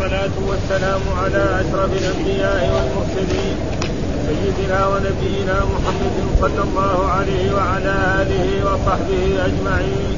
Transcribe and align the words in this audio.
والصلاة 0.00 0.36
والسلام 0.48 1.00
على 1.22 1.60
أشرف 1.60 1.90
الأنبياء 1.92 2.60
والمرسلين 2.74 3.56
سيدنا 4.26 4.86
ونبينا 4.86 5.56
محمد 5.72 6.16
صلى 6.40 6.62
الله 6.62 7.08
عليه 7.08 7.54
وعلى 7.54 7.94
آله 8.22 8.48
وصحبه 8.66 9.24
أجمعين. 9.46 10.16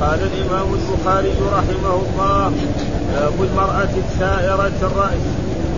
قال 0.00 0.20
الإمام 0.30 0.68
البخاري 0.74 1.34
رحمه 1.52 1.94
الله 2.04 2.52
باب 3.12 3.34
المرأة 3.40 3.94
السائرة 4.04 4.78
الرأس 4.82 5.24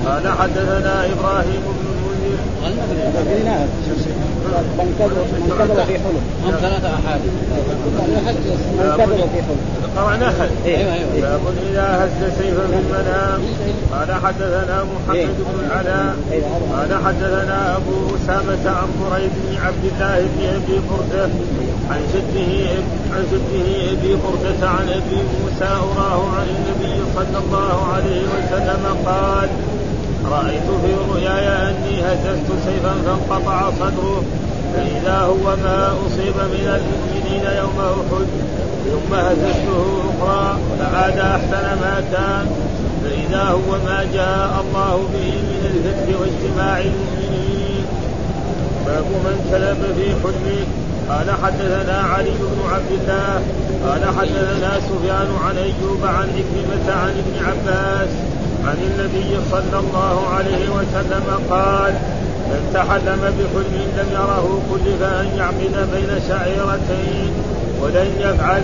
قال 0.06 0.24
حدثنا 0.38 1.06
إبراهيم 1.06 1.62
بن 1.78 1.87
المنذر 2.18 2.98
من 4.78 5.54
كذب 5.58 5.84
في 5.86 5.98
حلم 5.98 6.20
هم 6.44 6.52
ثلاثة 6.60 6.88
أحاديث 6.94 7.32
من 8.78 8.94
كذب 8.98 9.28
في 9.32 9.42
حلم 9.42 9.58
قرأنا 9.96 10.32
أيوه 10.66 10.94
أيوه 10.94 11.20
باب 11.20 11.40
إذا 11.70 11.86
هز 12.04 12.30
سيفا 12.38 12.66
في 12.66 12.78
المنام 12.78 13.40
قال 13.92 14.14
حدثنا 14.24 14.84
محمد 14.84 15.36
بن 15.38 15.66
العلاء 15.66 16.16
قال 16.72 17.04
حدثنا 17.04 17.76
أبو 17.76 18.16
أسامة 18.16 18.70
عن 18.70 18.88
بريد 19.00 19.30
بن 19.44 19.56
عبد 19.66 19.84
الله 19.84 20.18
بن 20.18 20.46
أبي 20.46 20.80
بردة 20.90 21.28
عن 21.90 22.00
جده 22.14 22.70
عن 23.14 23.22
جده 23.32 23.92
أبي 23.92 24.16
بردة 24.24 24.68
عن 24.68 24.88
أبي 24.88 25.16
موسى 25.16 25.64
أراه 25.64 26.22
عن 26.36 26.46
النبي 26.56 27.00
صلى 27.14 27.38
الله 27.44 27.86
عليه 27.94 28.22
وسلم 28.22 28.96
قال 29.06 29.48
رأيت 30.30 30.68
في 30.82 30.94
رؤياي 31.10 31.48
أني 31.48 32.00
هززت 32.02 32.48
سيفا 32.64 32.94
فانقطع 33.06 33.70
صدره 33.70 34.22
فإذا 34.74 35.18
هو 35.20 35.56
ما 35.56 35.92
أصيب 36.06 36.36
من 36.36 36.80
المؤمنين 36.80 37.44
يوم 37.58 37.78
أحد 37.80 38.26
ثم 38.90 39.14
هززته 39.14 39.84
أخرى 40.08 40.58
فعاد 40.78 41.18
أحسن 41.18 41.64
ما 41.80 42.02
كان. 42.12 42.46
فإذا 43.04 43.42
هو 43.42 43.70
ما 43.86 44.04
جاء 44.14 44.64
الله 44.64 44.96
به 45.12 45.30
من 45.50 45.62
الفتح 45.72 46.20
واجتماع 46.20 46.78
المؤمنين. 46.80 47.84
باب 48.86 49.04
من 49.04 49.36
كلب 49.50 49.80
في 49.96 50.06
حلمه. 50.22 50.66
قال 51.08 51.30
حدثنا 51.44 51.98
علي 52.14 52.30
بن 52.30 52.58
عبد 52.72 52.92
الله 53.00 53.42
قال 53.86 54.02
حدثنا 54.18 54.80
سفيان 54.88 55.28
عن 55.44 55.56
أيوب 55.56 56.04
عن 56.04 56.28
عكرمه 56.38 56.86
عن 57.02 57.10
ابن 57.10 57.34
عباس 57.46 58.08
عن 58.68 58.76
النبي 58.90 59.32
صلى 59.50 59.78
الله 59.80 60.16
عليه 60.36 60.64
وسلم 60.76 61.26
قال 61.50 61.92
من 62.50 62.70
تحلم 62.74 63.22
بحلم 63.38 63.74
لم 63.98 64.08
يره 64.12 64.46
كلف 64.70 65.02
أن 65.02 65.28
يعقد 65.38 65.74
بين 65.92 66.10
شعيرتين 66.28 67.32
ولن 67.80 68.10
يفعل 68.20 68.62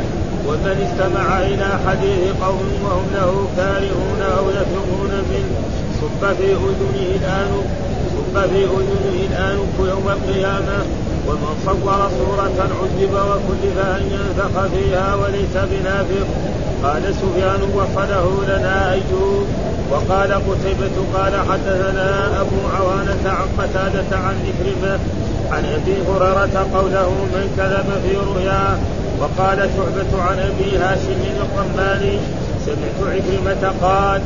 ومن 0.48 0.77
استمع 0.86 1.38
إلى 1.41 1.69
حديث 1.86 2.22
قوم 2.42 2.69
وهم 2.84 3.06
له 3.14 3.48
كارهون 3.56 4.20
أو 4.38 4.44
يفرغون 4.50 5.12
منه 5.30 5.56
صب 6.00 6.22
في 6.38 6.48
أذنه 6.52 6.97
الانف 7.16 7.66
صب 8.14 8.36
في 8.50 8.64
أذنه 8.64 9.16
الانف 9.30 9.75
يوم 9.78 10.08
القيامة 10.08 10.78
ومن 11.28 11.55
صور 11.66 12.00
صورة 12.19 12.58
عذب 12.80 13.14
وكلف 13.30 13.78
أن 13.78 14.02
ينفخ 14.14 14.66
فيها 14.66 15.14
وليس 15.14 15.55
بنافخ. 15.70 16.27
قال 16.84 17.02
سفيان 17.14 17.60
وصله 17.75 18.42
لنا 18.48 18.92
أيوب. 18.92 19.47
وقال 19.91 20.33
قتيبة 20.33 20.97
قال 21.15 21.33
حدثنا 21.51 22.41
أبو 22.41 22.61
عوانة 22.77 23.25
عن 23.27 23.49
قتادة 23.59 24.17
عن 24.17 24.35
إكرمة 24.51 24.99
عن 25.51 25.65
أبي 25.65 25.97
هريرة 26.09 26.67
قوله 26.75 27.09
من 27.09 27.55
كذب 27.57 27.89
في 28.05 28.17
رؤياه 28.17 28.77
وقال 29.21 29.59
شعبة 29.59 30.23
عن 30.23 30.39
أبي 30.39 30.79
هاشم 30.79 31.21
الرماني 31.45 32.19
سمعت 32.67 33.15
عكرمة 33.15 33.73
قال 33.83 34.23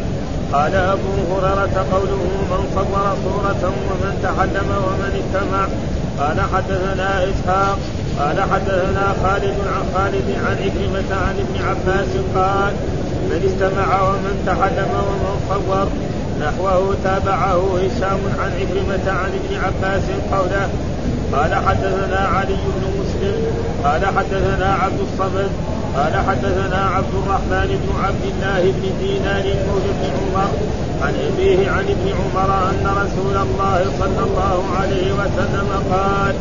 قال 0.52 0.74
أبو 0.74 1.12
هريرة 1.30 1.86
قوله 1.92 2.22
من 2.50 2.62
صور 2.74 3.16
صورة 3.24 3.72
ومن 3.90 4.12
تحلم 4.22 4.70
ومن 4.86 5.12
استمع 5.20 5.66
قال 6.18 6.40
حدثنا 6.40 7.24
إسحاق 7.24 7.78
قال 8.18 8.40
حدثنا 8.40 9.14
خالد 9.22 9.56
عن 9.74 9.84
خالد 9.94 10.28
عن 10.46 10.56
عكرمة 10.64 11.10
عن 11.26 11.34
ابن 11.44 11.64
عباس 11.68 12.08
قال 12.34 12.72
من 13.30 13.40
استمع 13.48 13.88
ومن 14.08 14.34
تحلم 14.46 14.90
ومن 15.08 15.34
صور 15.48 15.88
نحوه 16.40 16.94
تابعه 17.04 17.60
هشام 17.82 18.20
عن 18.40 18.50
عكرمة 18.60 19.06
عن 19.20 19.30
ابن 19.38 19.52
عباس 19.64 20.02
قوله 20.32 20.68
قال 21.32 21.54
حدثنا 21.54 22.20
علي 22.36 22.56
بن 22.76 22.84
مسلم 23.00 23.36
قال 23.84 24.06
حدثنا 24.06 24.74
عبد 24.82 25.00
الصمد 25.00 25.50
قال 25.96 26.14
حدثنا 26.28 26.90
عبد 26.96 27.14
الرحمن 27.14 27.68
بن 27.82 28.04
عبد 28.04 28.24
الله 28.32 28.62
بن 28.62 28.84
دينار 29.00 29.44
مولى 29.68 29.90
بن 30.00 30.10
عمر 30.18 30.50
عن 31.02 31.14
أبيه 31.28 31.70
عن 31.70 31.84
ابن 31.84 32.08
عمر 32.18 32.50
أن 32.70 32.86
رسول 33.02 33.36
الله 33.36 33.84
صلى 33.98 34.22
الله 34.28 34.64
عليه 34.80 35.12
وسلم 35.12 35.68
قال 35.92 36.34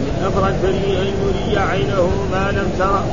من 0.00 0.14
افرج 0.26 0.54
بريء 0.62 0.98
ان 1.02 1.12
يري 1.22 1.58
عينه 1.58 2.08
ما 2.32 2.50
لم 2.50 2.70
تره 2.78 3.04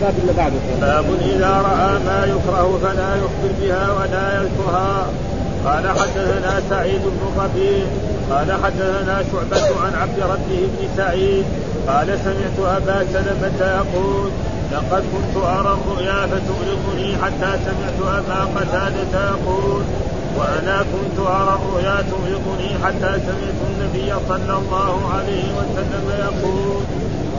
الباب 0.00 0.14
اللي 0.22 0.32
بعده. 0.32 0.60
باب 0.80 1.04
إذا 1.20 1.52
رأى 1.68 1.92
ما 2.06 2.24
يكره 2.24 2.78
فلا 2.82 3.10
يخبر 3.16 3.52
بها 3.60 3.92
ولا 3.92 4.40
يذكرها. 4.40 5.06
قال 5.66 5.88
حدثنا 5.88 6.62
سعيد 6.70 7.02
بن 7.04 7.42
ربيع. 7.42 7.86
قال 8.30 8.52
حدثنا 8.64 9.24
شعبة 9.32 9.80
عن 9.84 9.94
عبد 10.02 10.18
ربه 10.20 10.60
بن 10.72 10.88
سعيد. 10.96 11.44
قال 11.88 12.18
سمعت 12.24 12.76
أبا 12.76 13.06
سلمة 13.12 13.60
يقول 13.60 14.30
لقد 14.72 15.02
كنت 15.12 15.44
أرى 15.44 15.78
الرؤيا 15.78 16.26
فتغلقني 16.26 17.16
حتى 17.22 17.50
سمعت 17.64 18.18
أبا 18.18 18.60
قتادة 18.60 19.30
يقول 19.30 19.82
وأنا 20.38 20.78
كنت 20.92 21.26
أرى 21.26 21.58
الرؤيا 21.58 21.96
تغلقني 22.10 22.70
حتى 22.84 23.20
سمعت 23.26 23.60
النبي 23.70 24.14
صلى 24.28 24.58
الله 24.58 25.10
عليه 25.14 25.44
وسلم 25.58 26.04
يقول 26.18 26.82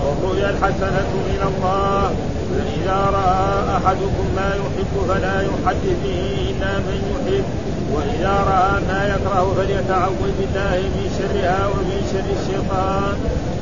والرؤيا 0.06 0.50
الحسنة 0.50 1.12
من 1.30 1.42
الله. 1.50 2.16
فإذا 2.52 3.00
رأى 3.18 3.78
أحدكم 3.78 4.26
ما 4.36 4.50
يحب 4.62 4.94
فلا 5.10 5.38
يحدث 5.42 5.96
به 6.04 6.22
إلا 6.50 6.72
من 6.88 7.00
يحب. 7.12 7.46
وإذا 7.94 8.36
رأى 8.52 8.72
ما 8.90 9.02
يكره 9.14 9.46
فليتعوذ 9.58 10.32
بالله 10.40 10.78
من 10.96 11.06
شرها 11.18 11.60
ومن 11.68 12.00
شر 12.12 12.30
الشيطان. 12.40 13.16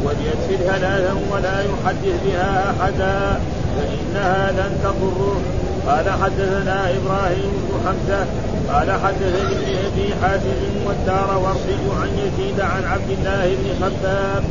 وليكفر 0.04 0.60
ثلاثا 0.72 1.14
ولا 1.32 1.58
يحدث 1.72 2.16
بها 2.26 2.52
أحدا. 2.72 3.40
فإنها 3.76 4.52
لن 4.52 4.72
تضره. 4.84 5.42
قال 5.88 6.10
حدثنا 6.22 6.78
إبراهيم 6.98 7.52
بن 7.66 7.74
حمزة. 7.86 8.26
قال 8.74 8.92
حدثني 8.92 9.42
ابن 9.42 9.70
أبي 9.88 10.08
حاتم 10.22 10.62
والدار 10.88 11.30
ورشد 11.44 11.84
عن 12.02 12.10
يزيد 12.24 12.60
عن 12.62 12.84
عبد 12.94 13.10
الله 13.18 13.46
بن 13.60 13.86
خباب 13.86 14.44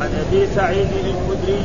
عن 0.00 0.08
أبي 0.28 0.46
سعيد 0.54 0.88
الخدري 1.04 1.62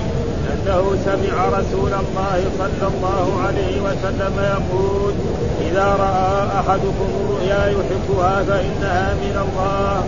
أنه 0.53 0.97
سمع 1.06 1.59
رسول 1.59 1.94
الله 1.94 2.44
صلى 2.58 2.88
الله 2.88 3.42
عليه 3.47 3.81
وسلم 3.81 4.34
يقول 4.40 5.14
إذا 5.62 5.86
رأى 5.86 6.59
أحدكم 6.59 7.09
رؤيا 7.30 7.66
يحبها 7.68 8.44
فإنها 8.44 9.14
من 9.14 9.36
الله 9.46 10.03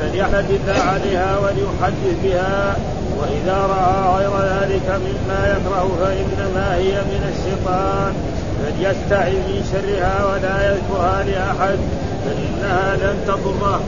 فليحدث 0.00 0.86
عليها 0.86 1.38
وليحدث 1.38 2.16
بها 2.24 2.76
وإذا 3.18 3.66
رأى 3.66 4.16
غير 4.16 4.30
ذلك 4.30 4.88
مما 4.88 5.56
يكره 5.56 5.88
فإنما 6.00 6.74
هي 6.74 6.92
من 6.92 7.32
الشيطان 7.32 8.14
فليستعذ 8.62 9.32
من 9.32 9.64
شرها 9.72 10.24
ولا 10.26 10.70
يذكرها 10.70 11.22
لأحد 11.22 11.78
فإنها 12.24 12.96
لن 12.96 13.16
تضره. 13.26 13.80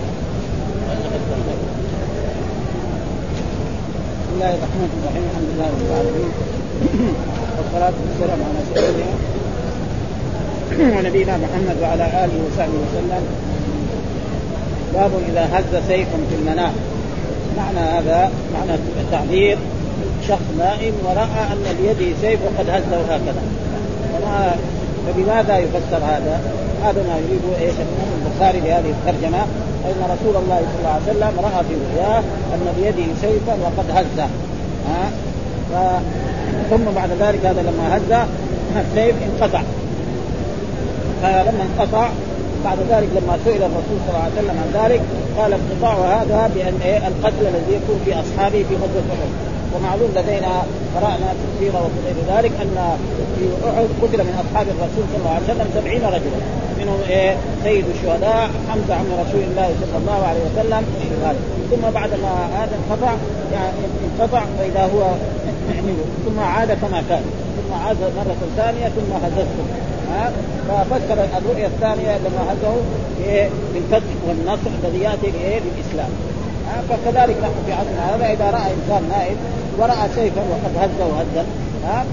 الله 4.35 4.55
الرحمن 4.59 4.91
الرحيم 4.99 5.25
الحمد 5.31 5.49
لله 5.53 5.67
رب 5.75 5.85
العالمين. 5.89 6.33
والصلاة 7.59 7.97
والسلام 8.03 8.41
على 8.49 8.61
سيدنا 8.69 9.09
ونبينا 10.99 11.35
محمد 11.45 11.77
وعلى 11.83 12.07
آله 12.25 12.37
وصحبه 12.45 12.79
وسلم. 12.85 13.23
باب 14.95 15.13
إذا 15.29 15.45
هز 15.53 15.73
سيف 15.89 16.09
في 16.29 16.35
المنام. 16.41 16.75
معنى 17.57 17.81
هذا 17.97 18.31
معنى 18.55 18.75
التعبير 19.05 19.59
شخص 20.29 20.47
نائم 20.59 20.95
ورأى 21.05 21.43
أن 21.53 21.67
بيده 21.81 22.11
سيف 22.23 22.41
وقد 22.47 22.67
هزه 22.71 23.01
هكذا. 23.15 23.43
فما 24.13 24.57
فبماذا 25.07 25.59
يفسر 25.59 26.01
هذا؟ 26.13 26.41
هذا 26.85 27.01
ما 27.09 27.17
يريد 27.25 27.45
إيش؟ 27.61 27.75
البخاري 28.17 28.61
بهذه 28.61 28.91
الترجمة. 28.97 29.43
ان 29.85 30.03
رسول 30.05 30.43
الله 30.43 30.59
صلى 30.59 30.79
الله 30.79 30.91
عليه 30.91 31.11
وسلم 31.11 31.33
رأى 31.45 31.65
في 31.69 31.75
رؤياه 31.75 32.23
أن 32.55 32.67
بيده 32.77 33.13
سيفا 33.21 33.55
وقد 33.63 33.91
هزه 33.91 34.29
ها؟ 34.89 35.11
ف... 35.73 36.01
ثم 36.71 36.85
بعد 36.97 37.11
ذلك 37.21 37.47
هذا 37.47 37.63
لما 37.63 37.97
هز 37.97 38.27
السيف 38.77 39.15
انقطع. 39.23 39.63
فلما 41.23 41.63
انقطع 41.63 42.09
بعد 42.65 42.79
ذلك 42.91 43.09
لما 43.17 43.39
سئل 43.45 43.63
الرسول 43.63 43.99
صلى 44.07 44.09
الله 44.09 44.23
عليه 44.25 44.35
وسلم 44.39 44.57
عن 44.59 44.85
ذلك 44.85 45.01
قال 45.39 45.53
انقطاع 45.53 46.23
هذا 46.23 46.51
بأن 46.55 46.75
إيه؟ 46.85 46.97
القتل 47.09 47.41
الذي 47.41 47.75
يكون 47.75 48.01
في 48.05 48.13
أصحابه 48.13 48.65
في 48.69 48.75
غزوة 48.75 49.03
أحد. 49.13 49.48
ومعلوم 49.75 50.11
لدينا 50.17 50.63
قرانا 50.95 51.29
في 51.39 51.45
السيره 51.49 51.81
وفي 51.85 51.99
غير 52.07 52.19
ذلك 52.37 52.53
أن 52.63 52.77
في 53.39 53.45
أحد 53.69 53.89
قتل 54.03 54.25
من 54.25 54.35
أصحاب 54.45 54.67
الرسول 54.75 55.05
صلى 55.11 55.19
الله 55.21 55.35
عليه 55.35 55.45
وسلم 55.45 55.69
سبعين 55.75 56.05
رجلا. 56.05 56.41
منهم 56.79 57.01
إيه؟ 57.09 57.37
سيد 57.65 57.85
الشهداء 57.95 58.51
حمزة 58.69 58.95
عم 58.95 59.07
رسول 59.25 59.43
الله 59.51 59.69
صلى 59.81 59.99
الله 60.01 60.21
عليه 60.29 60.41
وسلم. 60.49 60.83
ثم 61.71 61.91
بعد 61.95 62.11
ما 62.11 62.33
هذا 62.59 62.75
انقطع 62.81 63.13
يعني 63.53 63.79
انقطع 64.07 64.43
فإذا 64.59 64.83
هو 64.95 65.01
ثم 66.25 66.41
عاد 66.41 66.69
كما 66.69 67.03
كان. 67.09 67.23
ثم 67.57 67.75
عاد 67.85 67.97
مرة 68.01 68.37
ثانية 68.57 68.89
ثم 68.89 69.13
هززته 69.25 69.65
ها؟ 70.13 70.33
ففسر 70.69 71.19
الرؤيا 71.39 71.67
الثانية 71.67 72.19
لما 72.19 72.53
هزه 72.53 72.75
بالفتح 73.75 74.13
والنصر 74.29 74.71
الذي 74.85 75.03
يأتي 75.03 75.31
بالإسلام. 75.31 76.11
فكذلك 76.89 77.37
نحن 77.43 77.55
في 77.67 77.73
عصرنا 77.73 78.15
هذا 78.15 78.33
إذا 78.33 78.51
رأى 78.51 78.73
إنسان 78.75 79.09
نائم 79.09 79.37
ورأى 79.79 80.09
سيفا 80.15 80.41
وقد 80.41 80.73
هز 80.83 81.01
وهز 81.01 81.47
ها 81.85 82.05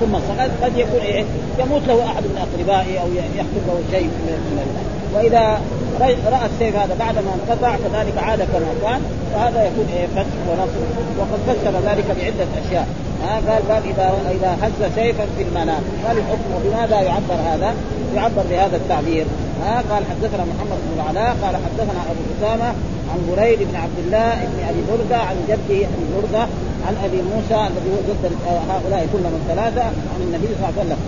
ثم 0.00 0.18
صعد 0.28 0.50
قد 0.62 0.76
يكون 0.76 1.00
إيه 1.00 1.24
يموت 1.58 1.82
له 1.88 2.04
أحد 2.04 2.22
من 2.22 2.46
أقربائه 2.46 2.98
أو 2.98 3.08
يحصل 3.36 3.62
له 3.68 3.82
شيء 3.90 4.06
من 4.06 4.84
وإذا 5.14 5.60
رأى 6.00 6.46
السيف 6.54 6.76
هذا 6.76 6.96
بعد 6.98 7.14
ما 7.14 7.34
انقطع 7.34 7.76
كذلك 7.76 8.18
عاد 8.18 8.38
كما 8.38 8.74
كان 8.82 9.00
فهذا 9.34 9.64
يكون 9.64 9.86
إيه 9.96 10.06
فتح 10.06 10.36
ونصر 10.50 10.80
وقد 11.18 11.40
فسر 11.46 11.90
ذلك 11.90 12.06
بعدة 12.06 12.46
أشياء 12.66 12.86
ها 13.22 13.34
قال 13.34 13.68
قال 13.70 13.82
اذا 13.90 14.14
إذا 14.30 14.56
هز 14.62 14.92
سيفا 14.94 15.24
في 15.36 15.42
المنام 15.42 15.82
قال 16.06 16.16
الحكم 16.18 16.50
وبماذا 16.56 17.00
يعبر 17.00 17.34
هذا؟ 17.46 17.74
يعبر 18.16 18.42
بهذا 18.50 18.76
التعبير 18.76 19.26
ها 19.64 19.76
قال 19.90 20.02
حدثنا 20.10 20.44
محمد 20.44 20.78
بن 20.86 21.00
العلاء 21.00 21.36
قال 21.42 21.56
حدثنا 21.56 22.00
أبو 22.10 22.22
أسامة 22.38 22.74
عن 23.10 23.18
بريد 23.30 23.58
بن 23.58 23.76
عبد 23.76 23.98
الله 24.04 24.34
بن 24.34 24.58
أبي 24.68 24.82
بردة 24.90 25.16
عن 25.16 25.36
جده 25.48 25.80
أبي 25.94 26.06
بردة 26.16 26.42
عن 26.86 26.94
أبي 27.04 27.20
موسى 27.22 27.66
الذي 27.70 27.90
هو 27.94 28.00
جد 28.08 28.32
هؤلاء 28.68 29.08
كلهم 29.12 29.34
الثلاثة 29.42 29.84
عن 29.84 30.20
النبي 30.20 30.46
صلى 30.46 30.56
الله 30.56 30.72
عليه 30.78 30.82
وسلم. 30.82 31.00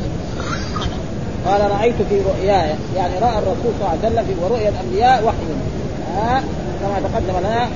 قال 1.46 1.60
رأيت 1.70 1.94
في 2.08 2.20
رؤياي 2.30 2.70
يعني 2.96 3.14
رأى 3.18 3.38
الرسول 3.38 3.70
صلى 3.78 3.86
الله 3.86 3.98
عليه 4.02 4.06
وسلم 4.06 4.24
في 4.26 4.34
ورؤيا 4.44 4.68
الأنبياء 4.68 5.24
وحي. 5.24 5.46
ها 6.16 6.42
كما 6.80 7.08
تقدم 7.08 7.38
لنا 7.46 7.68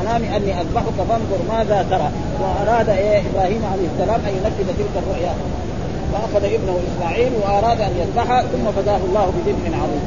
منامي 0.00 0.36
أني 0.36 0.60
أذبحك 0.60 0.96
فانظر 1.08 1.40
ماذا 1.52 1.86
ترى. 1.90 2.08
وأراد 2.40 2.88
إيه 2.88 3.22
إبراهيم 3.30 3.62
عليه 3.72 3.88
السلام 3.94 4.20
أن 4.28 4.32
ينفذ 4.38 4.66
تلك 4.78 4.94
الرؤيا. 5.02 5.34
فأخذ 6.12 6.44
ابنه 6.44 6.78
إسماعيل 6.88 7.32
وأراد 7.42 7.80
أن 7.80 7.92
يذبحه 8.00 8.42
ثم 8.42 8.72
فداه 8.76 9.00
الله 9.08 9.32
بذبح 9.36 9.78
عظيم. 9.82 10.04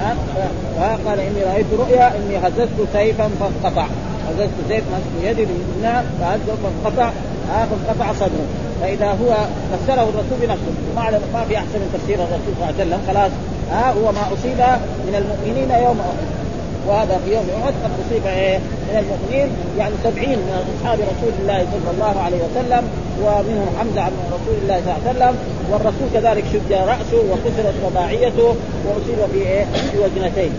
ها 0.00 0.98
قال 1.06 1.20
إني 1.20 1.42
رأيت 1.52 1.66
رؤيا 1.78 2.12
إني 2.16 2.38
هززت 2.38 2.88
سيفا 2.92 3.30
فانقطع. 3.40 3.86
هززت 4.28 4.50
سيف 4.68 4.84
يدي 5.22 5.44
بالنار 5.44 6.04
فهزه 6.20 6.56
فانقطع 6.62 7.10
ها 7.50 7.66
فانقطع 7.66 8.12
صدره. 8.12 8.46
فإذا 8.80 9.06
هو 9.06 9.36
فسره 9.72 10.02
الرسول 10.02 10.38
بنفسه. 10.42 10.74
ما 10.96 11.20
ما 11.34 11.44
في 11.48 11.56
أحسن 11.56 11.78
من 11.78 11.90
تفسير 11.94 12.18
الرسول 12.18 12.54
صلى 12.56 12.70
الله 12.70 12.74
عليه 12.80 12.84
وسلم 12.84 13.00
خلاص. 13.08 13.30
ها 13.70 13.92
هو 13.92 14.12
ما 14.12 14.32
أصيب 14.34 14.58
من 15.06 15.14
المؤمنين 15.14 15.70
يوم 15.84 16.00
أحد. 16.00 16.43
وهذا 16.88 17.20
في 17.24 17.34
يوم 17.34 17.46
أحد 17.62 17.72
قد 17.84 17.90
أصيب 18.06 18.26
إيه 18.26 18.58
من 18.58 18.96
المؤمنين 19.02 19.48
يعني 19.78 19.94
سبعين 20.04 20.38
من 20.38 20.76
أصحاب 20.76 20.98
رسول 21.00 21.32
الله 21.40 21.58
صلى 21.72 21.90
الله 21.94 22.14
عليه 22.24 22.36
وسلم 22.36 22.82
ومنهم 23.22 23.68
حمزة 23.78 24.00
عن 24.00 24.12
رسول 24.36 24.56
الله 24.62 24.80
صلى 24.84 24.92
الله 24.92 25.00
عليه 25.06 25.10
وسلم 25.10 25.34
والرسول 25.70 26.08
كذلك 26.14 26.44
شج 26.52 26.72
رأسه 26.72 27.20
وكسرت 27.30 27.74
رباعيته 27.86 28.48
وأصيب 28.86 29.20
في 29.32 29.38
إيه 29.38 29.64
في 29.64 29.98
وجنتين. 29.98 30.50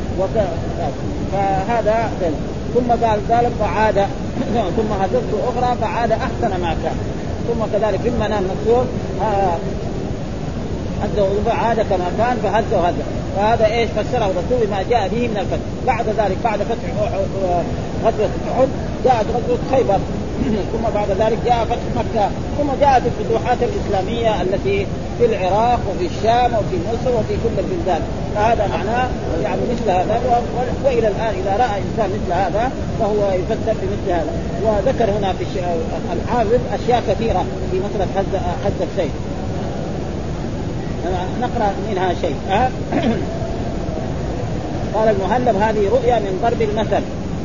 فهذا 1.32 2.10
ثم 2.76 2.88
بعد 3.02 3.20
ذلك 3.30 3.52
فعاد 3.60 3.96
ثم 4.78 4.92
هزته 5.02 5.38
أخرى 5.50 5.78
فعاد 5.82 6.12
أحسن 6.12 6.62
ما 6.62 6.76
كان. 6.84 6.98
ثم 7.48 7.78
كذلك 7.78 8.00
في 8.00 8.10
المنام 8.10 8.44
مكتوب 8.44 8.86
هزه 11.04 11.54
عاد 11.54 11.76
كما 11.76 12.12
كان 12.18 12.38
فهزه 12.44 12.82
وهزه 12.82 13.06
فهذا 13.36 13.66
إيش 13.66 13.90
فسره 13.90 14.26
الرسول 14.26 14.68
بما 14.68 14.84
جاء 14.90 15.08
به 15.08 15.28
من 15.28 15.38
الفتح. 15.38 15.66
بعد 15.88 16.06
ذلك 16.08 16.38
بعد 16.44 16.60
فتح 16.60 16.88
غزوة 18.06 18.30
أحد 18.52 18.68
جاءت 19.06 19.26
غزوة 19.36 19.58
خيبر. 19.72 20.00
ثم 20.74 20.84
بعد 20.96 21.10
ذلك 21.10 21.38
جاء 21.46 21.66
فتح 21.66 21.88
مكة. 21.96 22.30
ثم 22.58 22.70
جاءت 22.82 23.02
الفتوحات 23.06 23.58
الإسلامية 23.62 24.42
التي 24.42 24.88
في 25.18 25.26
العراق 25.26 25.80
وفي 25.90 26.06
الشام 26.06 26.52
وفي 26.54 26.78
مصر 26.88 27.16
وفي 27.16 27.34
كل 27.44 27.60
البلدان. 27.60 28.02
فهذا 28.36 28.68
معناه 28.68 29.08
يعني 29.44 29.62
مثل 29.72 29.90
هذا 29.90 30.42
وإلى 30.86 31.08
الآن 31.08 31.34
إذا 31.42 31.52
رأى 31.52 31.82
إنسان 31.86 32.10
مثل 32.16 32.34
هذا 32.34 32.72
فهو 33.00 33.32
يفسر 33.32 33.76
بمثل 33.82 34.12
هذا. 34.12 34.34
وذكر 34.64 35.12
هنا 35.18 35.34
في 35.34 35.46
الحافظ 36.14 36.60
أشياء 36.74 37.04
كثيرة 37.08 37.46
في 37.72 37.80
مسألة 37.80 38.08
حز 38.16 38.36
حز 38.66 38.82
السيف. 38.92 39.12
نقرأ 41.42 41.74
منها 41.92 42.14
شيء. 42.22 42.36
أه؟ 42.50 42.70
قال 44.94 45.10
المهلب 45.10 45.56
هذه 45.62 45.90
رؤيا 45.90 46.20
من 46.20 46.40
ضرب 46.44 46.62
المثل. 46.62 47.04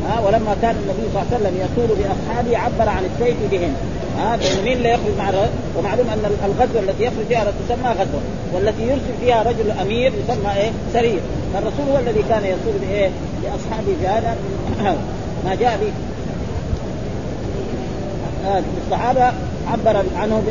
ها؟ 0.09 0.21
ولما 0.21 0.57
كان 0.63 0.75
النبي 0.83 1.09
صلى 1.13 1.23
الله 1.23 1.27
عليه 1.33 1.37
وسلم 1.37 1.55
يسول 1.57 1.97
باصحابه 1.97 2.59
عبر 2.59 2.89
عن 2.89 3.03
السيف 3.05 3.37
بهم. 3.51 3.75
ها؟ 4.19 4.39
مين 4.65 4.77
اللي 4.77 4.89
يخرج 4.91 5.17
مع 5.19 5.31
ومعلوم 5.79 6.07
أن 6.09 6.31
الغزوة 6.45 6.81
التي 6.81 7.05
يخرج 7.05 7.27
فيها 7.29 7.45
تسمى 7.45 7.91
غزوة 7.91 8.21
والتي 8.55 8.83
يرسل 8.83 9.15
فيها 9.21 9.43
رجل 9.43 9.71
أمير 9.71 10.13
يسمى 10.25 10.53
إيه؟ 10.57 10.71
سرير. 10.93 11.21
فالرسول 11.55 11.87
هو 11.93 11.99
الذي 11.99 12.23
كان 12.29 12.45
يسول 12.45 12.75
بإيه؟ 12.81 13.11
باصحابه 13.43 13.93
في 14.01 14.07
هذا 14.07 14.37
ما 15.45 15.55
جاء 15.55 15.79
به. 15.81 15.93
الصحابة 18.87 19.33
عبر 19.73 20.05
عنه 20.17 20.43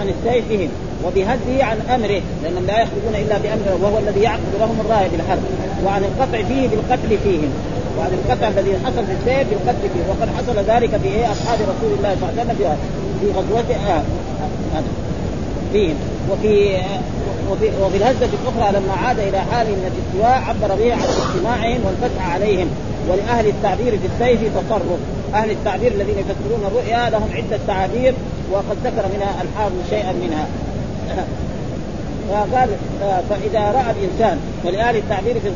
عن 0.00 0.08
السيف 0.08 0.48
بهم. 0.48 0.68
وبهده 1.04 1.64
عن 1.64 1.78
أمره 1.94 2.20
لانهم 2.42 2.66
لا 2.66 2.82
يخرجون 2.82 3.14
إلا 3.14 3.38
بأمره 3.38 3.78
وهو 3.82 3.98
الذي 3.98 4.20
يعقد 4.20 4.52
لهم 4.60 4.80
الراية 4.80 5.08
بالحرب 5.08 5.42
وعن 5.86 6.02
القطع 6.04 6.42
فيه 6.48 6.68
بالقتل 6.68 7.18
فيهم 7.24 7.50
وعن 7.98 8.10
القطع 8.12 8.48
الذي 8.48 8.78
حصل 8.84 9.04
في 9.06 9.12
السيف 9.12 9.48
بالقتل 9.50 9.88
فيه 9.94 10.04
وقد 10.08 10.28
حصل 10.38 10.56
ذلك 10.72 10.96
في 10.96 11.08
إيه؟ 11.08 11.32
أصحاب 11.32 11.58
رسول 11.60 11.98
الله 11.98 12.16
صلى 12.20 12.30
الله 12.30 12.40
عليه 12.40 12.54
وسلم 12.54 12.76
في 13.20 13.26
غزوة 13.38 13.76
آه 13.76 14.02
فيهم. 15.72 15.94
وفي 16.30 16.76
وفي, 17.50 17.70
وفي 17.82 17.96
الهزة 17.96 18.28
الأخرى 18.42 18.80
لما 18.80 18.92
عاد 18.92 19.18
إلى 19.18 19.38
حال 19.38 19.66
من 19.66 19.92
الاستواء 19.92 20.42
عبر 20.48 20.74
به 20.74 20.92
عن 20.92 20.98
اجتماعهم 21.00 21.80
والفتح 21.86 22.34
عليهم 22.34 22.68
ولأهل 23.08 23.46
التعبير 23.46 23.98
في 23.98 24.06
السيف 24.14 24.40
تصرف. 24.40 24.98
أهل 25.34 25.50
التعبير 25.50 25.92
الذين 25.92 26.18
يفسرون 26.18 26.64
الرؤيا 26.66 27.10
لهم 27.10 27.28
عدة 27.34 27.58
تعابير 27.66 28.14
وقد 28.52 28.76
ذكر 28.84 29.08
منها 29.14 29.42
الحافظ 29.42 29.90
شيئا 29.90 30.12
منها. 30.12 30.46
فقال 32.30 32.68
فإذا 33.30 33.60
رأى 33.60 33.90
الإنسان 33.90 34.38
ولآل 34.64 34.96
التعبير 34.96 35.34
في 35.40 35.48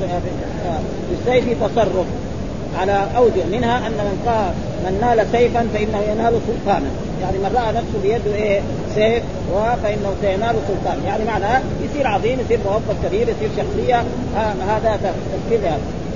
السيف 1.13 1.65
تصرف 1.65 2.07
على 2.79 3.07
أوجه 3.17 3.45
منها 3.53 3.87
أن 3.87 3.93
من 3.93 4.23
قال 4.27 4.53
من 4.85 4.99
نال 5.01 5.27
سيفا 5.33 5.67
فإنه 5.75 6.01
ينال 6.13 6.33
سلطانا. 6.47 6.91
يعني 7.23 7.39
من 7.39 7.51
رأى 7.55 7.73
نفسه 7.73 8.03
بيده 8.03 8.35
إيه 8.35 8.61
سيف 8.95 9.23
فانه 9.83 10.15
سينال 10.23 10.55
سلطان 10.69 10.99
يعني 11.07 11.25
معناه 11.25 11.61
يصير 11.85 12.07
عظيم 12.07 12.39
يصير 12.41 12.59
موظف 12.67 13.07
كبير 13.07 13.23
يصير 13.29 13.49
شخصية 13.57 14.05
هذا 14.69 14.99
تفكير 15.33 15.61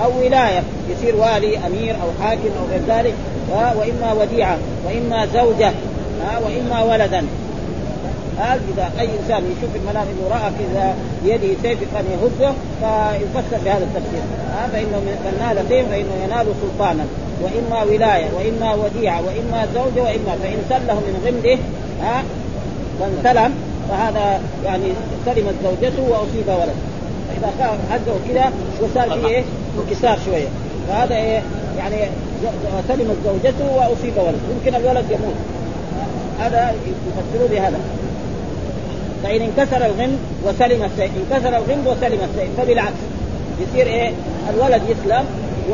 أو 0.01 0.09
ولاية 0.19 0.63
يصير 0.89 1.15
والي 1.15 1.57
أمير 1.57 1.95
أو 1.95 2.23
حاكم 2.25 2.49
أو 2.59 2.65
غير 2.71 2.81
ذلك 2.87 3.13
وإما 3.51 4.13
وديعة 4.13 4.57
وإما 4.85 5.25
زوجة 5.25 5.71
وإما 6.45 6.83
ولدا. 6.83 7.23
قال 8.39 8.59
إذا 8.73 8.91
أي 8.99 9.09
إنسان 9.19 9.43
يشوف 9.51 9.75
المنام 9.75 10.07
إنه 10.07 10.27
رأى 10.29 10.51
كذا 10.59 10.95
سيف 11.63 11.79
كان 11.93 12.05
يهزه 12.13 12.53
فيفسر 12.81 13.63
بهذا 13.65 13.83
التفسير 13.83 14.21
ها 14.53 14.67
فإنه 14.73 14.99
من 14.99 15.37
نال 15.39 15.65
سيف 15.69 15.89
فإنه 15.89 16.15
ينال 16.23 16.45
سلطانا. 16.61 17.05
وإما 17.41 17.83
ولاية 17.83 18.25
وإما 18.37 18.73
وديعة 18.73 19.21
وإما 19.21 19.67
زوجة 19.73 20.03
وإما 20.03 20.35
فإن 20.43 20.57
سله 20.69 20.93
من 20.93 21.21
غمده 21.25 21.57
ها 22.01 22.23
وانسلم 22.99 23.55
فهذا 23.89 24.41
يعني 24.65 24.85
سلمت 25.25 25.53
زوجته 25.63 26.03
وأصيب 26.09 26.47
ولد. 26.47 26.75
فإذا 27.29 27.77
هزه 27.91 28.15
كذا 28.29 28.51
وصار 28.81 29.19
فيه 29.19 29.27
إيه؟ 29.27 29.43
انكسار 29.79 30.19
شوية. 30.25 30.47
فهذا 30.87 31.15
إيه؟ 31.15 31.41
يعني 31.77 31.95
سلمت 32.87 33.17
زوجته 33.25 33.75
وأصيب 33.75 34.13
ولد. 34.17 34.39
يمكن 34.51 34.75
الولد 34.75 35.05
يموت. 35.11 35.35
هذا 36.39 36.73
يفسروا 36.87 37.47
بهذا. 37.51 37.79
فإن 39.23 39.41
انكسر 39.41 39.85
الغمد 39.85 40.19
وسلم 40.45 40.83
السيف. 40.83 41.11
انكسر 41.17 41.49
الغمد 41.49 41.87
وسلم 41.87 42.19
السيف. 42.29 42.49
فبالعكس 42.57 43.01
يصير 43.61 43.87
إيه؟ 43.87 44.11
الولد 44.49 44.81
يسلم 44.89 45.25
و... 45.71 45.73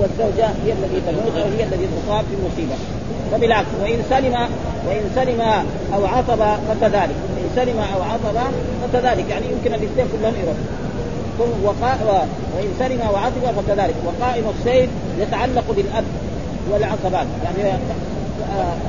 والزوجة 0.00 0.48
هي 0.64 0.72
التي 0.72 1.00
تموت 1.06 1.36
أو 1.36 1.48
هي 1.58 1.64
التي 1.64 1.86
تصاب 1.86 2.24
في 2.30 2.36
مصيبة. 2.46 2.74
فبالعكس 3.32 3.68
وإن 3.82 4.02
سلم 4.10 4.34
وإن 4.88 5.10
سلم 5.14 5.40
أو 5.94 6.06
عطب 6.06 6.58
فكذلك. 6.68 7.16
إن 7.38 7.50
سلم 7.56 7.78
أو 7.94 8.02
عطب 8.02 8.38
فكذلك. 8.82 9.24
يعني 9.30 9.46
يمكن 9.46 9.74
الاثنين 9.74 10.06
كلهم 10.12 10.34
يروح 10.42 10.56
وقا... 11.64 11.98
وإن 12.56 12.68
سلم 12.78 13.00
أو 13.08 13.16
عطب 13.16 13.62
فكذلك. 13.62 13.94
وقائم 14.06 14.44
السيف 14.58 14.90
يتعلق 15.20 15.64
بالأب 15.76 16.04
والعصبات 16.70 17.26
يعني 17.44 17.78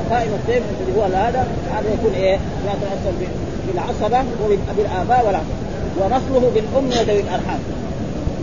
قائم 0.10 0.31
السيف 0.43 0.63
اللي 0.81 1.00
هو 1.00 1.03
هذا 1.03 1.48
هذا 1.72 1.93
يكون 1.93 2.13
إيه؟ 2.15 2.38
يتاثر 2.65 3.27
بالعصبة 3.67 4.24
وبالاباء 4.43 5.25
والعصبة. 5.25 5.63
ونصله 6.00 6.51
بالأم 6.55 6.88
وذوي 7.00 7.20
الأرحام. 7.20 7.60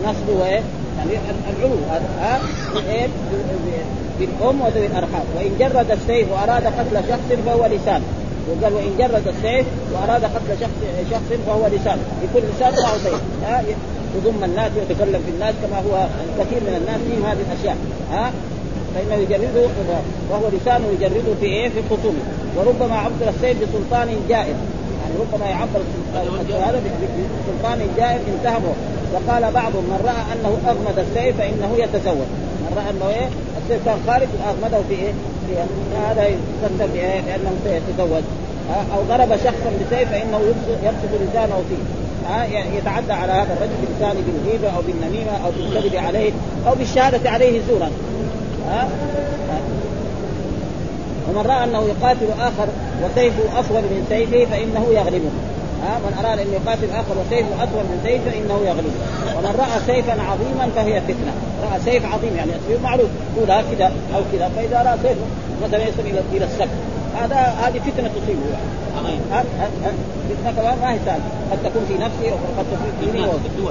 نصله 0.03 0.45
إيه؟ 0.45 0.61
يعني 0.97 1.11
العلو 1.49 1.75
هذا؟ 1.91 2.39
بالأم 4.19 4.61
وذوي 4.61 4.85
الأرحام. 4.85 5.23
وإن 5.37 5.51
جرد 5.59 5.91
السيف 5.91 6.31
وأراد 6.31 6.65
قتل 6.65 7.09
شخص 7.09 7.39
فهو 7.45 7.65
لسان. 7.65 8.01
وقال 8.49 8.73
وإن 8.73 8.91
جرد 8.99 9.27
السيف 9.27 9.65
وأراد 9.93 10.23
قتل 10.23 10.59
شخص 10.61 10.79
شخص 11.11 11.39
فهو 11.47 11.67
لسان. 11.67 11.97
يكون 12.23 12.41
لسان 12.55 12.73
معه 12.83 12.97
سيف. 12.97 13.21
يضم 14.15 14.43
الناس 14.43 14.71
ويتكلم 14.77 15.21
في 15.25 15.31
الناس 15.31 15.55
كما 15.61 15.77
هو 15.77 16.07
كثير 16.39 16.59
من 16.67 16.75
الناس 16.81 16.99
فيهم 17.07 17.25
هذه 17.25 17.43
الأشياء. 17.51 17.77
ها؟ 18.11 18.31
فإنه 18.95 19.15
يجرده 19.15 19.67
وهو 20.31 20.47
لسانه 20.47 20.85
يجرده 20.99 21.33
في 21.39 21.45
إيه؟ 21.45 21.69
في 21.69 21.79
الخصوم 21.79 22.15
وربما 22.57 22.95
عبر 22.95 23.29
السيف 23.35 23.57
بسلطان 23.61 24.07
جائر. 24.29 24.55
يعني 25.11 25.23
ربما 25.33 25.45
يعبر 25.49 25.81
هذا 26.65 26.81
بسلطان 27.41 27.79
جائر 27.97 28.19
انتهبه. 28.37 28.73
وقال 29.13 29.51
بعضهم 29.53 29.83
من 29.83 29.99
رأى 30.05 30.21
أنه 30.33 30.57
أغمد 30.67 30.99
السيف 30.99 31.37
فإنه 31.37 31.71
يتزوج. 31.77 32.29
من 32.61 32.73
رأى 32.75 32.89
أنه 32.89 33.09
إيه؟ 33.09 33.29
السيف 33.63 33.85
كان 33.85 33.97
خارج 34.07 34.27
أغمده 34.49 34.81
في 34.89 34.95
إيه؟ 34.95 35.11
في 35.47 35.53
هذا 36.07 36.27
يفسر 36.27 36.87
بأنه 36.93 37.51
سيتزوج. 37.63 38.23
أو 38.95 39.01
ضرب 39.09 39.29
شخصا 39.37 39.71
بسيف 39.81 40.09
فإنه 40.11 40.39
يبسط 40.83 41.11
لسانه 41.21 41.63
فيه. 41.69 41.83
يتعدى 42.77 43.13
على 43.13 43.31
هذا 43.31 43.53
الرجل 43.53 43.73
بلسانه 43.81 44.21
بالغيبه 44.27 44.69
أو 44.77 44.81
بالنميمة 44.81 45.31
أو 45.45 45.51
بالكذب 45.57 45.95
عليه 45.95 46.31
أو 46.67 46.75
بالشهادة 46.75 47.29
عليه 47.29 47.61
زورا. 47.69 47.89
ومن 51.31 51.45
رأى 51.51 51.63
أنه 51.63 51.81
يقاتل 51.91 52.29
آخر 52.39 52.67
وسيفه 53.03 53.59
اطول 53.59 53.81
من 53.81 54.05
سيفه 54.09 54.45
فإنه 54.51 54.85
يغلبه. 54.99 55.31
ها 55.83 55.99
من 56.05 56.13
أراد 56.19 56.39
أن 56.39 56.47
يقاتل 56.53 56.89
آخر 57.01 57.15
وسيفه 57.21 57.63
اطول 57.63 57.83
من 57.91 57.99
سيفه 58.03 58.31
فإنه 58.31 58.57
يغلبه. 58.69 58.99
ومن 59.37 59.53
رأى 59.63 59.77
سيفا 59.87 60.15
عظيما 60.29 60.65
فهي 60.75 61.01
فتنة. 61.01 61.33
رأى 61.63 61.79
سيف 61.85 62.13
عظيم 62.13 62.33
يعني 62.35 62.51
السيف 62.59 62.83
معروف. 62.83 63.09
طولها 63.35 63.63
كذا 63.71 63.91
أو 64.15 64.21
كذا. 64.31 64.51
فإذا 64.55 64.77
رأى 64.87 64.97
سيف 65.03 65.17
مثلا 65.63 65.83
يصل 65.89 66.05
إلى 66.11 66.21
إلى 66.33 66.45
السقف. 66.45 66.79
هذا 67.21 67.39
هذه 67.63 67.79
فتنة 67.87 68.09
تصيبه 68.17 68.45
يعني. 68.53 68.71
فتنة 70.29 70.51
كمان 70.57 70.77
ما 70.81 70.93
هي 70.93 70.99
سهله 71.05 71.23
قد 71.51 71.57
تكون 71.63 71.83
في 71.87 71.93
نفسه 71.93 72.27
وقد 72.33 72.65
تكون 72.71 72.91
في 72.99 73.05
دينه 73.11 73.27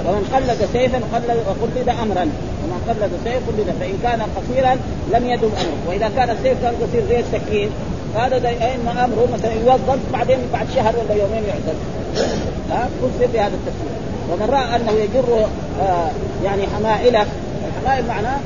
ومن 0.09 0.23
قلد 0.33 0.69
سيفا 0.73 0.99
قلد 1.13 1.37
وقلد 1.47 1.89
امرا. 2.03 2.25
قلد 2.89 3.11
سيف 3.23 3.47
قلد 3.47 3.75
فإن 3.79 3.97
كان 4.03 4.21
قصيرا 4.21 4.73
لم 5.13 5.25
يدم 5.25 5.49
أمره. 5.61 5.89
وإذا 5.89 6.11
كان 6.15 6.29
السيف 6.29 6.61
كان 6.61 6.73
قصير 6.81 7.03
زي 7.09 7.19
السكين 7.19 7.69
هذا 8.15 8.37
اما 8.37 9.05
أمره 9.05 9.27
مثلا 9.33 9.53
يوظف 9.53 9.99
بعدين 10.13 10.37
بعد 10.53 10.67
شهر 10.75 10.93
ولا 10.97 11.13
يومين 11.13 11.43
يعتزل 11.43 11.77
ها؟ 12.71 12.89
كل 13.01 13.27
بهذا 13.33 13.53
التفسير. 13.53 13.91
ومن 14.31 14.49
رأى 14.49 14.75
أنه 14.75 14.91
يجر 14.91 15.47
آه 15.81 16.09
يعني 16.43 16.67
حمائله 16.67 17.25
الحمائل 17.67 18.07
معناه 18.07 18.39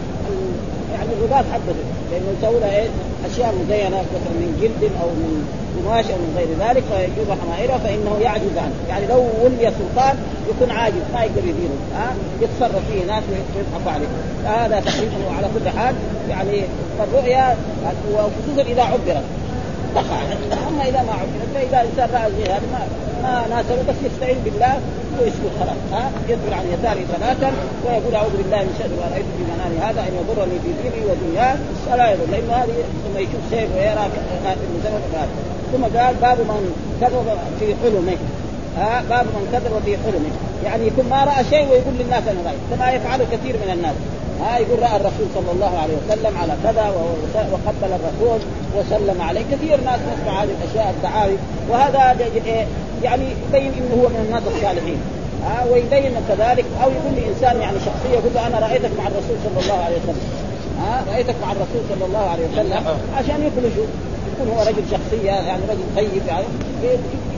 يعني 0.94 1.10
الرباط 1.20 1.46
حقه. 1.54 1.76
لأنه 2.12 2.30
يسوي 2.38 2.60
له 2.60 2.70
إيه؟ 2.78 2.88
أشياء 3.26 3.56
مزينة 3.60 3.98
مثلا 4.16 4.36
من 4.42 4.50
جلد 4.62 4.92
أو 5.02 5.08
من 5.08 5.34
قماش 5.76 6.06
أو 6.06 6.18
من 6.18 6.32
غير 6.38 6.50
ذلك 6.64 6.84
فيجر 6.92 7.30
حمائله 7.42 7.78
فإنه 7.84 8.14
يعجز 8.22 8.58
عنه، 8.58 8.76
يعني 8.90 9.06
لو 9.08 9.22
ولي 9.44 9.72
سلطان 9.80 10.16
يكون 10.50 10.72
عاجز 10.78 11.04
ما 11.14 11.24
يقدر 11.24 11.44
يديره، 11.52 11.78
ها؟ 11.96 12.08
يتصرف 12.42 12.84
فيه 12.92 13.06
ناس 13.14 13.24
ويضحكوا 13.32 13.92
عليه، 13.92 14.10
فهذا 14.44 14.80
تقريبا 14.80 15.18
وعلى 15.28 15.48
كل 15.56 15.70
حال. 15.70 15.96
يعني 16.30 16.62
فالرؤيا 16.98 17.58
وخصوصا 18.14 18.62
إذا 18.72 18.84
عبرت. 18.84 19.24
تقع 19.96 20.20
اما 20.68 20.84
اذا 20.90 21.02
ما 21.08 21.14
عبرت 21.22 21.50
فاذا 21.56 21.82
الانسان 21.82 22.10
راى 22.14 22.32
زي 22.38 22.52
هذا 22.54 22.68
ما 22.74 22.82
ما 23.24 23.48
ناسبه 23.56 23.84
بس 23.90 24.00
يستعين 24.08 24.38
بالله 24.46 24.74
ويسكت 25.20 25.54
خلاص 25.60 25.80
ها 25.94 26.12
يدبر 26.30 26.54
عن 26.60 26.66
يساره 26.74 27.04
ثلاثا 27.14 27.52
ويقول 27.86 28.16
اعوذ 28.16 28.34
بالله 28.38 28.62
من 28.68 28.74
شر 28.80 28.92
ما 29.02 29.08
رايت 29.14 29.28
في 29.38 29.44
منامي 29.52 29.78
هذا 29.88 30.02
ان 30.08 30.14
يضرني 30.20 30.58
في 30.64 30.72
ديني 30.82 31.02
ودنياه 31.10 31.56
ولا 31.92 32.12
يضر 32.12 32.26
لأنه 32.32 32.54
هذه 32.62 32.76
ثم 33.04 33.16
يشوف 33.24 33.42
سيف 33.52 33.70
ويرى 33.76 34.06
المسبب 34.68 35.04
هذا 35.16 35.28
ثم 35.72 35.84
قال 35.98 36.16
باب 36.22 36.38
من 36.38 36.64
كذب 37.02 37.28
في 37.60 37.76
حلمه 37.84 38.18
ها 38.78 39.04
باب 39.10 39.26
من 39.26 39.44
كذب 39.52 39.74
في 39.86 39.98
حلمه 39.98 40.32
يعني 40.66 40.88
يكون 40.88 41.06
ما 41.10 41.24
راى 41.24 41.44
شيء 41.50 41.68
ويقول 41.70 41.94
للناس 42.00 42.24
أنا 42.28 42.40
رايت 42.46 42.60
كما 42.72 42.92
يفعله 42.92 43.26
كثير 43.32 43.56
من 43.66 43.74
الناس. 43.74 43.96
ها 44.42 44.58
يقول 44.58 44.80
رأى 44.80 44.96
الرسول 44.96 45.28
صلى 45.36 45.52
الله 45.52 45.78
عليه 45.78 45.94
وسلم 46.06 46.38
على 46.42 46.54
كذا 46.64 46.86
وقبل 47.52 47.92
الرسول 48.00 48.40
وسلم 48.78 49.22
عليه. 49.22 49.42
كثير 49.52 49.78
ناس 49.82 50.00
نسمع 50.00 50.44
هذه 50.44 50.50
الأشياء 50.62 50.94
الدعاوي 50.98 51.38
وهذا 51.70 52.16
يعني 53.04 53.26
يبين 53.50 53.72
إنه 53.78 54.04
هو 54.04 54.08
من 54.10 54.26
الناس 54.26 54.44
الصالحين. 54.56 55.00
ها 55.46 55.66
ويبين 55.72 56.14
كذلك 56.30 56.66
أو 56.84 56.90
يقول 56.98 57.14
لإنسان 57.16 57.62
يعني 57.62 57.78
شخصية 57.80 58.14
يقول 58.14 58.32
له 58.36 58.48
أنا 58.48 58.60
رأيتك 58.60 58.92
مع 58.98 59.08
الرسول 59.08 59.38
صلى 59.46 59.60
الله 59.64 59.84
عليه 59.86 59.96
وسلم. 59.96 60.22
ها 60.82 61.04
رأيتك 61.12 61.36
مع 61.42 61.52
الرسول 61.52 61.82
صلى 61.92 62.06
الله 62.06 62.30
عليه 62.30 62.46
وسلم. 62.54 62.84
عشان 63.18 63.40
يخرجوا 63.48 63.88
يكون 64.32 64.48
هو 64.56 64.62
رجل 64.62 64.84
شخصية 64.92 65.32
يعني 65.32 65.62
رجل 65.70 65.86
طيب 65.96 66.28
يعني 66.28 66.46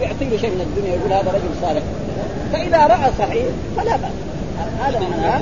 يعطي 0.02 0.26
له 0.26 0.38
شيء 0.38 0.50
من 0.50 0.62
الدنيا 0.62 0.96
يقول 0.96 1.14
هذا 1.14 1.32
رجل 1.38 1.52
صالح. 1.62 1.84
فإذا 2.54 2.88
رأى 2.88 3.12
صحيح 3.20 3.46
فلا 3.78 3.96
بأس. 3.96 4.18
هذا 4.82 5.00
معناه 5.00 5.42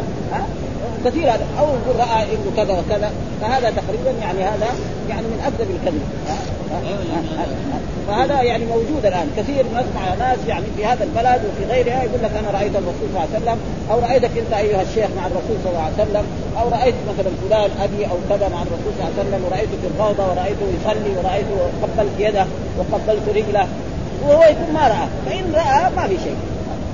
كثير 1.05 1.23
هذا. 1.23 1.45
أو 1.59 1.65
يقول 1.65 1.99
رأى 1.99 2.23
ابنه 2.23 2.51
كذا 2.57 2.73
وكذا. 2.79 3.11
فهذا 3.41 3.69
تقريبا 3.69 4.11
يعني 4.21 4.43
هذا 4.43 4.67
يعني 5.09 5.27
من 5.27 5.39
اكذب 5.47 5.69
الكذب 5.75 6.01
فهذا 8.07 8.41
يعني 8.41 8.65
موجود 8.65 9.05
الآن. 9.05 9.27
كثير 9.37 9.65
نسمع 9.65 10.13
ناس 10.19 10.37
يعني 10.47 10.65
في 10.77 10.85
هذا 10.85 11.03
البلد 11.03 11.41
وفي 11.47 11.73
غيرها 11.73 12.03
يقول 12.03 12.19
لك 12.23 12.31
أنا 12.39 12.57
رأيت 12.57 12.75
الرسول 12.75 13.07
صلى 13.13 13.23
الله 13.23 13.27
عليه 13.33 13.37
وسلم 13.37 13.57
أو 13.91 13.99
رأيتك 13.99 14.37
أنت 14.37 14.53
أيها 14.53 14.81
الشيخ 14.81 15.09
مع 15.17 15.27
الرسول 15.27 15.55
صلى 15.63 15.71
الله 15.71 15.87
عليه 15.89 16.03
وسلم 16.03 16.25
أو 16.59 16.69
رأيت 16.69 16.95
مثلا 17.09 17.31
فلان 17.41 17.69
أبي 17.83 18.05
أو 18.05 18.17
كذا 18.29 18.47
مع 18.53 18.61
الرسول 18.61 18.91
صلى 18.95 19.01
الله 19.01 19.11
عليه 19.17 19.21
وسلم 19.21 19.41
ورايته 19.45 19.75
في 19.81 19.87
الروضة 19.93 20.23
ورايته 20.31 20.65
يصلي 20.77 21.11
ورايته 21.17 21.57
قبلت 21.81 22.15
يده 22.19 22.45
وقبلت 22.77 23.25
رجله 23.37 23.67
وهو 24.23 24.43
يكون 24.43 24.69
ما 24.73 24.87
رأى. 24.87 25.07
فإن 25.25 25.45
رأى 25.55 25.91
ما 25.95 26.07
في 26.07 26.17
شيء. 26.23 26.37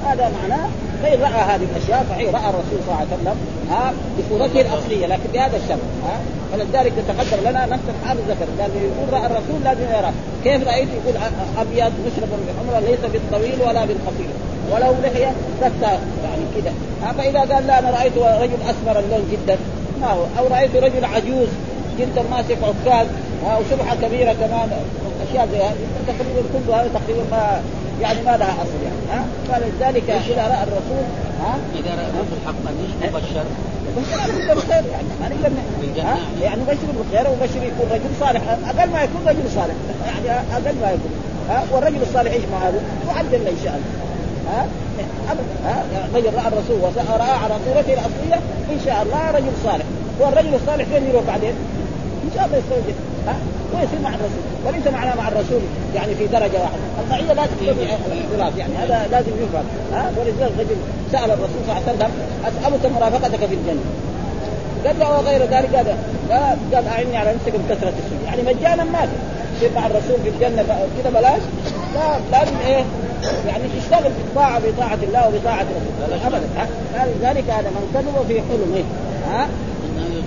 هذا 0.05 0.31
معناه 0.41 0.67
فإن 1.03 1.21
رأى 1.21 1.41
هذه 1.51 1.65
الأشياء 1.71 2.05
صحيح 2.09 2.29
رأى 2.33 2.49
الرسول 2.49 2.77
صلى 2.85 2.93
الله 2.93 2.97
عليه 2.99 3.15
وسلم 3.21 3.37
ها 3.71 3.93
بصورته 4.19 4.61
الأصلية 4.61 5.05
لكن 5.07 5.29
بهذا 5.33 5.57
الشرط 5.57 5.79
ها. 6.05 6.15
فلذلك 6.51 6.93
تقدم 7.07 7.49
لنا 7.49 7.65
نفس 7.65 7.83
الحال 7.93 8.17
ذكر 8.17 8.47
قال 8.61 8.71
يقول 8.75 9.13
رأى 9.13 9.25
الرسول 9.25 9.59
لازم 9.63 9.81
يرى 9.81 10.11
كيف 10.43 10.67
رأيت؟ 10.67 10.87
يقول 10.99 11.15
أبيض 11.57 11.91
مشرب 12.05 12.29
بالحمرة 12.45 12.79
ليس 12.89 12.99
بالطويل 13.13 13.61
ولا 13.67 13.85
بالقصير 13.85 14.31
ولو 14.71 14.93
لحية 15.03 15.31
بس 15.63 15.71
يعني 16.23 16.43
كذا 16.55 16.73
فإذا 17.17 17.39
قال 17.39 17.67
لا 17.67 17.79
أنا 17.79 17.89
رأيت 17.89 18.17
رجل 18.17 18.57
أسمر 18.69 18.99
اللون 18.99 19.27
جدا. 19.31 19.57
ما 20.01 20.07
هو؟ 20.07 20.23
أو 20.39 20.47
رأيت 20.47 20.75
رجل 20.75 21.05
عجوز 21.05 21.47
جدا 21.99 22.23
ماسك 22.31 22.57
عكاز 22.63 23.07
وشبحة 23.45 23.95
كبيرة 23.95 24.33
كمان. 24.33 24.69
أشياء 25.31 25.47
زي 25.51 25.57
هذه. 25.57 25.85
تقريبا 26.07 26.41
كل 26.53 26.73
هذا 26.73 26.89
تقريبا 26.93 27.23
ما 27.31 27.61
يعني 28.01 28.21
ما 28.21 28.37
لها 28.37 28.53
أصل 28.63 28.79
يعني 28.83 29.01
ها؟ 29.11 29.25
فلذلك 29.47 30.09
إذا 30.09 30.47
رأى 30.47 30.63
الرسول 30.63 31.05
ها؟ 31.43 31.53
إذا 31.79 31.91
رأى 31.99 32.07
الرسول 32.13 32.39
حقا 32.45 32.71
ليش 32.79 32.91
مبشر؟ 33.13 33.45
مبشر 33.97 34.21
على 34.21 34.53
بالخير 34.53 34.83
يعني 34.91 35.07
ما 35.21 35.29
نقدر 35.29 35.51
يعني 36.41 36.61
مبشر 36.61 36.87
بالخير 36.97 37.31
ومبشر 37.31 37.63
يكون 37.63 37.87
رجل 37.91 38.11
صالح. 38.19 38.41
أقل 38.67 38.89
ما 38.89 39.03
يكون 39.03 39.21
رجل 39.27 39.51
صالح 39.55 39.75
يعني 40.05 40.39
أقل 40.53 40.75
ما 40.81 40.91
يكون 40.91 41.11
ها؟ 41.49 41.63
والرجل 41.71 42.01
الصالح 42.01 42.31
إيش 42.31 42.43
مع 42.51 42.57
هذا؟ 42.57 42.81
معدل 43.07 43.47
إن 43.47 43.57
شاء 43.63 43.79
الله 43.79 43.91
ها؟ 44.51 44.67
ابدا 45.31 45.43
ها؟ 45.65 45.83
رجل 46.15 46.33
رأى 46.33 46.47
الرسول 46.47 46.77
وراى 47.13 47.31
على 47.43 47.55
صورته 47.65 47.93
الأصلية 47.93 48.39
إن 48.73 48.79
شاء 48.85 49.03
الله 49.03 49.31
رجل 49.31 49.51
صالح. 49.63 49.85
والرجل 50.19 50.55
الصالح 50.55 50.85
فين 50.85 51.09
يروح 51.09 51.23
بعدين؟ 51.23 51.53
إن 52.25 52.31
شاء 52.35 52.45
الله 52.45 52.57
يستوجب. 52.57 52.95
ها؟ 53.27 53.35
ويصير 53.73 53.99
مع 54.03 54.09
الرسول. 54.09 54.43
وليس 54.65 54.87
معنا 54.87 55.15
مع 55.15 55.27
الرسول 55.27 55.61
يعني 55.95 56.15
في 56.15 56.27
درجة 56.27 56.59
واحدة. 56.63 56.83
المعيه 57.03 57.33
لا 57.33 57.45
تكون 57.45 57.69
اختلاف 57.69 58.57
يعني. 58.57 58.73
هذا 58.77 59.07
لازم 59.11 59.31
يفهم. 59.43 59.65
ها؟ 59.93 60.11
ولذلك 60.17 60.51
الرجل 60.55 60.75
سأل 61.11 61.31
الرسول 61.31 61.61
صلى 61.67 61.77
الله 61.77 61.83
عليه 61.87 61.97
وسلم 61.97 62.11
أسألك 62.47 62.91
مرافقتك 62.95 63.45
في 63.45 63.55
الجنة. 63.55 63.85
قال 64.85 64.99
له 64.99 65.09
وغير 65.17 65.41
ذلك. 65.41 65.75
قال 65.75 66.57
قال 66.73 66.87
أعني 66.87 67.17
على 67.17 67.33
نفسك 67.33 67.59
بكثرة 67.59 67.93
السجود 67.99 68.21
يعني 68.25 68.41
مجانا 68.41 68.83
ما 68.83 69.07
تصير 69.55 69.69
مع 69.75 69.85
الرسول 69.87 70.17
في 70.23 70.29
الجنة 70.29 70.63
كذا 71.03 71.09
بلاش. 71.13 71.41
لا 71.95 72.19
لازم 72.31 72.55
إيه؟ 72.67 72.83
يعني 73.47 73.63
تشتغل 73.79 74.11
في 74.11 74.21
الطاعه 74.27 74.59
بطاعه 74.59 74.97
الله 75.03 75.27
وبطاعه 75.27 75.65
رسوله 76.01 76.27
ابدا 76.27 76.47
ذلك 77.21 77.49
هذا 77.49 77.69
من 77.69 77.91
كذب 77.93 78.27
في 78.27 78.41
حلمه 78.49 78.83
ها؟ 79.31 79.47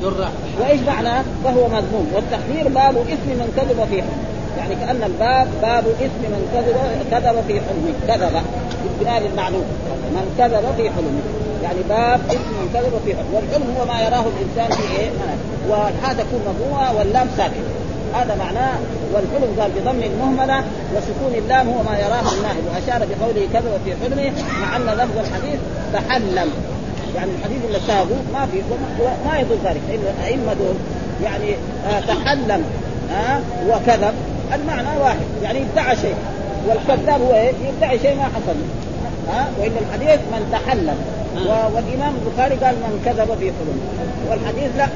يضر 0.02 0.28
وإيش 0.60 0.80
معناه؟ 0.80 1.24
فهو 1.44 1.68
مذموم. 1.68 2.12
والتقدير 2.14 2.68
باب 2.68 2.96
اثم 2.96 3.28
من 3.28 3.48
كذب 3.56 3.78
في 3.90 4.02
حلمه 4.02 4.34
يعني 4.58 4.74
كأن 4.74 5.02
الباب 5.10 5.48
باب 5.62 5.84
اثم 5.86 6.22
من 6.34 6.42
كذب 6.54 6.76
كذب 7.10 7.44
في 7.48 7.60
حلمه 7.60 7.94
كذب. 8.08 8.42
بالبناء 8.84 9.22
للمعلوم 9.22 9.64
من 10.14 10.34
كذب 10.38 10.64
في 10.76 10.90
حلمه 10.90 11.22
يعني 11.62 11.82
باب 11.88 12.20
اثم 12.30 12.50
من 12.60 12.70
كذب 12.74 13.00
في 13.04 13.14
حلمه 13.16 13.34
والحلم 13.34 13.76
هو 13.78 13.86
ما 13.86 14.00
يراه 14.02 14.24
الإنسان 14.32 14.76
في 14.76 14.96
إيه؟ 15.00 15.10
والحاء 15.68 16.14
تكون 16.14 16.40
مضمومه 16.46 16.92
واللام 16.98 17.28
ساكنه 17.36 17.70
هذا 18.14 18.34
معناه 18.34 18.78
والحلم 19.14 19.60
قال 19.60 19.70
بضم 19.70 20.02
المهملة 20.02 20.64
وسكون 20.96 21.34
اللام 21.34 21.68
هو 21.68 21.82
ما 21.82 21.98
يراه 21.98 22.32
الناهب 22.36 22.64
وأشار 22.68 23.06
بقوله 23.06 23.48
كذب 23.52 23.80
في 23.84 23.94
حلمه 24.02 24.32
مع 24.62 24.76
أن 24.76 24.98
لفظ 24.98 25.18
الحديث 25.18 25.60
تحلم. 25.92 26.50
يعني 27.16 27.30
الحديث 27.38 27.58
اللي 27.66 27.80
سابه 27.86 28.16
ما 28.32 28.46
في 28.52 28.62
ما 29.26 29.38
يضر 29.38 29.54
ذلك. 29.64 29.80
لأن 29.88 30.14
الائمه 30.18 30.52
دول 30.54 30.74
يعني 31.24 31.50
آه 31.88 32.00
تحلم 32.00 32.64
آه 33.12 33.40
وكذب. 33.68 34.14
المعنى 34.54 35.00
واحد. 35.00 35.26
يعني 35.42 35.58
ادعى 35.72 35.96
شيء. 35.96 36.14
والكذاب 36.68 37.20
هو 37.22 37.34
إيه؟ 37.34 37.52
يدعي 37.76 37.98
شيء 37.98 38.16
ما 38.16 38.24
حصل. 38.24 38.56
ها 39.28 39.40
آه 39.40 39.46
وإن 39.60 39.72
الحديث 39.86 40.20
من 40.32 40.48
تحلم. 40.52 40.96
والإمام 41.74 42.14
البخاري 42.20 42.54
قال 42.54 42.74
من 42.74 43.02
كذب 43.04 43.28
في 43.40 43.44
حلم. 43.44 43.80
والحديث 44.30 44.76
لا. 44.76 44.88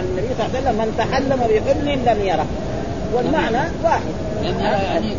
النبي 0.00 0.28
صلى 0.38 0.46
الله 0.46 0.56
عليه 0.56 0.58
وسلم 0.58 0.74
من 0.78 0.94
تحلم 0.98 1.40
بحلم 1.48 1.88
لم 2.08 2.26
يره. 2.26 2.46
والمعنى 3.14 3.62
واحد. 3.84 4.14
يعني 4.42 5.16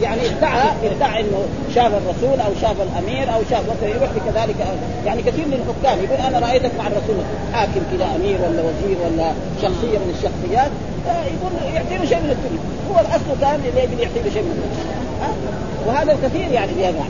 يعني 0.00 0.20
ادعى 0.26 0.68
ادعى 0.84 1.20
إنه 1.20 1.42
شاف 1.74 1.92
الرسول 1.94 2.40
أو 2.40 2.50
شاف 2.60 2.76
الأمير 2.80 3.34
أو 3.34 3.40
شاف 3.50 3.64
يروح 3.82 4.10
كذلك 4.26 4.56
يعني 5.06 5.22
كثير 5.22 5.46
من 5.46 5.58
الحكام 5.60 6.04
يقول 6.04 6.26
أنا 6.26 6.46
رأيتك 6.46 6.70
مع 6.78 6.86
الرسول. 6.86 7.16
حاكم 7.52 7.80
كذا 7.92 8.06
أمير 8.16 8.38
ولا 8.44 8.62
وزير 8.62 8.96
ولا 9.04 9.32
شخصية 9.62 9.98
من 9.98 10.14
الشخصيات. 10.16 10.70
يقول 11.06 11.74
يعطي 11.74 11.96
له 11.98 12.04
شيء 12.04 12.18
من 12.18 12.30
الدنيا. 12.30 12.62
هو 12.90 13.00
الأصل 13.00 13.40
كان 13.40 13.54
اللي 13.54 13.82
يجي 13.84 14.02
يعطي 14.02 14.20
له 14.24 14.30
شيء 14.34 14.42
من 14.42 14.54
الدنيا. 14.56 15.00
وهذا 15.86 16.12
الكثير 16.12 16.52
يعني 16.52 16.72
بيقع 16.72 17.06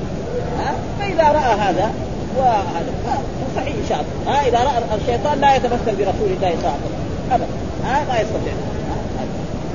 ها؟ 0.58 0.74
فإذا 0.98 1.28
رأى 1.28 1.54
هذا 1.60 1.90
وهذا 2.38 2.92
صحيح 3.56 3.74
إن 3.74 3.86
شاء 3.88 4.00
الله. 4.00 4.32
ها؟ 4.32 4.48
إذا 4.48 4.58
رأى 4.58 4.98
الشيطان 5.02 5.40
لا 5.40 5.56
يتمثل 5.56 5.96
برسول 5.98 6.30
الله 6.36 6.50
صلى 6.50 6.58
الله 6.58 6.70
عليه 6.70 6.86
وسلم. 6.86 7.32
ابدا. 7.32 7.46
ها؟ 7.84 8.04
ما 8.08 8.20
يستطيع. 8.20 8.52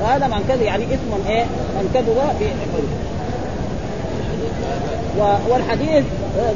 وهذا 0.02 0.28
من 0.28 0.46
كذب 0.50 0.62
يعني 0.62 0.84
اسم 0.84 1.30
إيه؟ 1.30 1.44
من 1.76 1.90
كذب 1.94 2.08
والحديث 5.50 6.04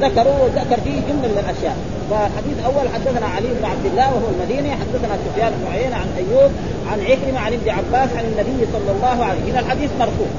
ذكروا 0.01 0.47
ذكر 0.55 0.77
فيه 0.83 0.99
جملة 1.07 1.27
من 1.31 1.39
الأشياء. 1.45 1.77
فالحديث 2.09 2.55
الأول 2.59 2.85
حدثنا 2.93 3.27
علي 3.35 3.47
بن 3.47 3.65
عبد 3.65 3.85
الله 3.85 4.07
وهو 4.13 4.27
المديني 4.33 4.71
حدثنا 4.71 5.13
سفيان 5.25 5.51
بن 5.59 5.65
عيينة 5.73 5.95
عن 5.95 6.09
أيوب 6.17 6.51
عن 6.91 6.99
عكرمة 7.09 7.39
عن 7.39 7.53
ابن 7.53 7.69
عباس 7.69 8.09
عن 8.17 8.25
النبي 8.31 8.59
صلى 8.73 8.91
الله 8.95 9.25
عليه 9.25 9.41
وسلم. 9.43 9.57
الحديث 9.57 9.89
مرفوع. 9.99 10.31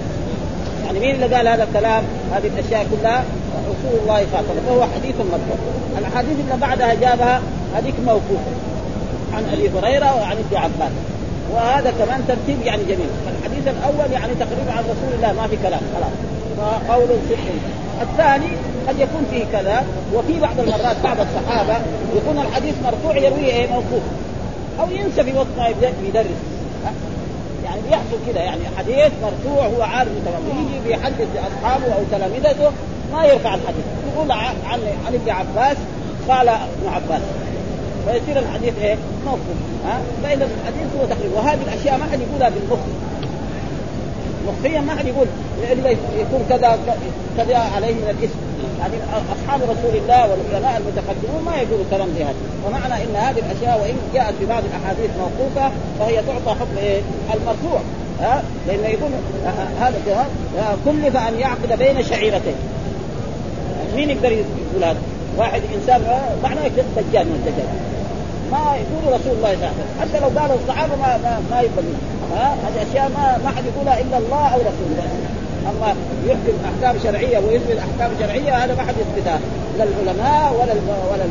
يعني 0.86 0.98
مين 1.00 1.14
اللي 1.14 1.36
قال 1.36 1.48
هذا 1.48 1.64
الكلام؟ 1.64 2.02
هذه 2.34 2.46
الأشياء 2.54 2.86
كلها 2.92 3.24
رسول 3.72 3.94
الله 4.02 4.20
صلى 4.30 4.40
الله 4.40 4.50
عليه 4.50 4.50
وسلم. 4.50 4.66
فهو 4.68 4.82
حديث 4.94 5.16
مرفوع. 5.34 5.58
الاحاديث 5.98 6.36
اللي 6.44 6.56
بعدها 6.60 6.94
جابها 6.94 7.40
هذيك 7.76 7.94
موقوفة. 8.06 8.52
عن 9.34 9.42
أبي 9.52 9.70
هريرة 9.78 10.10
وعن 10.20 10.36
ابن 10.44 10.56
عباس. 10.56 10.92
وهذا 11.52 11.90
كمان 11.90 12.24
ترتيب 12.28 12.66
يعني 12.66 12.82
جميل. 12.82 13.10
الحديث 13.38 13.68
الأول 13.68 14.12
يعني 14.12 14.34
تقريبا 14.34 14.72
عن 14.72 14.84
رسول 14.84 15.12
الله 15.16 15.32
ما 15.32 15.46
في 15.48 15.56
كلام 15.62 15.80
خلاص. 15.94 16.16
فقول 16.58 17.08
صدق 17.28 17.38
الثاني 18.02 18.50
قد 18.88 18.98
يكون 18.98 19.26
فيه 19.30 19.44
كذا 19.52 19.84
وفي 20.14 20.40
بعض 20.40 20.60
المرات 20.60 20.96
بعض 21.04 21.16
الصحابة 21.20 21.74
يكون 22.16 22.38
الحديث 22.38 22.74
مرفوع 22.84 23.16
يرويه 23.16 23.52
إيه؟ 23.52 23.66
موقوف. 23.66 24.02
أو 24.80 24.86
ينسى 24.90 25.24
في 25.24 25.38
وقت 25.38 25.46
ما 25.58 25.68
يدرس. 26.08 26.40
يعني 27.64 27.80
بيحصل 27.88 28.18
كذا 28.26 28.40
يعني 28.40 28.60
حديث 28.78 29.12
مرفوع 29.22 29.66
هو 29.66 29.82
عارف 29.82 30.08
تمام 30.26 30.42
يجي 30.60 30.88
بيحدث 30.88 31.26
لأصحابه 31.34 31.94
أو 31.94 32.00
تلامذته 32.12 32.70
ما 33.12 33.24
يرفع 33.24 33.54
الحديث. 33.54 33.84
يقول 34.14 34.32
عن 34.32 34.54
عن 35.06 35.14
ابن 35.14 35.30
عباس 35.30 35.76
قال 36.28 36.48
ابن 36.48 36.88
عباس. 36.94 37.22
فيصير 38.06 38.38
الحديث 38.38 38.74
إيه؟ 38.82 38.96
موقوف. 39.24 39.58
ها؟ 39.86 40.00
فإذا 40.22 40.44
الحديث 40.44 40.86
هو 41.00 41.06
تقريبا 41.06 41.38
وهذه 41.38 41.58
الأشياء 41.62 41.98
ما 41.98 42.04
حد 42.12 42.20
يقولها 42.20 42.48
بالمخ. 42.48 42.78
مخفيا 44.48 44.80
ما 44.80 44.92
حد 44.96 45.06
يقول. 45.06 45.26
يكون 46.18 46.46
كذا 46.48 46.78
كذا 47.36 47.58
عليه 47.58 47.94
من 47.94 48.16
الاسم 48.18 48.38
يعني 48.80 48.94
أصحاب 49.34 49.60
رسول 49.62 49.94
الله 50.02 50.30
والعلماء 50.30 50.80
المتقدمون 50.80 51.44
ما 51.44 51.56
يقولوا 51.56 51.84
كلام 51.90 52.08
زي 52.18 52.24
هذا. 52.24 52.34
ومعنى 52.66 52.94
إن 53.04 53.16
هذه 53.16 53.38
الأشياء 53.38 53.80
وإن 53.82 53.94
جاءت 54.14 54.34
في 54.38 54.46
بعض 54.46 54.62
الأحاديث 54.64 55.10
موقوفة 55.18 55.70
فهي 55.98 56.16
تعطى 56.22 56.60
حكم 56.60 56.78
إيه؟ 56.78 57.00
المرفوع. 57.34 57.80
ها؟ 58.20 58.42
لأنه 58.68 58.86
يقول 58.86 59.10
هذا 59.80 60.26
كلف 60.84 61.16
أن 61.16 61.34
يعقد 61.38 61.78
بين 61.78 62.02
شعيرتين. 62.02 62.54
مين 63.96 64.10
يقدر 64.10 64.32
يقول 64.32 64.84
هذا؟ 64.84 64.98
واحد 65.38 65.62
إنسان 65.74 66.00
معناه 66.42 66.68
دجال 66.96 67.26
من 67.26 67.36
الدجال 67.40 67.68
ما 68.52 68.76
يقول 68.82 69.02
رسول 69.20 69.32
الله 69.36 69.52
صلى 69.54 69.56
الله 69.58 69.68
عليه 69.68 69.78
وسلم. 69.80 70.00
حتى 70.00 70.16
لو 70.20 70.40
قالوا 70.40 70.56
الصحابة 70.62 70.96
ما 70.96 71.10
ما, 71.24 71.32
ما 71.50 71.60
يقبلون 71.60 71.98
ها 72.32 72.54
هذه 72.64 72.90
أشياء 72.90 73.08
ما 73.16 73.38
ما 73.44 73.50
حد 73.56 73.64
يقولها 73.70 74.00
إلا 74.00 74.18
الله 74.18 74.44
أو 74.54 74.58
رسول 74.70 74.88
الله. 74.90 75.08
اما 75.70 75.94
يحكم 76.26 76.56
أحكام 76.70 76.94
شرعية 77.04 77.38
ويثبت 77.38 77.78
أحكام 77.78 78.10
شرعية 78.20 78.64
هذا 78.64 78.74
ما 78.74 78.82
حد 78.82 78.94
يثبتها. 79.02 79.38
لا 79.78 79.84
العلماء 79.84 80.54
ولا 80.58 80.74
ولا 81.10 81.24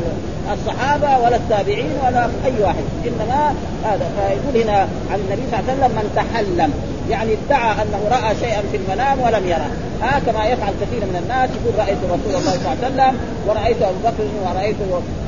الصحابة 0.54 1.18
ولا 1.24 1.36
التابعين 1.36 1.92
ولا 2.06 2.24
أي 2.24 2.52
واحد. 2.62 2.84
إنما 3.06 3.54
هذا 3.84 4.06
فيقول 4.16 4.62
هنا 4.62 4.78
عن 5.10 5.18
النبي 5.24 5.42
صلى 5.50 5.60
الله 5.60 5.64
عليه 5.70 5.72
وسلم 5.72 5.92
من 5.98 6.06
تحلم. 6.16 6.70
يعني 7.08 7.30
ادعى 7.46 7.82
أنه 7.82 8.00
رأى 8.10 8.34
شيئا 8.40 8.62
في 8.70 8.76
المنام 8.76 9.20
ولم 9.20 9.48
يره. 9.48 9.70
ها 10.02 10.16
آه 10.16 10.18
كما 10.26 10.44
يفعل 10.44 10.72
كثير 10.80 11.00
من 11.10 11.16
الناس 11.22 11.50
يقول 11.56 11.78
رأيت 11.78 11.98
رسول 12.04 12.34
الله 12.40 12.52
صلى 12.52 12.72
الله 12.72 12.76
عليه 12.80 12.86
وسلم 12.86 13.14
ورأيت 13.46 13.82
أبو 13.82 13.98
بكر 14.04 14.24
ورأيت 14.44 14.76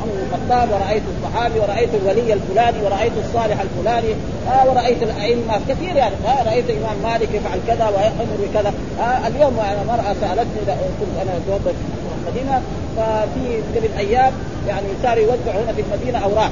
عمر 0.02 0.12
بن 0.14 0.22
الخطاب 0.26 0.68
ورأيت 0.72 1.02
الصحابي 1.12 1.58
ورأيت 1.60 1.90
الولي 1.94 2.32
الفلاني 2.32 2.78
ورأيت 2.84 3.12
الصالح 3.24 3.58
الفلاني 3.60 4.12
آه 4.52 4.70
ورأيت 4.70 5.02
الأئمة 5.02 5.54
كثير 5.68 5.96
يعني 5.96 6.14
آه 6.26 6.42
رأيت 6.48 6.70
الإمام 6.70 6.96
مالك 7.02 7.28
يفعل 7.34 7.58
كذا 7.66 7.86
ويأمر 7.94 8.36
بكذا. 8.42 8.72
آه 9.00 9.26
اليوم 9.28 9.54
أنا 9.58 9.82
مرأة 9.92 10.12
سألتني 10.20 10.62
كنت 11.00 11.14
أنا 11.22 11.32
أتوظف 11.38 11.74
في 11.76 12.16
المدينة. 12.18 12.62
ففي 12.96 13.62
قبل 13.76 13.88
أيام 13.98 14.32
يعني 14.68 14.86
صار 15.02 15.18
يوزع 15.18 15.52
هنا 15.62 15.72
في 15.72 15.82
المدينة 15.86 16.18
أوراق. 16.24 16.50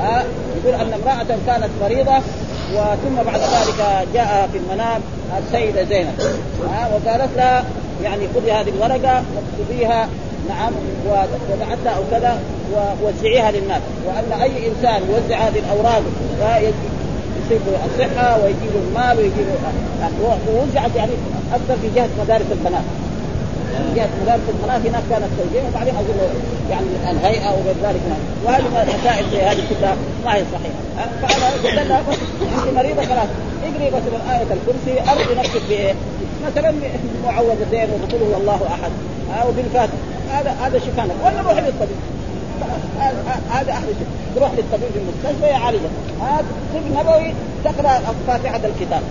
آه 0.00 0.22
يقول 0.56 0.74
أن 0.80 0.92
امرأة 0.92 1.38
كانت 1.46 1.70
مريضة 1.82 2.18
وثم 2.74 3.14
بعد 3.26 3.40
ذلك 3.40 4.08
جاء 4.14 4.48
في 4.52 4.58
المنام 4.58 5.00
السيدة 5.38 5.84
زينب. 5.84 6.14
وقالت 6.92 7.36
لها 7.36 7.64
يعني 8.04 8.28
خذي 8.34 8.52
هذه 8.52 8.68
الورقة 8.68 9.22
واكتبيها 9.34 10.08
نعم 10.48 10.72
ودعتها 11.50 11.96
أو 11.96 12.02
كذا 12.10 12.38
ووزعيها 12.74 13.50
للناس. 13.50 13.82
وأن 14.06 14.40
أي 14.42 14.68
إنسان 14.68 15.02
يوزع 15.10 15.38
هذه 15.38 15.58
الأوراق 15.58 16.02
يصيب 17.46 17.60
الصحة 17.86 18.38
ويجيب 18.44 18.70
المال 18.88 19.18
ويجيب 19.18 19.46
ووزعت 20.48 20.90
يعني 20.96 21.12
أكثر 21.52 21.76
في 21.82 21.88
جهة 21.96 22.08
مدارس 22.24 22.46
البنات. 22.52 22.84
جهه 23.96 24.08
مدارس 24.22 24.40
البنات 24.48 24.86
هناك 24.86 25.02
كانت 25.10 25.30
توزيع 25.38 25.62
وبعدين 25.68 25.94
اظن 25.96 26.18
يعني 26.70 26.86
الهيئة 27.10 27.50
وغير 27.50 27.74
ذلك 27.82 28.00
وهذه 28.44 28.64
مسائل 29.00 29.30
زي 29.30 29.40
هذه 29.42 29.62
كلها 29.70 29.96
ما 30.24 30.34
هي 30.34 30.42
صحيحة. 30.54 30.80
فانا 31.22 31.46
قلت 31.50 31.64
لها 31.74 32.00
انت 32.58 32.76
مريضة 32.76 33.02
خلاص. 33.02 33.28
اقري 33.64 33.86
مثلا 33.86 34.36
آية 34.36 34.42
الكرسي 34.42 35.10
أرضي 35.10 35.34
نفسك 35.40 35.62
بإيه؟ 35.68 35.94
مثلا 36.46 36.74
معوذتين 37.24 37.88
وقل 37.90 38.32
هو 38.32 38.40
الله 38.40 38.60
أحد. 38.74 38.90
أو 39.42 39.52
بالفاتحه 39.52 39.96
هذا 40.32 40.56
هذا 40.62 40.78
شفانك 40.78 41.14
ولا 41.24 41.40
روح 41.40 41.58
للطبيب. 41.58 41.96
هذا 43.50 43.72
أحلى 43.72 43.86
شيء 43.86 44.06
تروح 44.36 44.50
للطبيب 44.50 44.90
في 44.92 44.98
المستشفى 44.98 45.46
يعالجك 45.46 45.90
هذا 46.20 46.44
طب 46.74 46.98
نبوي 46.98 47.34
تقرأ 47.64 48.00
فاتحة 48.26 48.60
الكتاب. 48.64 49.02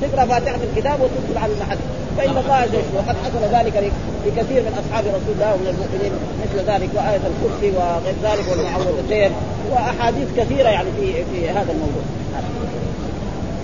تقرا 0.00 0.24
فاتحة 0.26 0.58
الكتاب 0.72 1.00
وتدخل 1.00 1.38
على 1.42 1.52
المحل. 1.52 1.78
فإن 2.18 2.30
الله 2.30 2.54
عز 2.54 2.68
وجل 2.68 2.96
وقد 2.96 3.16
حصل 3.24 3.56
ذلك 3.56 3.92
لكثير 4.26 4.62
من 4.62 4.72
أصحاب 4.82 5.04
رسول 5.06 5.34
الله 5.34 5.54
ومن 5.54 5.66
المؤمنين 5.66 6.12
مثل 6.42 6.58
ذلك 6.70 6.90
وآية 6.94 7.20
الكرسي 7.32 7.76
وغير 7.76 8.14
ذلك 8.22 8.46
والمعوذتين 8.50 9.30
وأحاديث 9.70 10.28
كثيرة 10.36 10.68
يعني 10.68 10.88
في 11.00 11.12
في 11.12 11.50
هذا 11.50 11.72
الموضوع. 11.72 12.04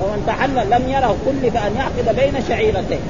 ومن 0.03 0.25
تحلل 0.27 0.71
لم 0.71 0.89
يره 0.89 1.17
كلف 1.27 1.57
ان 1.57 1.77
يعقد 1.77 2.17
بين 2.17 2.43
شعيرتين. 2.49 3.01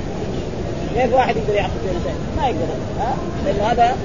كيف 0.94 1.14
واحد 1.14 1.36
يقدر 1.36 1.54
يعقد 1.54 1.80
بين 1.84 2.00
شيء؟ 2.04 2.14
ما 2.36 2.48
يقدر. 2.48 2.66
ها؟ 3.00 3.14
لأنه 3.46 3.72
هذا 3.72 3.96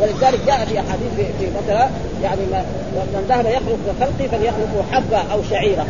ولذلك 0.00 0.40
جاء 0.46 0.64
في 0.64 0.80
أحاديث 0.80 1.12
في, 1.16 1.24
في 1.24 1.50
مثلا 1.62 1.88
يعني 2.22 2.40
من 2.96 3.24
ذهب 3.28 3.46
يخلق 3.46 3.78
كخلقي 3.86 4.28
فليخلق 4.28 4.84
حبة 4.92 5.32
أو 5.32 5.42
شعيرة. 5.50 5.86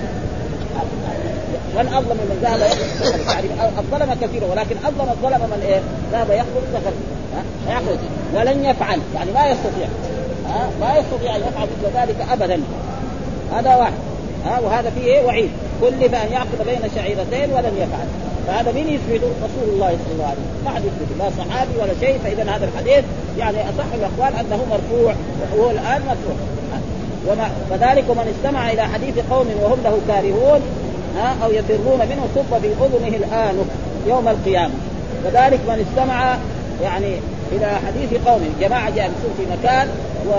من 1.76 1.88
اظلم 1.88 2.18
من 2.30 2.38
ذهب 2.42 2.61
يخلق 2.61 3.33
يعني 3.33 3.48
الظلم 3.78 4.14
كثير 4.20 4.44
ولكن 4.44 4.76
اظلم 4.85 5.09
الظلم 5.11 5.40
من 5.40 5.62
إيه؟ 5.66 5.80
ذهب 6.12 6.30
يخلق 6.30 6.62
كخلقه 6.72 7.20
يخلق 7.68 7.98
ولن 8.35 8.64
يفعل. 8.64 9.00
يعني 9.14 9.30
ما 9.33 9.46
يستطيع. 9.46 9.88
ها؟ 10.48 10.70
ما 10.80 10.96
يستطيع 10.98 11.37
أن 11.37 11.40
يفعل 11.40 11.66
مثل 11.72 11.96
ذلك 11.98 12.16
ابدا. 12.33 12.61
هذا 13.56 13.76
واحد. 13.76 13.92
ها؟ 14.46 14.61
وهذا 14.61 14.90
فيه 14.90 15.04
إيه؟ 15.04 15.26
وعيد. 15.26 15.50
كل 15.80 16.09
بان 16.09 16.33
يعقد 16.33 16.59
بين 16.66 16.90
شعيرتين 16.94 17.52
ولن 17.52 17.72
يفعل. 17.76 18.06
فهذا 18.46 18.72
مين 18.72 18.88
يثبته؟ 18.88 19.26
رسول 19.26 19.74
الله 19.74 19.88
صلى 19.88 20.12
الله 20.12 20.24
عليه 20.24 20.40
وسلم. 20.40 20.64
ما 20.64 20.70
حد 20.70 20.83
يثبته 20.85 21.24
لا 21.24 21.30
صحابي 21.44 21.72
ولا 21.80 21.94
شيء. 22.00 22.18
فإذا 22.24 22.42
هذا 22.42 22.64
الحديث 22.64 23.04
يعني 23.38 23.56
أصح 23.56 23.88
الأقوال 23.94 24.40
أنه 24.40 24.66
مرفوع. 24.70 25.14
وهو 25.52 25.70
الآن 25.70 26.02
مرفوع. 26.09 26.37
وما 27.28 27.50
فذلك 27.70 28.04
ومن 28.09 28.35
استمع 28.37 28.70
إلى 28.70 28.83
حديث 28.83 29.14
قوم 29.30 29.46
وهم 29.62 29.78
له 29.85 29.98
كارهون. 30.09 30.61
أو 31.44 31.51
يفرون 31.53 31.99
منه 31.99 32.27
صب 32.35 32.61
في 32.62 32.66
أذنه 32.66 33.16
الانف 33.16 33.66
يوم 34.07 34.29
القيامة. 34.29 34.75
كذلك 35.25 35.61
من 35.68 35.87
استمع 35.88 36.37
يعني 36.83 37.14
إلى 37.53 37.79
حديث 37.87 38.27
قوم 38.27 38.40
جماعة 38.61 38.90
جالسون 38.90 39.35
في 39.38 39.42
مكان 39.53 39.88
و 40.29 40.33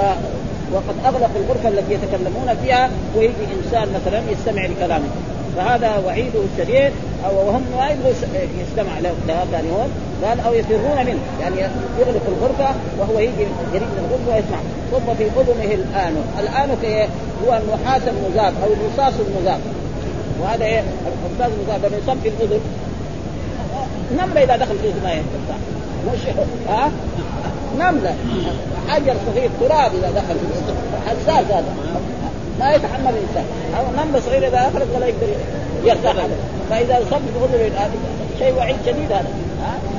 وقد 0.74 0.96
أغلقوا 1.06 1.42
الغرفة 1.42 1.70
التي 1.70 1.94
يتكلمون 1.94 2.56
فيها 2.64 2.90
ويجي 3.16 3.46
إنسان 3.58 3.88
مثلا 3.96 4.22
يستمع 4.32 4.66
لكلامه. 4.66 5.08
فهذا 5.56 6.04
وعيده 6.06 6.40
الشديد 6.54 6.92
أو 7.26 7.48
وهم 7.48 7.64
ما 7.78 7.90
يبغوا 7.90 8.12
يستمع 8.62 9.00
له 9.00 9.14
يعني 9.28 9.68
هون 9.72 9.90
قال 10.24 10.40
أو 10.40 10.54
يفرون 10.54 11.06
منه. 11.06 11.20
يعني 11.42 11.56
يغلق 12.00 12.22
الغرفة 12.28 12.76
وهو 13.00 13.20
يجي 13.20 13.46
يريد 13.74 13.88
من 13.96 14.06
الغرفة 14.06 14.36
ويسمع. 14.36 14.60
صب 14.92 15.16
في 15.18 15.24
أذنه 15.24 15.84
الانف 16.40 16.84
إيه؟ 16.84 17.08
هو 17.48 17.60
النحاس 17.64 18.02
المذاب 18.08 18.54
أو 18.64 18.70
الرصاص 18.74 19.14
المذاب. 19.28 19.60
وهذا 20.42 20.66
إيه؟ 20.66 20.80
الرصاص 20.80 21.52
المذاب 21.58 21.86
لما 21.86 21.98
يصب 21.98 22.22
في 22.24 22.30
الأذن. 22.30 22.60
نملة 24.12 24.44
إذا 24.44 24.56
دخل 24.56 24.78
في 24.78 24.88
الاذن 24.88 25.04
ما 25.04 25.12
ينفع 25.12 25.56
مش 26.14 26.20
ها؟ 26.70 26.92
نملة. 27.80 28.16
حجر 28.88 29.16
صغير 29.26 29.50
تراب 29.60 29.92
إذا 29.96 30.12
دخل 30.12 30.36
في 30.40 30.46
الاذن 30.46 30.76
حساس 31.08 31.46
هذا. 31.52 31.74
ما 32.60 32.72
يتحمل 32.74 33.14
الإنسان. 33.14 33.46
نملة 33.98 34.20
صغيرة 34.20 34.48
إذا 34.48 34.58
أخرج 34.58 34.88
ولا 34.96 35.06
يقدر 35.06 35.28
يرتاح 35.84 36.16
فإذا 36.70 37.00
صب 37.12 37.22
في 37.52 37.68
اذن 37.68 37.92
شيء 38.40 38.56
وعيد 38.58 38.76
شديد 38.86 39.12
هذا. 39.12 39.30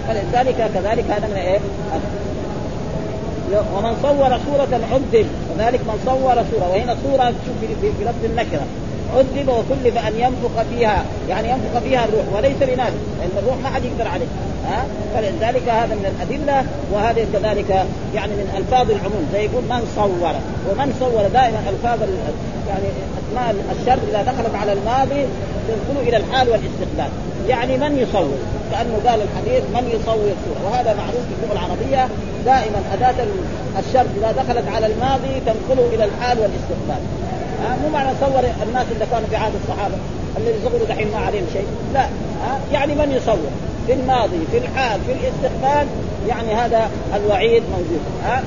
فلذلك 0.09 0.71
كذلك 0.75 1.05
هذا 1.11 1.27
من 1.27 1.37
إيه؟ 1.37 1.59
ومن 3.77 3.97
صور 4.03 4.39
صورة 4.47 4.81
عذب 4.93 5.27
وذلك 5.51 5.81
من 5.81 6.01
صور 6.07 6.35
صورة 6.53 6.69
وهنا 6.71 6.97
صورة 7.05 7.33
في 7.81 8.05
لفظ 8.05 8.25
النكرة. 8.25 8.67
عذب 9.17 9.49
وكلف 9.49 10.07
أن 10.07 10.13
ينفخ 10.19 10.63
فيها. 10.71 11.05
يعني 11.29 11.49
ينفخ 11.49 11.79
فيها 11.85 12.05
الروح 12.05 12.25
وليس 12.35 12.63
لناس 12.63 12.93
لأن 13.19 13.31
الروح 13.39 13.57
ما 13.63 13.69
حد 13.69 13.85
يقدر 13.85 14.09
عليه. 14.09 14.27
ها؟ 14.69 14.85
فلذلك 15.15 15.69
هذا 15.69 15.95
من 15.95 16.07
الأدلة 16.13 16.65
وهذا 16.93 17.27
كذلك 17.33 17.87
يعني 18.15 18.33
من 18.33 18.55
ألفاظ 18.59 18.91
العموم. 18.91 19.29
زي 19.33 19.45
يقول 19.45 19.63
من 19.63 19.83
صور. 19.97 20.35
ومن 20.69 20.95
صور 21.01 21.23
دائما 21.33 21.59
ألفاظ 21.73 21.99
يعني 22.69 22.89
أسماء 23.21 23.55
الشر 23.81 23.99
إذا 24.11 24.23
دخلت 24.23 24.55
على 24.55 24.73
الماضي 24.73 25.27
تنقل 25.69 26.09
إلى 26.09 26.17
الحال 26.17 26.49
والاستقبال. 26.49 27.11
يعني 27.49 27.77
من 27.77 27.99
يصور؟ 27.99 28.39
كأنه 28.73 28.97
قال 29.07 29.21
الحديث 29.27 29.63
من 29.75 29.85
يصور 29.95 30.29
صوره 30.45 30.63
وهذا 30.71 30.95
معروف 30.95 31.25
في 31.29 31.35
اللغة 31.43 31.53
العربية. 31.53 32.09
دائما 32.45 32.81
أداة 32.95 33.25
الشر 33.79 34.07
إذا 34.19 34.33
دخلت 34.33 34.69
على 34.75 34.87
الماضي 34.87 35.35
تنقله 35.47 35.87
إلى 35.95 36.05
الحال 36.05 36.39
والاستقبال. 36.39 37.03
ها 37.65 37.77
مو 37.83 37.89
معنى 37.89 38.09
صور 38.21 38.45
الناس 38.69 38.87
اللي 38.93 39.07
كانوا 39.11 39.29
في 39.31 39.37
عهد 39.37 39.53
الصحابة 39.63 39.95
الذي 40.37 40.55
صوروا 40.63 40.87
دحين 40.89 41.09
ما 41.13 41.19
عليهم 41.19 41.47
شيء. 41.53 41.67
لا 41.95 42.01
ها 42.45 42.61
يعني 42.73 42.95
من 42.95 43.13
يصور؟ 43.13 43.51
في 43.87 43.93
الماضي 43.93 44.41
في 44.53 44.59
الحال 44.59 45.01
في 45.07 45.13
الاستقبال 45.13 45.87
يعني 46.29 46.55
هذا 46.55 46.91
الوعيد 47.17 47.63
موجود 47.73 48.01
ها. 48.25 48.43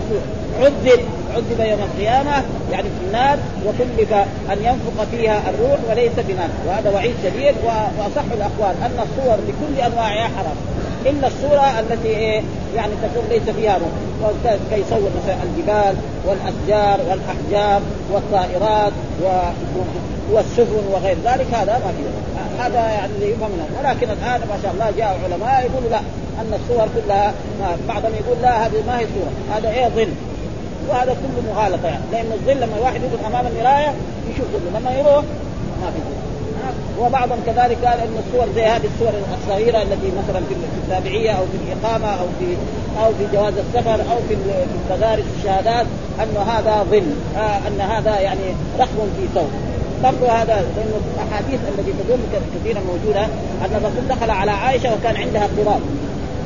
عذب 0.59 0.99
عذب 1.35 1.59
يوم 1.59 1.79
القيامة 1.79 2.43
يعني 2.71 2.83
في 2.83 3.05
النار 3.07 3.37
وكلف 3.65 4.13
أن 4.51 4.57
ينفق 4.61 5.07
فيها 5.11 5.41
الروح 5.49 5.79
وليس 5.89 6.11
بنار 6.27 6.49
وهذا 6.67 6.89
وعيد 6.89 7.13
شديد 7.23 7.55
وأصح 7.65 8.23
الأقوال 8.33 8.75
أن 8.81 8.99
الصور 8.99 9.37
بكل 9.47 9.81
أنواعها 9.81 10.29
حرام. 10.37 10.55
إلا 11.05 11.27
الصورة 11.27 11.79
التي 11.79 12.07
إيه 12.07 12.41
يعني 12.75 12.91
تكون 13.03 13.23
ليس 13.29 13.55
فيها 13.55 13.77
روح. 13.77 14.31
كيصور 14.71 15.09
مثلا 15.23 15.37
الجبال 15.43 15.95
والأشجار 16.25 16.99
والأحجار 17.09 17.81
والطائرات. 18.11 18.93
والسفن 20.31 20.85
وغير 20.91 21.17
ذلك 21.25 21.53
هذا 21.53 21.73
ما 21.73 21.91
فيه 21.97 22.63
هذا 22.63 22.79
يعني 22.79 23.31
يفهم 23.31 23.49
ولكن 23.79 24.09
الآن 24.09 24.39
ما 24.39 24.57
شاء 24.63 24.71
الله 24.73 24.91
جاء 24.97 25.19
علماء 25.23 25.65
يقولوا 25.65 25.89
لا 25.89 25.99
أن 26.41 26.53
الصور 26.53 26.87
كلها 26.95 27.33
بعضهم 27.87 28.11
يقول 28.13 28.37
لا 28.41 28.65
هذه 28.65 28.83
ما 28.87 28.99
هي 28.99 29.05
صورة 29.05 29.57
هذا 29.57 29.69
إيه 29.69 29.87
ظل. 29.87 30.07
وهذا 30.89 31.13
كله 31.13 31.53
مغالطة 31.53 31.87
يعني. 31.87 32.03
لأن 32.11 32.31
الظل 32.33 32.55
لما 32.55 32.77
الواحد 32.77 33.01
يقف 33.03 33.25
أمام 33.25 33.47
المراية 33.47 33.93
يشوف 34.33 34.45
ظله 34.53 34.79
لما 34.79 34.91
يروح 34.99 35.23
ما 35.81 35.91
في 35.91 35.99
ظل. 35.99 36.14
وبعضهم 36.99 37.39
كذلك 37.45 37.77
قال 37.85 37.99
إن 37.99 38.15
الصور 38.27 38.47
زي 38.55 38.63
هذه 38.63 38.89
الصور 38.95 39.13
الصغيرة 39.41 39.81
التي 39.81 40.11
مثلا 40.23 40.41
في 40.49 40.55
التابعية 40.83 41.31
أو 41.31 41.43
في 41.45 41.57
الإقامة 41.63 42.07
أو 42.07 42.25
في 42.39 42.45
أو 43.03 43.09
في 43.13 43.37
جواز 43.37 43.53
السفر 43.57 43.93
أو 44.11 44.17
في 44.27 44.37
المدارس 44.91 45.23
الشهادات 45.37 45.85
انه 46.23 46.39
هذا 46.39 46.85
ظل 46.91 47.03
آه 47.37 47.67
أن 47.67 47.81
هذا 47.81 48.19
يعني 48.19 48.55
رخم 48.79 49.07
في 49.17 49.27
ثوب. 49.35 49.49
برضه 50.03 50.31
هذا 50.31 50.53
لأن 50.53 50.91
الأحاديث 51.15 51.59
التي 51.69 51.91
تدل 51.91 52.19
كثيرا 52.55 52.81
موجودة 52.87 53.23
أن 53.65 53.71
الرسول 53.75 54.07
دخل 54.09 54.29
على 54.29 54.51
عائشة 54.51 54.93
وكان 54.93 55.17
عندها 55.17 55.47
قراب. 55.57 55.81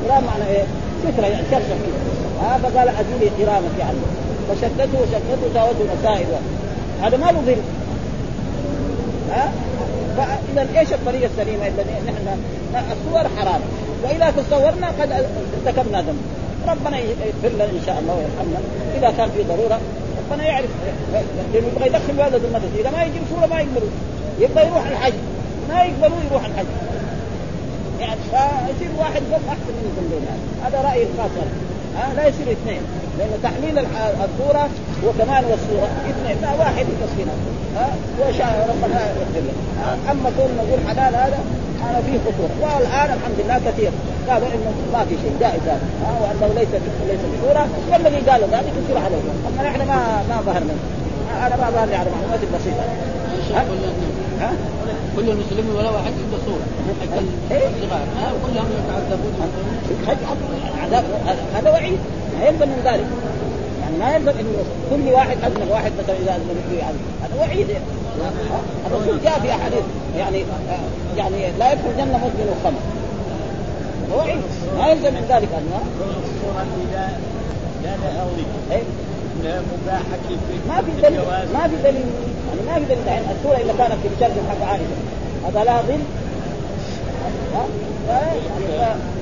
قراب 0.08 0.22
معنى 0.24 0.50
إيه؟ 0.50 0.64
ستره 1.02 1.26
يعني 1.26 1.44
شرشف 1.50 1.66
كذا 1.66 2.48
آه 2.48 2.58
فقال 2.58 2.88
أزيلي 2.88 3.30
قرامك 3.44 3.78
يعني. 3.78 3.98
فشدته 4.48 4.98
وشدته 5.02 5.54
ساوته 5.54 5.84
مسائل. 6.00 6.26
هذا 7.02 7.16
ما 7.16 7.26
له 7.26 7.40
ظل. 7.46 7.56
ها 9.30 9.52
فاذا 10.56 10.80
إيش 10.80 10.92
الطريقة 10.92 11.26
السليمة 11.26 11.66
الذي 11.66 11.94
نحن 12.74 12.92
الصور 12.92 13.28
حرام. 13.38 13.60
وإذا 14.04 14.30
تصورنا 14.30 14.86
قد 14.86 15.12
ارتكبنا 15.12 16.00
ذنب. 16.00 16.20
ربنا 16.68 16.98
يغفر 16.98 17.48
لنا 17.54 17.64
إن 17.64 17.82
شاء 17.86 17.98
الله 17.98 18.14
ويرحمنا. 18.14 18.60
إذا 18.98 19.10
كان 19.16 19.30
في 19.30 19.42
ضرورة 19.42 19.80
ربنا 20.18 20.44
يعرف. 20.44 20.70
لأنه 21.12 21.66
يبغى 21.66 21.86
يدخل 21.86 22.20
ولده 22.20 22.48
المدرسة. 22.48 22.80
إذا 22.80 22.90
ما 22.90 23.02
يجيب 23.02 23.22
صورة 23.30 23.46
ما 23.46 23.60
يقبلوا. 23.60 23.90
يبغى 24.40 24.66
يروح 24.66 24.86
الحج. 24.86 25.12
ما 25.68 25.82
يقبلوا 25.82 26.18
يروح 26.30 26.44
الحج. 26.44 26.66
يعني 28.00 28.20
فيصير 28.30 28.90
واحد 28.98 29.22
ذنب 29.22 29.44
احسن 29.48 29.72
من 29.78 29.84
الذنبين 29.90 30.26
هذا 30.64 30.88
رايي 30.88 31.02
الخاص. 31.02 31.30
ها 31.96 32.14
لا 32.16 32.22
يصير 32.28 32.52
اثنين. 32.52 32.82
لأن 33.18 33.32
تحليل 33.42 33.76
الصورة 34.24 34.68
وكمان 35.06 35.44
والصورة 35.50 35.88
اثنين. 36.10 36.36
لا 36.42 36.50
واحد 36.58 36.86
يكفينا 36.92 37.34
ها 37.76 37.88
وشاء 38.20 38.52
ربنا 38.70 39.00
يغفر 39.20 39.42
له. 39.46 39.56
أما 40.10 40.30
كون 40.36 40.50
نقول 40.58 40.80
حلال 40.88 41.14
هذا 41.14 41.38
أنا 41.90 42.00
فيه 42.06 42.18
خطورة. 42.26 42.52
والآن 42.60 43.08
الحمد 43.16 43.38
لله 43.44 43.60
كثير. 43.66 43.90
قالوا 44.28 44.48
إنه 44.54 44.72
ما 44.92 45.04
في 45.08 45.14
شيء 45.22 45.34
جائز 45.40 45.62
هذا. 45.62 45.86
ها 46.04 46.12
وأنه 46.22 46.54
ليس 46.54 46.68
ليس 47.10 47.22
بصوره 47.32 47.66
والذي 47.92 48.30
قالوا 48.30 48.46
ذلك 48.46 48.72
يصير 48.84 48.98
عليه. 49.04 49.22
أما 49.48 49.62
نحن 49.68 49.80
ما 49.90 49.98
ما 50.30 50.36
ظهرنا. 50.46 50.74
أنا 51.46 51.56
ما 51.56 51.70
ظهر 51.70 51.86
لي 51.86 51.96
على 51.96 52.10
معلومات 52.10 52.40
بسيطه 52.54 52.84
ها؟ 54.40 54.52
كل 55.16 55.30
المسلمين 55.30 55.76
ولا 55.76 55.90
واحد 55.90 56.12
عنده 56.12 56.38
صورة. 56.46 56.66
الصغار. 57.50 58.02
كلهم 58.46 58.68
يتعذبون. 58.78 59.34
عذاب. 60.82 61.04
هذا 61.54 61.70
وعيد. 61.70 61.98
ما 62.38 62.46
يلزم 62.46 62.68
من 62.68 62.82
ذلك. 62.84 63.06
يعني 63.82 63.98
ما 63.98 64.16
يلزم 64.16 64.38
إنه 64.40 64.64
كل 64.90 65.12
واحد 65.12 65.36
أذنب 65.44 65.70
واحد 65.70 65.92
مثلا 66.02 66.16
إذا 66.16 66.32
أذنب 66.36 66.56
فيه 66.70 66.82
هذا. 66.82 66.96
وعيد. 67.40 67.66
الرسول 68.86 69.20
جاء 69.24 69.40
في 69.40 69.50
أحاديث. 69.50 69.84
يعني 70.18 70.44
يعني 71.16 71.36
لا 71.58 71.72
يدخل 71.72 71.88
الجنة 71.90 72.18
مدمن 72.18 72.56
الخمر 72.58 72.80
وعيد. 74.16 74.42
ما 74.78 74.88
يلزم 74.88 75.14
من 75.14 75.24
ذلك 75.28 75.48
انه 75.58 75.80
لا 77.82 77.96
لها 77.96 78.26
إيه؟ 78.72 78.82
مباحة 79.42 80.24
ما 80.68 80.82
في 80.82 80.90
دليل. 81.02 81.20
ما 81.52 81.68
في 81.68 81.76
دليل. 81.82 82.06
ما 82.70 82.78
دليل 82.78 83.06
يعني 83.06 83.24
السورة 83.38 83.56
اذا 83.56 83.74
كانت 83.78 83.92
في 84.02 84.08
الشرق 84.14 84.36
حق 84.48 84.68
عائشه 84.68 84.84
هذا 85.46 85.64
لها 85.64 85.82
ظل 85.82 86.00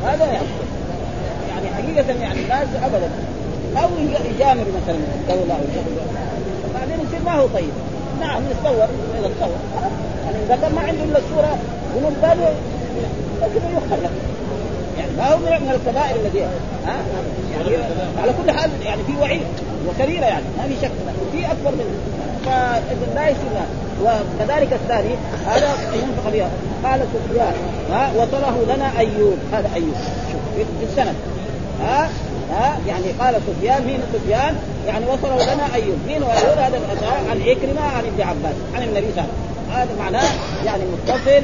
هذا 0.05 0.25
يعني 0.25 0.47
يعني 1.49 1.67
حقيقة 1.75 2.23
يعني 2.23 2.41
الناس 2.41 2.69
ابدا. 2.85 3.11
أو 3.77 3.89
يجامل 4.35 4.65
مثلا 4.83 4.99
الدولة 5.21 5.55
أو 5.55 5.61
بعدين 6.75 7.07
يصير 7.07 7.23
ما 7.27 7.33
هو 7.33 7.47
طيب. 7.47 7.71
نعم 8.21 8.43
يتصور 8.51 8.89
إذا 9.19 9.31
تصور. 9.41 9.59
يعني 10.25 10.45
إذا 10.47 10.59
كان 10.63 10.75
ما 10.75 10.81
عنده 10.81 11.05
إلا 11.05 11.19
الصورة 11.19 11.59
من 11.95 12.17
باله 12.23 12.55
لكن 13.43 13.77
يخبر 13.77 14.03
لك. 14.05 14.11
يعني 14.99 15.13
ما 15.17 15.33
هو 15.33 15.39
من 15.39 15.71
الكبائر 15.71 16.17
الذي 16.17 16.43
ها؟ 16.87 16.97
يعني 17.53 17.77
على 18.23 18.33
كل 18.43 18.51
حال 18.51 18.71
يعني 18.85 19.03
في 19.03 19.13
وعيد 19.21 19.43
وكبيره 19.89 20.25
يعني 20.25 20.45
ما 20.59 20.65
في 20.69 20.75
شك. 20.83 20.91
في 21.33 21.47
أكبر 21.47 21.71
منه. 21.71 22.18
فاذا 22.47 23.15
لا 23.15 23.29
يصير 23.29 23.53
وكذلك 24.03 24.73
الثاني 24.73 25.15
هذا 25.47 25.69
ينفق 25.95 26.31
بها 26.33 26.51
قال 26.85 27.01
سفيان 27.15 27.53
ها 27.91 28.11
وصله 28.17 28.75
لنا 28.75 28.99
أيوب. 28.99 29.39
هذا 29.53 29.71
أيوب. 29.75 29.95
شوف 30.33 30.67
في 30.81 30.85
السند. 30.85 31.15
ها 31.83 32.11
ها 32.51 32.79
يعني 32.89 33.05
قال 33.21 33.35
سفيان 33.47 33.87
مين 33.87 34.01
سفيان؟ 34.13 34.57
يعني 34.87 35.05
وصله 35.07 35.55
لنا 35.55 35.75
أيوب. 35.75 35.99
مين 36.07 36.23
ايوب 36.23 36.59
هذا 36.59 36.81
عن 37.31 37.43
عكرمة 37.43 37.83
عن 37.83 38.05
ابن 38.05 38.23
عباس 38.23 38.55
عن 38.75 38.83
النبي 38.83 39.07
صلى 39.13 39.25
الله 39.25 39.25
عليه 39.25 39.33
وسلم. 39.33 39.49
هذا 39.73 39.91
معناه 39.99 40.29
يعني 40.65 40.83
متصل 40.85 41.43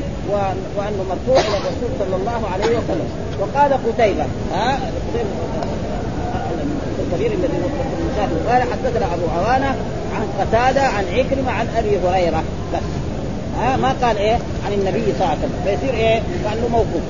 وأنه 0.77 1.05
مرفوع 1.09 1.41
إلى 1.41 1.57
الرسول 1.57 1.91
صلى 1.99 2.17
الله 2.17 2.49
عليه 2.53 2.79
وسلم. 2.79 3.09
وقال 3.41 3.73
قتيبة 3.73 4.27
ها 4.55 4.79
الكبير 7.07 7.33
الذي 7.33 7.59
قال 8.49 8.63
حدثنا 8.63 9.15
أبو 9.15 9.23
عوانة 9.37 9.77
عن 10.17 10.27
قتادة 10.41 10.83
عن 10.83 11.05
عكرمة 11.15 11.51
عن 11.51 11.67
أبي 11.77 11.99
هريرة. 11.99 12.43
بس. 12.75 12.83
ها 13.59 13.77
ما 13.77 13.95
قال 14.03 14.19
إيه؟ 14.19 14.39
عن 14.67 14.73
النبي 14.73 15.03
صلى 15.03 15.13
الله 15.15 15.29
عليه 15.29 15.39
وسلم. 15.39 15.61
فيصير 15.65 15.95
إيه؟ 15.95 16.23
كأنه 16.45 16.69
موقوف. 16.73 17.03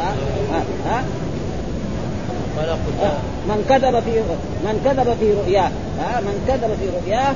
ها؟ 0.00 0.12
ها, 0.52 0.62
ها؟ 0.86 1.02
من 3.48 3.64
كذب 3.68 4.00
في 4.00 4.20
من 4.64 4.80
كذب 4.84 5.16
في 5.20 5.32
رؤياه. 5.32 5.70
ها 6.00 6.20
من 6.20 6.44
كذب 6.48 6.70
في 6.80 6.86
رؤياه 6.96 7.34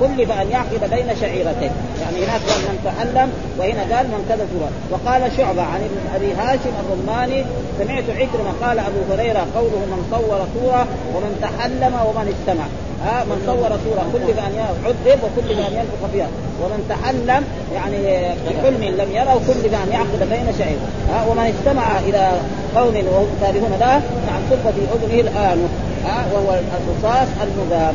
كلف 0.00 0.30
أن 0.30 0.50
يعقد 0.50 0.90
بين 0.90 1.16
شعيرتين 1.20 1.70
يعني 2.00 2.16
هناك 2.24 2.40
قال 2.48 2.60
من 2.68 2.78
تعلم 2.84 3.32
وهنا 3.58 3.96
قال 3.96 4.06
من 4.06 4.24
كذب 4.28 4.46
في 4.50 4.56
رؤياه. 4.60 4.72
وقال 4.90 5.36
شعبة 5.36 5.62
عن 5.62 5.80
أبي 6.14 6.32
هاشم 6.32 6.74
الرماني 6.82 7.44
سمعت 7.78 8.04
عكرمة 8.10 8.52
قال 8.62 8.78
أبو 8.78 9.00
هريرة 9.12 9.46
قوله 9.56 9.82
من 9.92 10.00
صور 10.10 10.40
صورة 10.54 10.86
ومن 11.14 11.38
تحلم 11.42 11.94
ومن 12.06 12.34
استمع. 12.34 12.64
ها 13.04 13.24
من 13.24 13.42
صور 13.46 13.70
صورة 13.84 14.04
كلف 14.12 14.38
أن 14.38 14.54
عذب 14.84 15.20
وكلف 15.24 15.58
أن 15.68 15.72
ينفخ 15.78 16.02
فيها. 16.12 16.28
ومن 16.62 16.80
تحلم 16.88 17.42
يعني 17.74 18.00
بحلم 18.44 18.82
لم 19.00 19.10
يره 19.12 19.40
كلف 19.48 19.74
أن 19.84 19.88
يعقد 19.92 20.20
بين 20.30 20.46
شعير. 20.58 20.78
ها 21.10 21.26
ومن 21.28 21.54
استمع 21.54 21.98
إلى 22.08 22.32
قوم 22.76 22.94
وهم 23.12 23.28
كارهون 23.40 23.72
له 23.80 24.02
نعم 24.26 24.42
صب 24.50 24.64
في 24.76 24.82
أذنه 24.94 25.20
الآن. 25.20 25.68
ها 26.04 26.24
وهو 26.32 26.60
الرصاص 26.78 27.28
المذاب. 27.44 27.94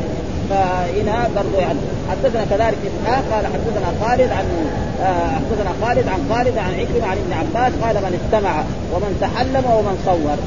فهنا 0.50 1.28
برضو 1.36 1.58
يعني 1.58 1.78
حدثنا 2.10 2.44
كذلك 2.50 2.78
اسحاق 2.88 3.24
قال 3.32 3.46
حدثنا 3.46 3.88
خالد 4.00 4.30
عن 4.32 4.46
آه 5.02 5.30
حدثنا 5.36 5.70
خالد 5.82 6.08
عن 6.08 6.20
خالد 6.30 6.58
عن 6.58 6.72
عكرمة 6.80 7.06
عن 7.10 7.16
ابن 7.24 7.32
عباس 7.32 7.72
قال 7.82 7.94
من 7.94 8.20
استمع 8.20 8.54
ومن 8.92 9.18
تحلم 9.20 9.64
ومن 9.76 9.94
صور. 10.06 10.38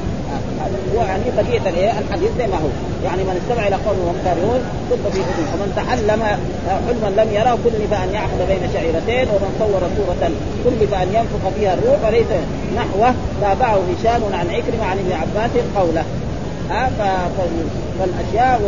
هو 0.96 1.02
يعني 1.02 1.24
بقيه 1.38 1.70
الايه 1.70 1.92
الحديث 2.00 2.30
زي 2.38 2.48
ما 2.48 2.56
هو. 2.64 2.70
يعني 3.06 3.24
من 3.24 3.36
استمع 3.42 3.68
إلى 3.68 3.76
قوم 3.76 3.98
وهم 4.06 4.18
كارهون 4.26 4.62
صب 4.90 5.04
في 5.14 5.20
اذنه 5.20 5.50
ومن 5.54 5.70
تعلم 5.76 6.22
حلما 6.88 7.22
لم 7.22 7.30
يره 7.38 7.58
كلف 7.64 7.94
ان 8.04 8.10
يعقد 8.14 8.40
بين 8.50 8.64
شعيرتين 8.74 9.28
ومن 9.34 9.52
صور 9.60 9.82
صورة 9.98 10.32
كلف 10.64 10.94
ان 10.94 11.08
ينفخ 11.18 11.44
فيها 11.56 11.74
الروح 11.74 12.00
وليس 12.06 12.32
نحوه. 12.76 13.14
تابعه 13.42 13.80
هشام 13.92 14.22
عن 14.34 14.48
عكرمة 14.56 14.86
عن 14.92 14.98
ابن 14.98 15.12
عباس 15.12 15.52
قوله. 15.78 16.04
فالأشياء 18.00 18.62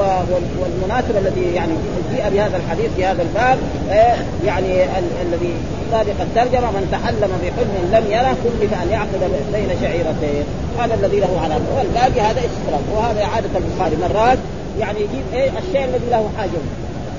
والمناسبة 0.59 1.19
الذي 1.19 1.55
يعني 1.55 1.73
جيء 2.11 2.29
بهذا 2.29 2.57
الحديث 2.57 2.91
في 2.95 3.05
هذا 3.05 3.21
الباب 3.21 3.57
آه، 3.91 4.15
يعني 4.45 4.83
الذي 5.21 5.53
سابق 5.91 6.21
الترجمة 6.21 6.71
من 6.71 6.87
تحلم 6.91 7.31
بحلم 7.43 7.73
لم 7.93 8.11
يره 8.11 8.37
كلف 8.43 8.73
أن 8.83 8.89
يعقد 8.91 9.21
بين 9.53 9.69
شعيرتين 9.81 10.43
هذا 10.79 10.93
الذي 10.93 11.19
له 11.19 11.39
علامه 11.43 11.65
والباقي 11.77 12.21
هذا 12.21 12.39
استطراد 12.39 12.83
وهذا 12.95 13.25
عاده 13.25 13.49
البخاري. 13.55 13.95
مرات 13.95 14.37
يعني 14.79 14.99
يجيب 14.99 15.23
إيه 15.33 15.49
الشيء 15.49 15.85
الذي 15.85 16.09
له 16.11 16.29
حاجة. 16.37 16.61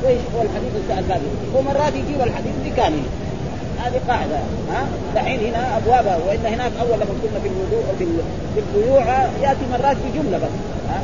وإيش 0.04 0.20
هو 0.36 0.42
الحديث؟ 0.42 0.98
الباقي 0.98 1.20
ومرات 1.54 1.92
يجيب 1.92 2.20
الحديث 2.20 2.54
بكامله 2.64 3.08
هذه 3.84 4.00
قاعدة 4.08 4.36
ها؟ 4.72 4.86
دحين 5.14 5.40
هنا 5.40 5.76
أبوابها 5.76 6.18
وإن 6.26 6.46
هناك 6.46 6.72
أول 6.80 6.94
لما 6.94 7.14
كنا 7.22 7.40
في 7.42 7.48
الوضوء 7.48 7.84
في 7.98 8.06
في 8.54 8.60
البيوع 8.60 9.04
يأتي 9.42 9.64
مرات 9.72 9.96
بجملة 9.96 10.38
بس 10.38 10.54
ها؟ 10.90 11.02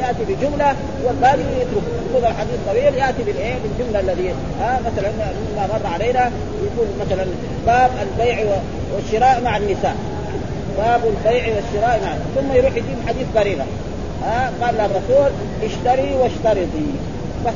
يأتي 0.00 0.24
بجملة 0.28 0.74
والباقي 1.04 1.38
يترك. 1.38 1.82
يقول 2.10 2.24
الحديث 2.24 2.58
طويل 2.68 2.94
يأتي 2.94 3.22
بالإيه؟ 3.22 3.54
بالجملة 3.62 4.00
الذي 4.00 4.34
ها؟ 4.60 4.80
مثلا 4.86 5.10
مما 5.10 5.66
مر 5.66 5.92
علينا 5.94 6.30
يقول 6.62 6.86
مثلا 7.00 7.26
باب 7.66 7.90
البيع 8.02 8.44
والشراء 8.94 9.40
مع 9.44 9.56
النساء. 9.56 9.96
باب 10.78 11.00
البيع 11.04 11.44
والشراء 11.54 12.00
مع 12.04 12.14
ثم 12.36 12.52
يروح 12.52 12.70
يجيب 12.70 12.98
حديث 13.08 13.26
بريرة 13.34 13.66
ها؟ 14.24 14.50
قال 14.62 14.80
الرسول 14.80 15.30
اشتري 15.62 16.14
واشترطي. 16.14 16.88
بس 17.46 17.54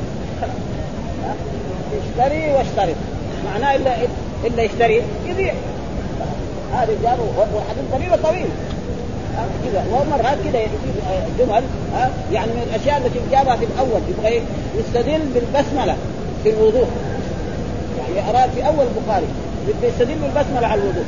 اشتري 2.01 2.53
واشترط. 2.53 2.95
معناه 3.45 3.75
إلا 3.75 4.03
إلا 4.45 4.63
يشتري. 4.63 5.01
يبيع. 5.27 5.53
هذا 6.73 6.93
جاب 7.03 7.17
وحديث 7.37 7.83
طويل. 7.91 8.21
طويل 8.23 8.47
كذا. 9.65 9.83
ومرات 9.91 10.37
كذا 10.43 10.59
يجيب 10.59 10.95
جمل 11.39 11.63
يعني 12.31 12.51
من 12.51 12.67
الأشياء 12.69 12.97
التي 12.97 13.19
جابها 13.31 13.55
في 13.55 13.65
الأول. 13.65 14.01
يبغى 14.09 14.41
يستدل 14.77 15.21
بالبسملة 15.33 15.95
في 16.43 16.49
الوضوء. 16.49 16.87
يعني 17.97 18.29
اراد 18.29 18.49
في 18.49 18.67
أول 18.67 18.85
البخاري 18.95 19.25
يستدل 19.83 20.15
بالبسملة 20.15 20.67
على 20.67 20.81
الوضوء. 20.81 21.05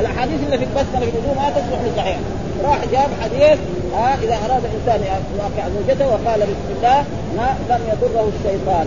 الأحاديث 0.00 0.40
اللي 0.44 0.58
في 0.58 0.64
البسملة 0.64 1.10
في 1.10 1.16
الوضوء 1.16 1.34
ما 1.36 1.50
تصلح 1.50 1.80
لصحيح. 1.92 2.18
راح 2.64 2.78
جاب 2.92 3.08
حديث 3.22 3.58
ها؟ 3.94 4.14
إذا 4.22 4.38
أراد 4.46 4.62
الإنسان 4.64 5.00
يواقع 5.36 5.68
زوجته 5.68 6.06
وقال 6.06 6.40
بسم 6.40 6.70
الله 6.76 7.04
ما 7.36 7.54
لم 7.70 7.80
يضره 7.92 8.28
الشيطان. 8.38 8.86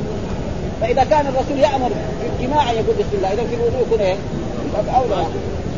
فإذا 0.82 1.04
كان 1.04 1.28
الرسول 1.28 1.60
يأمر 1.60 1.92
اجتماعا 2.26 2.72
يقول 2.72 2.96
بسم 3.00 3.14
الله 3.18 3.34
إذا 3.34 3.44
في 3.44 3.56
الوضوء 3.56 3.82
يكون 3.82 4.00
إيه؟ 4.00 4.16
اولى 4.96 5.16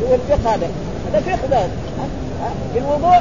هو 0.08 0.14
الفقه 0.14 0.54
هذا. 0.54 0.68
هذا 1.12 1.20
فقه 1.20 1.48
ده 1.50 1.60
في 2.72 2.78
الوضوء 2.78 3.18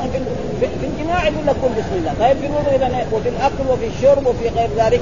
في, 0.60 0.68
في 0.82 0.86
الجماع 0.86 1.24
يقول 1.24 1.48
لك 1.48 1.56
قل 1.64 1.70
بسم 1.70 1.94
الله. 2.00 2.14
طيب 2.20 2.38
في 2.38 2.46
الوضوء 2.46 2.76
إذا 2.76 3.06
وفي 3.14 3.30
الأكل 3.30 3.64
وفي 3.72 3.88
الشرب 3.88 4.28
وفي 4.28 4.48
غير 4.48 4.70
ذلك. 4.78 5.02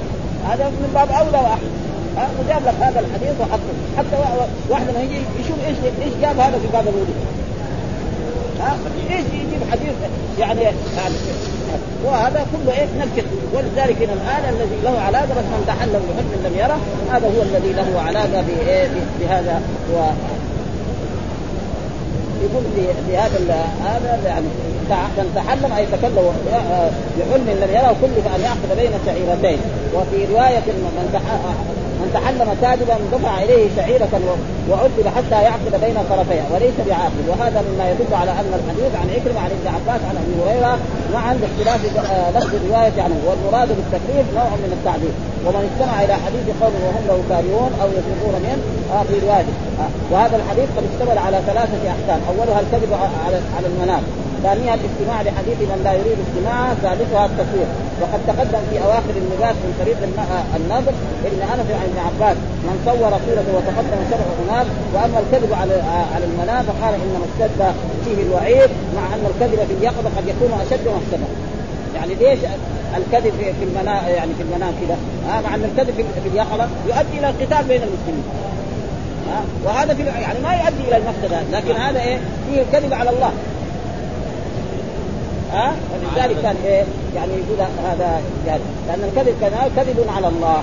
هذا 0.50 0.66
من 0.70 0.92
باب 0.94 1.12
أولى 1.12 1.38
واحد. 1.38 1.68
ها؟ 2.18 2.30
وجاب 2.40 2.62
لك 2.68 2.76
هذا 2.82 3.00
الحديث 3.00 3.42
وحطه. 3.42 3.74
حتى 3.98 4.16
واحد 4.70 4.90
لما 4.90 5.02
يجي 5.02 5.22
يشوف 5.40 5.58
إيش 5.68 5.78
إيش 6.04 6.14
جاب 6.22 6.40
هذا 6.40 6.60
في 6.60 6.68
باب 6.74 6.88
الوضوء. 6.88 7.16
ها؟ 8.60 8.78
إيش 9.10 9.26
يجيب 9.34 9.62
حديث 9.72 9.94
يعني 10.40 10.62
وهذا 12.06 12.46
كله 12.52 12.74
إيه 12.74 12.88
نكت 13.00 13.26
ولذلك 13.54 13.98
هنا 14.02 14.14
الآن 14.14 14.54
الذي 14.54 14.78
له 14.84 15.00
علاقة 15.00 15.26
بس 15.26 15.48
من 15.54 15.64
تحلل 15.68 16.02
بحكم 16.10 16.48
لم 16.48 16.56
يره 16.58 16.80
هذا 17.12 17.28
هو 17.28 17.42
الذي 17.42 17.74
له 17.74 18.02
علاقة 18.02 18.42
بايه 18.48 18.88
بهذا 19.20 19.62
و 19.94 19.98
يقول 22.44 22.64
في 23.08 23.18
هذا 23.18 24.20
يعني 24.26 24.46
من 24.46 25.34
تحلم 25.36 25.74
أي 25.78 25.86
تكلم 25.86 26.34
بحلم 27.20 27.50
لم 27.62 27.70
يره 27.72 27.96
كلف 28.02 28.36
أن 28.36 28.42
يعقد 28.42 28.78
بين 28.78 28.92
شعيرتين. 29.06 29.60
وفي 29.96 30.34
رواية 30.34 30.68
من 30.68 31.10
من 32.02 32.10
تحلم 32.14 32.50
كاذبا 32.62 32.96
دفع 33.14 33.34
إليه 33.44 33.66
شعيرة 33.78 34.14
وعذب 34.70 35.08
حتى 35.16 35.38
يعقد 35.48 35.74
بين 35.86 35.98
طرفيها 36.12 36.46
وليس 36.54 36.78
بعاقل 36.88 37.24
وهذا 37.30 37.60
مما 37.68 37.86
يدل 37.92 38.14
على 38.22 38.32
أن 38.32 38.52
الحديث 38.60 38.92
عن 39.02 39.08
عكرمه 39.16 39.40
عن 39.46 39.52
ابن 39.58 39.68
عباس 39.76 40.02
عن 40.10 40.16
أبي 40.22 40.34
هريرة 40.42 40.74
معا 41.14 41.34
باختلاف 41.42 41.82
آه، 41.98 42.30
لفظ 42.36 42.52
الرواية 42.60 42.98
عنه 43.06 43.18
والمراد 43.28 43.70
بالتكليف 43.78 44.26
نوع 44.38 44.50
من 44.64 44.72
التعديل. 44.78 45.14
ومن 45.46 45.64
استمع 45.70 45.96
إلى 46.06 46.14
حديث 46.26 46.46
قوم 46.62 46.76
وهم 46.86 47.04
له 47.10 47.18
كارهون 47.30 47.72
أو 47.82 47.88
يفرقون 47.98 48.36
منه 48.46 48.62
في 49.08 49.16
رواية. 49.26 49.50
آه 49.82 49.92
وهذا 50.12 50.36
الحديث 50.42 50.68
قد 50.78 50.84
اشتمل 50.92 51.18
على 51.26 51.38
ثلاثة 51.50 51.82
أحكام. 51.96 52.20
أولها 52.32 52.60
الكذب 52.64 52.92
على 53.58 53.68
المنام 53.72 54.04
ثانيها 54.44 54.74
الاستماع 54.80 55.18
لحديث 55.22 55.60
من 55.72 55.80
لا 55.86 55.94
يريد 56.00 56.18
استماعه 56.26 56.74
ثالثها 56.84 57.26
التصوير 57.26 57.70
وقد 58.02 58.20
تقدم 58.30 58.62
في 58.70 58.76
أواخر 58.86 59.14
اللباس 59.24 59.56
من 59.66 59.72
طريق 59.82 59.98
النظر 60.58 60.94
ابن 61.30 61.42
أنس 61.54 61.68
عن 61.80 61.88
ابن 61.90 62.00
عباس 62.08 62.38
من 62.68 62.76
صور 62.86 63.12
صورته 63.26 63.52
وتقدم 63.58 64.00
شرع 64.12 64.28
هناك 64.42 64.68
وأما 64.94 65.18
الكذب 65.24 65.52
على 65.62 65.74
على 66.14 66.26
المنام 66.30 66.62
فقال 66.70 66.94
إنما 67.04 67.26
اشتد 67.30 67.62
فيه 68.06 68.18
الوعيد 68.28 68.70
مع 68.98 69.06
أن 69.16 69.24
الكذب 69.32 69.60
في 69.68 69.74
اليقظة 69.80 70.10
قد 70.18 70.26
يكون 70.34 70.52
أشد 70.64 70.86
مفسده 70.98 71.28
يعني 71.96 72.14
ليش 72.16 72.40
الكذب 72.98 73.34
في 73.60 73.64
المنام 73.70 74.04
يعني 74.18 74.32
في 74.38 74.44
المنام 74.44 74.74
كذا 74.82 74.98
آه 75.30 75.42
مع 75.42 75.56
أن 75.56 75.64
الكذب 75.64 75.96
في 76.24 76.30
اليقظة 76.30 76.68
يؤدي 76.88 77.20
إلى 77.20 77.30
القتال 77.30 77.68
بين 77.68 77.82
المسلمين. 77.88 78.24
آه 79.34 79.68
وهذا 79.68 79.94
في 79.94 80.04
يعني 80.04 80.40
ما 80.40 80.54
يؤدي 80.54 80.84
إلى 80.88 80.98
المفسدة 80.98 81.42
لكن 81.52 81.82
هذا 81.82 82.00
إيه؟ 82.00 82.18
فيه 82.50 82.62
الكذب 82.62 82.94
على 82.94 83.10
الله. 83.10 83.32
ها؟ 85.54 85.74
ولذلك 85.94 86.42
كان 86.42 86.56
إيه؟ 86.66 86.84
يعني 87.16 87.32
يقول 87.32 87.68
هذا 87.90 88.22
يعني 88.48 88.62
لأن 88.88 89.04
الكذب 89.04 89.36
كان 89.42 89.52
كذب 89.76 90.06
على 90.16 90.28
الله. 90.28 90.62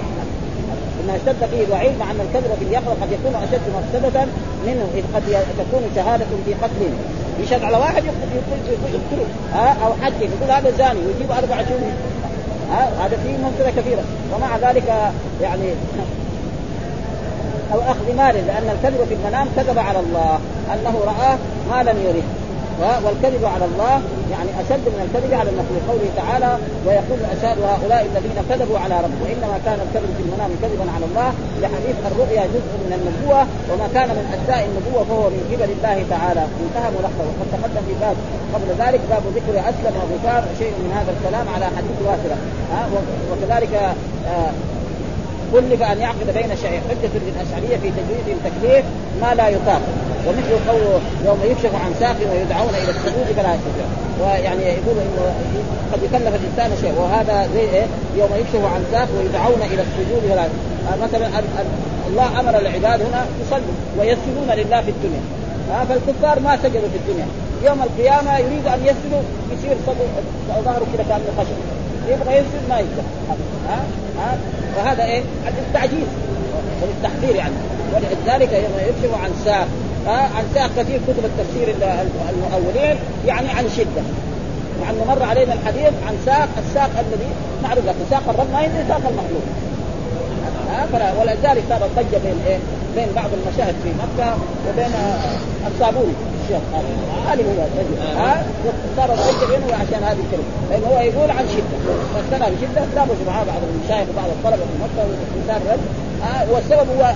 إن 1.05 1.11
اشتد 1.11 1.49
فيه 1.51 1.65
الوعيد 1.65 1.93
مع 1.99 2.11
أن 2.11 2.21
الكذب 2.21 2.51
في 2.59 2.65
اليقظه 2.65 2.91
قد 2.91 3.13
يكون 3.13 3.35
أشد 3.43 3.61
مفسدة 3.77 4.27
منه 4.67 4.87
إذ 4.95 5.05
قد 5.15 5.23
تكون 5.59 5.83
شهادة 5.97 6.25
في 6.47 6.55
قتل. 6.55 6.93
يشهد 7.43 7.65
على 7.65 7.77
واحد 7.77 8.05
يقتله 8.05 9.27
ها؟ 9.55 9.77
أو 9.87 9.93
حد 10.03 10.13
يقول 10.21 10.51
هذا 10.51 10.71
زاني. 10.79 11.01
ويجيب 11.07 11.31
أربع 11.31 11.57
شهور 11.57 11.93
هذا 13.01 13.17
فيه 13.25 13.37
مفسدة 13.47 13.83
كثيرة. 13.83 14.03
ومع 14.35 14.57
ذلك 14.57 15.13
يعني 15.43 15.69
أو 17.73 17.81
أخذ 17.81 18.17
مال 18.17 18.35
لأن 18.47 18.77
الكذب 18.79 19.07
في 19.09 19.15
المنام 19.15 19.49
كذب 19.57 19.79
على 19.79 19.99
الله. 20.01 20.39
أنه 20.73 21.01
رآه 21.07 21.39
ما 21.71 21.83
لم 21.83 21.97
يرد 22.07 22.44
والكذب 23.05 23.45
على 23.55 23.65
الله 23.65 23.95
يعني 24.35 24.51
أشد 24.63 24.85
من 24.95 25.01
الكذب 25.07 25.33
على 25.41 25.51
النفس 25.51 25.75
قوله 25.91 26.09
تعالى 26.21 26.51
ويقول 26.87 27.19
اشهد 27.35 27.59
هؤلاء 27.73 28.03
الذين 28.11 28.39
كذبوا 28.51 28.79
على 28.85 28.95
ربهم 29.05 29.23
وانما 29.25 29.57
كان 29.67 29.79
الكذب 29.87 30.11
في 30.17 30.23
المنام 30.27 30.51
كذبا 30.63 30.87
على 30.95 31.05
الله. 31.09 31.31
لحديث 31.63 31.97
الرؤيا 32.11 32.43
جزء 32.55 32.73
من 32.85 32.93
النبوة 32.99 33.41
وما 33.71 33.87
كان 33.97 34.09
من 34.19 34.27
اجزاء 34.35 34.63
النبوة 34.69 35.03
فهو 35.09 35.25
من 35.35 35.43
قبل 35.53 35.71
الله 35.77 35.97
تعالى. 36.15 36.43
انتهى 36.65 36.89
ملخص. 36.97 37.27
وقد 37.31 37.49
تقدم 37.55 37.83
في 37.89 37.95
باب 38.03 38.17
قبل 38.55 38.69
ذلك 38.83 39.01
باب 39.11 39.23
ذكر 39.37 39.55
أسلم 39.71 39.95
وغفار 40.01 40.43
شيء 40.59 40.75
من 40.85 40.91
هذا 40.99 41.11
الكلام 41.17 41.47
على 41.55 41.67
حديث 41.77 41.99
واسره 42.07 42.39
وكذلك 43.31 43.75
آه 44.27 44.51
كلف 45.55 45.83
أن 45.83 45.99
يعقد 46.01 46.29
بين 46.35 46.51
شيئين 46.63 46.83
حجة 46.91 47.15
للاشعريه 47.27 47.77
في 47.83 47.89
تجويد 47.99 48.27
التكليف 48.37 48.85
ما 49.23 49.35
لا 49.35 49.49
يطاق. 49.49 49.83
ومثل 50.27 50.53
قوله 50.69 51.01
يوم 51.27 51.41
يكشف 51.51 51.75
عن 51.85 51.91
ساق 52.01 52.17
ويدعون 52.31 52.75
إلى 52.83 52.91
السجود 52.91 53.27
فلا 53.37 53.55
يستطيع. 53.55 53.87
ويعني 54.21 54.63
يقول 54.63 54.97
إنه 55.07 55.35
قد 55.93 56.03
يكلف 56.03 56.35
الإنسان 56.41 56.71
شيء 56.81 56.95
وهذا 56.99 57.49
زي 57.55 57.61
إيه؟ 57.61 57.87
يوم 58.17 58.31
يكشف 58.41 58.65
عن 58.75 58.85
ساق 58.93 59.09
ويدعون 59.19 59.63
إلى 59.73 59.83
السجود 59.87 60.23
فلا 60.31 60.47
مثلا 61.03 61.27
الله 62.09 62.41
أمر 62.41 62.59
العباد 62.59 63.01
هنا 63.03 63.27
يصلوا 63.43 63.75
ويسجدون 63.99 64.49
لله 64.57 64.81
في 64.83 64.91
الدنيا. 64.91 65.23
فالكفار 65.89 66.41
ما 66.41 66.57
سجدوا 66.63 66.89
في 66.93 66.99
الدنيا. 67.03 67.27
يوم 67.67 67.83
القيامة 67.83 68.39
يريد 68.39 68.67
أن 68.67 68.81
يسجدوا 68.85 69.23
يصير 69.53 69.77
ظهره 70.65 70.87
كذا 70.95 71.05
كأنه 71.09 71.31
خشب. 71.39 71.59
يبغى 72.09 72.35
يسجد 72.37 72.63
ما 72.69 72.79
يقدر. 72.79 73.05
ها؟ 73.69 73.79
ها؟ 74.19 74.39
فهذا 74.77 75.05
إيه؟ 75.05 75.23
التعجيز 75.69 76.09
والتحذير 76.83 77.37
يعني. 77.37 77.55
ولذلك 77.95 78.53
يكشف 78.53 79.15
عن 79.23 79.31
ساق. 79.45 79.69
عن 80.07 80.45
ساق 80.55 80.71
كثير 80.77 81.01
كتب 81.09 81.25
التفسير 81.25 81.75
المؤولين 82.29 82.97
يعني 83.27 83.49
عن 83.49 83.69
شدة. 83.77 84.03
مع 84.83 84.91
أنه 84.91 85.05
مر 85.09 85.23
علينا 85.23 85.55
الحديث 85.55 85.93
عن 86.07 86.17
ساق 86.27 86.49
الساق 86.67 86.91
الذي 86.99 87.29
نعرف 87.63 87.87
لكن 87.87 88.05
ساق 88.11 88.23
الرب 88.29 88.53
ما 88.53 88.63
يدري 88.63 88.85
ساق 88.89 89.03
المخلوق. 89.09 89.47
ها 90.71 91.13
ولذلك 91.21 91.63
صار 91.69 91.85
الضجة 91.85 92.19
بين 92.25 92.37
إيه؟ 92.47 92.59
بين 92.97 93.09
بعض 93.17 93.31
المشاهد 93.33 93.75
في 93.85 93.89
مكة 93.89 94.37
وبين 94.69 94.93
الصابوني 95.75 96.13
الشيخ 96.45 96.63
الرجل 97.33 98.19
ها 98.19 98.45
صار 98.97 99.13
الضجه 99.13 99.47
بينه 99.51 99.75
عشان 99.75 100.03
هذه 100.09 100.21
الكلمة 100.25 100.49
لأنه 100.71 100.87
هو 100.87 100.99
يقول 101.01 101.31
عن 101.31 101.45
شده 101.55 101.77
فاقتنع 102.15 102.49
بشده 102.49 102.81
تناقش 102.93 103.21
معاه 103.27 103.45
بعض 103.45 103.61
المشايخ 103.71 104.09
وبعض 104.11 104.29
الطلبه 104.37 104.65
في 104.71 104.77
مكه 104.85 105.03
رجل 105.73 105.81
آه 106.25 106.53
والسبب 106.53 106.89
هو 106.99 107.13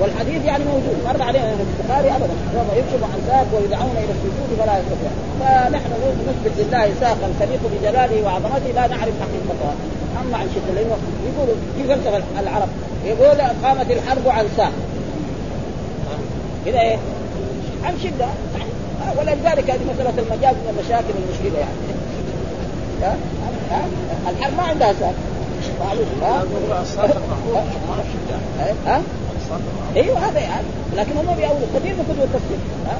والحديث 0.00 0.44
يعني 0.44 0.64
موجود 0.64 0.96
مر 1.06 1.22
علينا 1.22 1.44
في 1.56 1.62
البخاري 1.62 2.08
ابدا 2.16 2.34
يوم 2.54 2.68
يكشف 2.76 3.02
عن 3.12 3.20
ساق 3.28 3.46
ويدعون 3.54 3.96
إلى 4.02 4.12
السجود 4.16 4.50
فلا 4.58 4.74
يستطيع 4.78 5.12
فنحن 5.40 5.90
نثبت 6.28 6.52
لله 6.58 6.90
ساقا 7.00 7.28
تليق 7.40 7.60
بجلاله 7.72 8.24
وعظمته 8.24 8.70
لا 8.74 8.86
نعرف 8.86 9.14
حقيقتها 9.22 9.74
اما 10.20 10.36
عن 10.36 10.46
شده 10.54 10.74
لأنه 10.74 10.96
يقول 11.28 11.48
في 11.76 11.82
فلسفه 11.88 12.40
العرب 12.40 12.68
يقول 13.04 13.40
قامت 13.64 13.90
الحرب 13.90 14.28
عن 14.28 14.44
ساق. 14.56 14.72
كذا 16.66 16.80
إيه؟ 16.80 16.96
عن 17.84 17.94
شدة. 18.02 18.26
ولذلك 19.18 19.70
هذه 19.70 19.84
مسألة 19.94 20.14
المجاز 20.18 20.54
من 20.54 20.68
المشاكل 20.74 21.14
المشكلة 21.22 21.58
يعني. 21.58 21.78
ها؟ 23.02 23.16
ها؟ 23.70 23.82
الحرب 24.30 24.56
ما 24.56 24.62
عندها 24.62 24.92
ساق 24.92 25.14
ها؟ 26.22 26.44
ها؟ 28.86 29.02
أيوه 29.96 30.18
هذا 30.18 30.40
يعني. 30.40 30.66
لكن 30.96 31.12
هم 31.16 31.36
بيقولوا 31.36 31.66
كثير 31.74 31.94
من 31.94 32.04
كتب 32.08 32.22
التفسير 32.22 32.58
ها؟ 32.86 32.96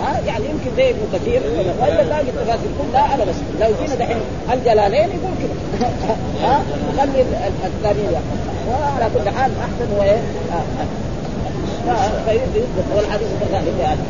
ها؟ 0.00 0.20
يعني 0.26 0.44
يمكن 0.44 0.76
زي 0.76 0.90
ابن 0.90 1.00
كثير 1.14 1.42
ولا 1.80 2.02
باقي 2.02 2.20
التفاسير 2.20 2.70
كلها 2.78 3.14
أنا 3.14 3.24
بس 3.24 3.34
لو 3.60 3.68
جينا 3.80 3.94
دحين 3.94 4.20
الجلالين 4.52 5.08
يقول 5.08 5.34
كذا 5.40 6.16
ها؟ 6.46 6.62
خلي 6.98 7.24
الثانيين 7.66 8.20
وعلى 8.68 9.10
كل 9.14 9.30
حال 9.30 9.50
أحسن 9.60 9.96
هو 9.96 10.02
إيه؟ 10.02 10.20
فيثبت 12.26 12.86
والحديث 12.96 13.28
كذلك 13.40 13.74
يعني. 13.80 14.00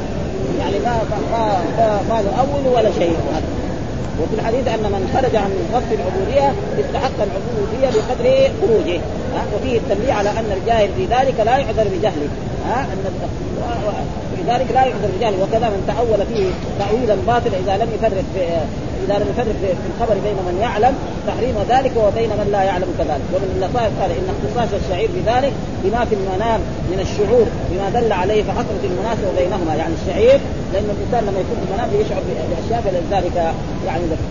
يعني 0.60 0.78
ما 0.78 0.94
ما 1.32 2.00
ما, 2.08 2.22
نؤول 2.22 2.74
ولا 2.76 2.90
شيء. 2.98 3.16
وفي 4.20 4.34
الحديث 4.34 4.68
أن 4.68 4.82
من 4.94 5.10
خرج 5.14 5.36
عن 5.36 5.50
وصف 5.74 5.90
العبودية 5.92 6.52
استحق 6.80 7.18
العبودية 7.26 7.88
بقدر 7.96 8.50
خروجه. 8.60 9.00
وفيه 9.54 9.78
التنبيه 9.78 10.12
على 10.12 10.30
أن 10.30 10.50
الجاهل 10.60 10.88
في 10.96 11.04
ذلك 11.04 11.40
لا 11.46 11.56
يعذر 11.58 11.86
بجهله. 11.94 12.28
ها 12.68 12.80
أن 12.92 12.98
في 14.46 14.52
ذلك 14.52 14.70
لا 14.74 14.84
يعذر 14.84 15.08
بجهله 15.18 15.42
وكذا 15.42 15.68
من 15.74 15.80
تأول 15.90 16.20
فيه 16.30 16.48
تاويلا 16.80 17.16
باطلا 17.26 17.56
إذا 17.64 17.84
لم 17.84 17.88
يفرق 17.96 18.24
إذا 19.04 19.14
لم 19.18 19.26
يفرق 19.32 19.54
في 19.60 19.88
الخبر 19.90 20.16
بين 20.26 20.38
من 20.48 20.56
يعلم 20.60 20.94
تحريم 21.26 21.56
ذلك 21.74 21.92
وبين 22.04 22.30
من 22.40 22.48
لا 22.52 22.62
يعلم 22.62 22.90
كذلك. 22.98 23.26
ومن 23.34 23.48
اللطائف 23.56 23.92
قال 24.00 24.10
إن 24.18 24.26
اختصاص 24.34 24.70
الشعير 24.82 25.08
بذلك 25.16 25.52
بما 25.84 26.04
في 26.08 26.14
المنام 26.18 26.60
من 26.92 26.98
الشعور 27.06 27.46
بما 27.70 27.86
دل 27.96 28.12
عليه 28.12 28.42
فحصلت 28.42 28.82
المناسبة 28.90 29.30
بينهما. 29.40 29.72
يعني 29.80 29.94
الشعير 30.00 30.38
لأن 30.72 30.88
الإنسان 30.94 31.22
لما 31.28 31.38
يكون 31.42 31.56
في 31.60 31.64
المنام 31.68 31.88
يشعر 32.00 32.22
بأشياء 32.50 32.80
فلذلك 32.86 33.36
يعني 33.88 34.04
ذلك. 34.10 34.24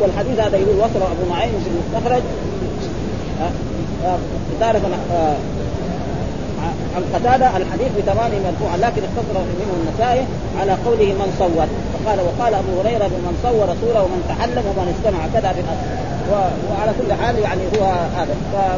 والحديث 0.00 0.36
هذا 0.44 0.56
يقول 0.62 0.76
وصله 0.84 1.06
أبو 1.14 1.24
نعيم 1.32 1.54
في 1.64 1.68
المستخرج 1.72 2.22
تارة 4.60 4.84
عن 6.96 7.02
قتادة 7.14 7.56
الحديث 7.56 7.90
بتمامه 7.98 8.36
مرفوعا 8.46 8.76
لكن 8.76 9.02
اختصر 9.08 9.36
منه 9.60 9.72
النسائي 9.80 10.22
على 10.60 10.72
قوله 10.86 11.08
من 11.20 11.28
صور 11.38 11.66
فقال 11.92 12.18
وقال 12.26 12.52
أبو 12.54 12.72
هريرة 12.80 13.12
من 13.26 13.34
صور 13.42 13.68
صوره 13.82 14.02
ومن 14.04 14.20
تحلم 14.28 14.64
ومن 14.68 14.86
استمع 14.94 15.20
كذا 15.34 15.50
بالاصل 15.56 15.88
وعلى 16.70 16.92
كل 16.98 17.12
حال 17.20 17.38
يعني 17.38 17.62
هو 17.76 17.84
هذا. 18.16 18.34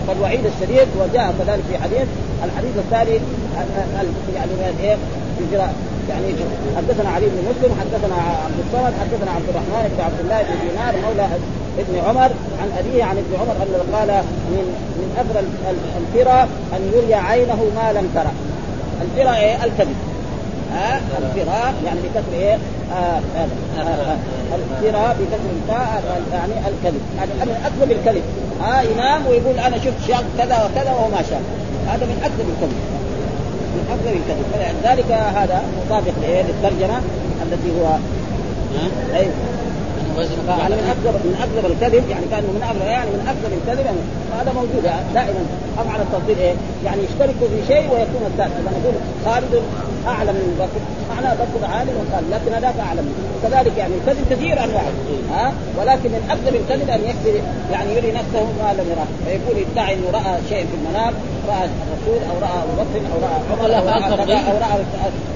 فالوعيد 0.06 0.46
الشديد 0.46 0.88
وجاء 1.00 1.34
كذلك 1.38 1.62
في 1.70 1.78
حديث. 1.78 2.08
الحديث 2.44 2.74
الثاني 2.76 3.20
يعني 4.34 4.52
من 4.60 4.78
إيه؟ 4.82 4.96
يعني 6.08 6.28
حدثنا 6.76 7.10
علي 7.10 7.26
بن 7.26 7.38
مسلم 7.50 7.70
حدثنا 7.80 8.16
عبد 8.44 8.58
الصمد 8.64 8.92
حدثنا 9.00 9.30
عبد 9.30 9.48
الرحمن 9.48 9.84
بن 9.96 10.04
عبد 10.04 10.20
الله 10.20 10.42
بن 10.42 10.68
دينار 10.68 10.94
مولى 11.06 11.28
ابن 11.78 11.98
عمر 12.08 12.30
عن 12.60 12.68
أبيه 12.78 13.04
عن 13.04 13.16
ابن 13.16 13.34
عمر 13.40 13.56
انه 13.62 13.98
قال 13.98 14.08
من 14.50 14.64
من 14.98 15.08
اثر 15.18 15.44
الفرى 15.98 16.42
أن 16.76 16.92
يري 16.94 17.14
عينه 17.14 17.64
ما 17.76 17.92
لم 17.92 18.10
ترى. 18.14 18.32
الفرى 19.02 19.37
إيه؟ 19.37 19.64
الكذب 19.64 19.96
ها؟ 20.74 21.00
الفرا 21.18 21.72
يعني 21.87 22.00
بكسر 22.00 22.34
إيه؟ 22.34 22.58
آه 22.92 23.20
آه 23.37 23.48
آه 23.78 24.16
الفرا 24.54 25.12
بكسر 25.12 25.50
الفاء 25.58 26.02
يعني 26.32 26.52
الكذب 26.68 27.00
يعني 27.16 27.30
من 27.34 27.62
اكذب 27.66 27.90
الكذب 27.92 28.22
ها؟ 28.60 28.82
ينام 28.82 29.26
ويقول 29.26 29.58
أنا 29.58 29.76
شفت 29.76 30.08
شاب 30.08 30.24
كذا 30.38 30.64
وكذا 30.64 30.92
وهو 30.92 31.08
ما 31.08 31.22
شاف 31.22 31.42
هذا 31.87 32.06
من 32.06 32.18
اكذب 32.24 32.48
الكذب 32.54 32.78
من 33.74 33.84
اكذب 33.92 34.20
الكذب 34.20 34.44
فلذلك 34.52 35.12
هذا 35.12 35.62
مطابق 35.87 36.12
للترجمه 36.22 37.00
التي 37.42 37.70
هو 37.80 37.96
اي 39.16 39.26
يعني 40.48 40.74
من 40.74 40.87
أكثر 40.94 41.12
من 41.29 41.35
أكثر 41.44 41.64
الكذب 41.72 42.05
يعني 42.11 42.27
كأنه 42.31 42.50
من 42.57 42.62
أكثر 42.62 42.87
يعني 42.87 43.11
من 43.11 43.22
أكثر 43.33 43.50
الكذب 43.59 43.87
يعني 43.87 43.98
هذا 44.40 44.53
موجود 44.53 44.85
يعني 44.85 45.14
دائما. 45.14 45.42
افعل 45.79 46.00
التفضيل 46.00 46.38
إيه؟ 46.38 46.55
يعني 46.85 47.03
يشتركوا 47.03 47.48
في 47.53 47.59
شيء 47.66 47.85
ويكون 47.92 48.22
الثالث 48.31 48.55
اذا 48.61 48.70
نقول 48.77 48.94
خالد 49.24 49.62
أعلم 50.07 50.35
من 50.35 50.50
بكر 50.62 50.81
معناه 51.14 51.35
بكر 51.35 51.66
عالم 51.74 51.94
وخالد 52.00 52.27
لكن 52.35 52.50
هذاك 52.59 52.79
أعلم. 52.88 53.07
كذلك 53.42 53.79
يعني 53.79 53.94
الكذب 53.94 54.24
كثير 54.31 54.64
أنواع 54.64 54.83
ها؟ 55.33 55.48
أه؟ 55.48 55.53
من 56.05 56.22
أكثر 56.31 56.53
الكذب 56.61 56.90
أن 56.90 57.00
يكذب 57.11 57.42
يعني 57.72 57.94
يري 57.96 58.12
نفسه 58.12 58.44
ما 58.61 58.72
لم 58.79 58.87
يراه 58.92 59.11
فيقول 59.24 59.57
يدعي 59.62 59.94
إنه 59.94 60.11
رأى 60.12 60.33
شيء 60.48 60.66
في 60.70 60.74
المنام 60.81 61.14
رأى 61.48 61.64
الرسول 61.64 62.20
أو 62.31 62.37
رأى 62.44 62.59
أبو 62.64 62.74
بكر 62.83 63.00
أو 63.12 63.18
رأى 63.22 63.37
عمر 63.50 63.66
أو 63.66 64.16
رأى 64.24 64.38
أو 64.50 64.57
رأى 64.64 64.77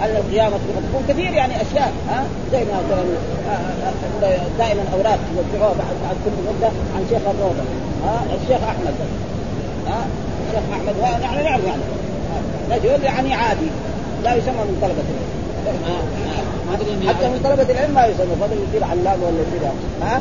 ان 0.02 0.16
القيامة. 0.16 0.56
تكون 0.88 1.02
كثير 1.08 1.32
يعني 1.32 1.54
أشياء 1.54 1.92
ها؟ 2.08 2.24
زي 2.52 2.64
ما 2.64 2.80
دائما 4.58 4.82
أوراق 4.94 5.18
يوزعوها 5.36 5.74
بعد 5.78 5.96
بعد 6.04 6.16
كل 6.24 6.30
مدة 6.48 6.66
عن 6.66 7.02
شيخ 7.10 7.22
الروضة. 7.30 7.62
ها 8.04 8.20
الشيخ 8.34 8.62
أحمد. 8.68 8.94
ها 9.88 10.06
الشيخ 10.48 10.64
أحمد. 10.72 10.94
يعني 11.22 11.42
نعرف 11.42 11.64
يعني. 11.64 11.82
رجل 12.70 13.04
يعني 13.04 13.34
عادي. 13.34 13.70
لا 14.24 14.34
يسمى 14.34 14.52
من 14.52 14.78
طلبة 14.82 15.04
العلم. 15.10 17.08
حتى 17.08 17.28
من 17.28 17.40
طلبة 17.44 17.72
العلم 17.72 17.94
ما 17.94 18.06
يسمى. 18.06 18.36
فضل 18.40 18.56
يصير 18.68 18.84
علام 18.84 19.22
ولا 19.22 19.40
يصير 19.40 19.70
ها؟ 20.02 20.20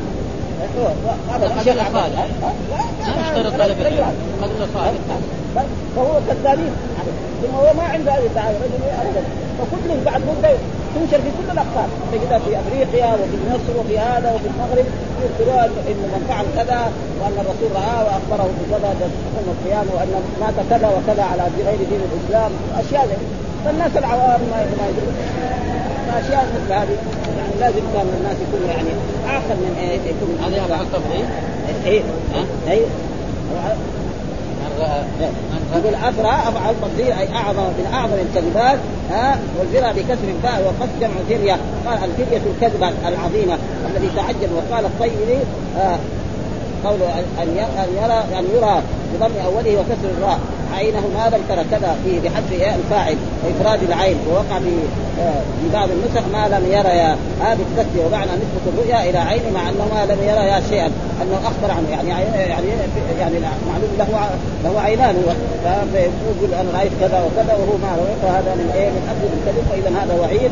هذا 1.31 1.45
الشيخ 1.59 1.77
احمد 1.77 2.11
ما 3.05 3.21
اشترط 3.21 3.53
طلب 3.53 3.79
العلم 3.81 4.13
قدر 4.41 4.67
صالح 4.73 5.01
فهو 5.95 6.19
كذابين. 6.27 6.73
ثم 7.41 7.55
هو 7.55 7.73
ما 7.73 7.83
عنده 7.83 8.11
هذه 8.11 8.25
الدعايه 8.25 8.57
فكل 9.59 9.89
بعد 10.05 10.21
مده 10.21 10.51
تنشر 10.95 11.17
في 11.17 11.29
كل 11.37 11.51
الأقطار. 11.53 11.87
تجدها 12.11 12.39
في 12.39 12.59
أفريقيا 12.59 13.13
وفي 13.13 13.37
مصر 13.49 13.79
وفي 13.79 13.99
هذا 13.99 14.33
وفي 14.35 14.47
المغرب 14.47 14.85
يذكرون 15.21 15.71
انه 15.89 16.05
من 16.13 16.25
فعل 16.29 16.45
كذا 16.57 16.81
وأن 17.21 17.37
الرسول 17.43 17.69
رآه 17.75 18.03
وأخبره 18.05 18.49
بكذا 18.59 18.89
يوم 19.01 19.55
القيامة 19.55 19.91
وأن 19.95 20.11
مات 20.41 20.57
كذا 20.69 20.87
وكذا 20.87 21.23
على 21.23 21.43
غير 21.65 21.77
دين 21.89 22.01
الإسلام. 22.09 22.51
أشياء 22.79 23.17
فالناس 23.65 23.91
العوام 23.97 24.41
ما 24.51 24.87
يدرون. 24.89 25.15
فاشياء 26.11 26.45
مثل 26.55 26.73
هذه 26.73 26.97
يعني 27.37 27.53
لازم 27.59 27.81
كان 27.93 28.07
الناس 28.19 28.35
يكونوا 28.47 28.67
يعني 28.67 28.89
أعقل 29.27 29.55
من 29.55 29.75
إيه 29.79 29.99
يكون 29.99 30.37
هذا 30.45 30.57
يقع 30.57 30.81
التفضيل؟ 30.81 31.25
إيه 31.85 32.01
إيه. 32.67 32.85
يقول 35.75 35.95
افرى 35.95 36.49
أفعل 36.49 36.75
تفضيل 36.81 37.11
أي 37.11 37.27
أعظم 37.35 37.63
من 37.63 37.89
أعظم 37.93 38.13
الكذبات 38.13 38.79
ها 39.11 39.39
والفرى 39.59 39.93
بكسر 39.93 40.27
الفاء 40.37 40.61
وقصد 40.65 40.99
جمع 41.01 41.13
فريه 41.29 41.57
قال 41.85 42.09
الفرية 42.09 42.41
الكذبة 42.55 42.89
العظيمة 43.07 43.57
الذي 43.89 44.09
تعجب 44.15 44.49
وقال 44.55 44.85
الطيبي 44.85 45.39
آه 45.79 45.97
قوله 46.85 47.19
أن 47.41 47.47
يرى 47.97 48.39
أن 48.39 48.45
يرى 48.55 48.81
بضم 49.13 49.31
أوله 49.45 49.79
وكسر 49.79 50.09
الراء. 50.17 50.39
عينه 50.75 50.99
ما 50.99 51.37
لم 51.37 51.41
ترى 51.49 51.63
كذا 51.71 51.95
فيه 52.05 52.19
بحذف 52.19 52.51
الفاعل 52.51 53.17
وافراد 53.43 53.83
العين 53.83 54.17
ووقع 54.29 54.59
في 54.59 54.71
آه، 55.21 55.41
في 55.61 55.73
بعض 55.73 55.89
النسخ 55.91 56.27
ما 56.33 56.47
لم 56.47 56.65
يرى 56.71 57.17
هذه 57.41 57.59
التسليه 57.69 58.05
ومعنى 58.05 58.31
نسبة 58.31 58.63
الرؤيا 58.73 59.09
إلى 59.09 59.17
عين 59.17 59.53
مع 59.53 59.69
أنه 59.69 59.87
ما 59.93 60.05
لم 60.05 60.19
يرى 60.29 60.61
شيئا 60.69 60.91
أنه 61.21 61.37
أخبر 61.45 61.71
عنه 61.71 61.89
يعني 61.89 62.09
يعني 62.09 62.67
يعني 63.19 63.35
معلوم 63.39 63.91
له 63.99 64.29
له 64.63 64.81
عينان 64.81 65.15
هو 65.15 65.33
فيقول 65.93 66.53
أنا 66.61 66.77
رأيت 66.77 66.91
كذا 67.01 67.19
وكذا 67.25 67.53
وهو 67.53 67.77
ما 67.77 67.91
رأى 67.99 68.15
فهذا 68.21 68.55
من 68.55 68.71
إيه 68.75 68.89
من 68.89 69.03
اكذب 69.11 69.31
الكذب 69.37 69.63
فاذا 69.69 69.91
هذا 69.99 70.13
وعيد 70.21 70.51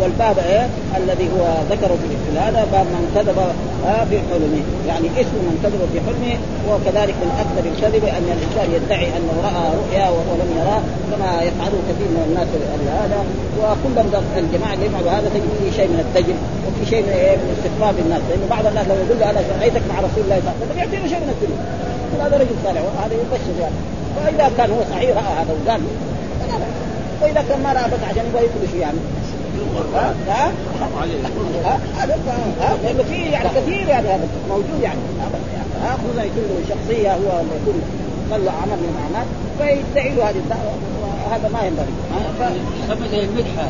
والباب 0.00 0.38
إيه؟ 0.38 0.66
الذي 0.96 1.28
هو 1.34 1.42
ذكره 1.70 1.96
في 2.02 2.06
هذا 2.38 2.66
باب 2.72 2.86
من 2.94 3.04
كذب 3.14 3.38
آه، 3.86 4.04
في 4.10 4.16
حلمه. 4.28 4.62
يعني 4.88 5.06
اسم 5.20 5.36
من 5.48 5.56
كذب 5.62 5.80
في 5.92 5.98
حلمه 6.06 6.34
وكذلك 6.68 7.16
من 7.22 7.30
أكثر 7.42 7.64
الكذب 7.70 8.04
أن 8.18 8.26
الإنسان 8.36 8.66
يدعي 8.76 9.06
أنه 9.16 9.34
رأى 9.48 9.64
رؤيا 9.80 10.06
وهو 10.14 10.32
لم 10.42 10.50
يراه 10.60 10.82
كما 11.10 11.30
يفعله 11.48 11.78
كثير 11.88 12.08
من 12.16 12.22
الناس 12.28 12.48
هذا. 13.02 13.20
وكل 13.60 13.94
الجماعة 14.42 14.74
اللي 14.74 14.86
يفعلوا 14.86 15.10
هذا 15.10 15.28
تجد 15.34 15.50
فيه 15.58 15.70
شيء 15.78 15.88
من 15.94 16.00
الدجل 16.06 16.36
وفي 16.64 16.82
شيء 16.90 17.02
من, 17.06 17.12
إيه؟ 17.22 17.36
من 17.42 17.48
استخفاف 17.56 17.94
الناس. 18.04 18.22
لأنه 18.28 18.46
بعض 18.54 18.64
الناس 18.66 18.86
لو 18.88 18.96
يقول 19.02 19.18
له 19.20 19.30
أنا 19.30 19.40
رأيتك 19.60 19.84
مع 19.90 19.96
رسول 20.06 20.22
الله 20.24 20.38
صلى 20.40 20.48
الله 20.48 20.56
عليه 20.56 20.64
وسلم 20.66 20.78
يعطيه 20.82 21.02
شيء 21.12 21.20
من 21.24 21.30
الدنيا. 21.34 21.60
هذا 22.24 22.36
رجل 22.42 22.56
صالح 22.64 22.82
وهذا 22.86 23.14
يبشر 23.22 23.54
يعني. 23.62 23.78
فإذا 24.16 24.46
كان 24.56 24.70
هو 24.74 24.80
صحيح 24.92 25.10
رأى 25.20 25.32
هذا 25.40 25.52
وقال 25.56 25.80
واذا 27.22 27.44
كان 27.48 27.62
ما 27.62 27.72
رأى 27.72 27.86
بس 27.92 28.02
عشان 28.10 28.24
يبغى 28.28 28.42
يقول 28.48 28.68
شيء 28.72 28.80
يعني؟ 28.80 29.00
ها 29.94 30.14
ها 30.28 30.52
ها 32.60 32.76
لأنه 32.82 33.02
في 33.02 33.14
يعني 33.14 33.48
كثير 33.48 33.88
يعني 33.88 34.08
هذا 34.08 34.28
موجود 34.48 34.80
يعني 34.82 34.98
ها 35.82 35.92
خصوصا 35.92 36.22
يكون 36.22 36.64
شخصيه 36.68 37.12
هو 37.12 37.42
يكون 37.62 37.82
طلع 38.30 38.52
عمل 38.52 38.76
من 38.76 38.94
الاعمال 38.94 39.26
فيدعي 39.58 40.14
له 40.14 40.30
هذه 40.30 40.36
الدعوه 40.36 40.72
هذا 41.32 41.48
ما 41.48 41.66
ينبغي 41.66 41.92
يسمى 42.84 43.08
زي 43.08 43.24
المدحه 43.24 43.68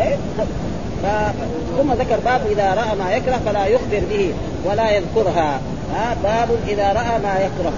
إيه؟ 0.00 0.16
ثم 1.78 1.92
ذكر 1.92 2.20
باب 2.24 2.40
اذا 2.50 2.74
راى 2.74 2.98
ما 2.98 3.12
يكره 3.12 3.40
فلا 3.46 3.66
يخبر 3.66 4.02
به 4.10 4.32
ولا 4.64 4.90
يذكرها 4.90 5.60
ها 5.94 6.16
باب 6.22 6.48
اذا 6.68 6.92
راى 6.92 7.18
ما 7.22 7.38
يكره 7.38 7.72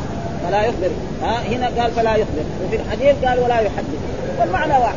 فلا 0.44 0.64
يخبر 0.64 0.90
ها 1.22 1.38
هنا 1.48 1.82
قال 1.82 1.92
فلا 1.92 2.16
يخبر 2.16 2.42
وفي 2.66 2.76
الحديث 2.76 3.24
قال 3.24 3.38
ولا 3.38 3.60
يحدث 3.60 3.98
والمعنى 4.40 4.72
واحد 4.72 4.94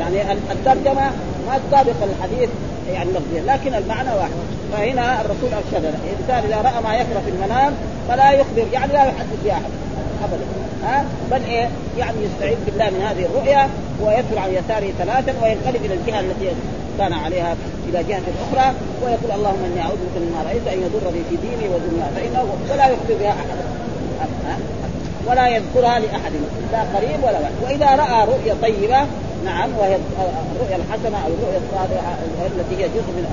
يعني 0.00 0.32
الترجمة 0.32 1.10
ما 1.46 1.60
تطابق 1.68 1.94
الحديث 2.02 2.48
يعني 2.92 3.10
لفظيا 3.10 3.54
لكن 3.54 3.74
المعنى 3.74 4.08
واحد. 4.08 4.30
فهنا 4.72 5.20
الرسول 5.20 5.50
ارشدنا 5.54 5.94
الإنسان 6.04 6.50
إذا 6.50 6.70
رأى 6.70 6.82
ما 6.82 6.94
يكره 6.94 7.22
في 7.24 7.30
المنام 7.30 7.72
فلا 8.08 8.30
يخبر 8.30 8.66
يعني 8.72 8.92
لا 8.92 9.04
يحدث 9.04 9.38
باحد 9.44 9.70
ابدا. 10.24 10.44
ها؟ 10.84 11.04
بل 11.30 11.44
إيه؟ 11.44 11.68
يعني 11.98 12.16
يستعيذ 12.24 12.56
بالله 12.66 12.90
من 12.90 13.02
هذه 13.02 13.24
الرؤيا 13.26 13.68
ويدخل 14.02 14.38
عن 14.38 14.50
يساره 14.50 14.92
ثلاثا 14.98 15.34
وينقلب 15.42 15.84
إلى 15.84 15.94
الجهة 15.94 16.20
التي 16.20 16.48
كان 16.98 17.12
عليها 17.12 17.56
إلى 17.88 18.04
جهة 18.08 18.22
أخرى 18.44 18.74
ويقول 19.04 19.30
اللهم 19.34 19.64
إني 19.64 19.80
أعوذ 19.82 19.96
بك 19.96 20.22
مما 20.22 20.42
رأيت 20.42 20.66
أن 20.68 20.78
يضر 20.82 21.10
بي 21.10 21.22
في 21.30 21.36
ديني 21.36 21.74
ودنيا 21.74 22.10
فانه 22.16 22.44
ولا 22.70 22.86
يخبر 22.86 23.14
بها 23.20 23.30
أحد. 23.30 23.46
ولا 25.26 25.48
يذكرها 25.48 25.98
لأحد 25.98 26.32
لا 26.72 26.80
قريب 26.94 27.22
ولا 27.22 27.40
بعد 27.40 27.52
وإذا 27.62 27.96
رأى 27.96 28.24
رؤيا 28.24 28.54
طيبة 28.62 29.06
نعم 29.46 29.70
وهي 29.78 29.96
الرؤيا 30.54 30.76
الحسنة 30.76 31.18
أو 31.24 31.30
الرؤيا 31.36 31.60
الصالحه 31.64 32.12
التي 32.56 32.74
هي 32.80 32.88
جزء 32.88 33.10
من 33.16 33.24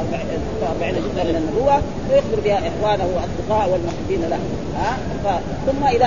40 0.62 0.94
جزءا 0.94 1.24
من 1.24 1.36
النبوة 1.36 1.82
فيخبر 2.10 2.40
بها 2.46 2.60
إخوانه 2.70 3.08
وأصدقائه 3.16 3.72
والمحبين 3.72 4.22
له. 4.30 4.40
ها؟ 4.78 4.98
ثم 5.66 5.84
إذا 5.88 6.06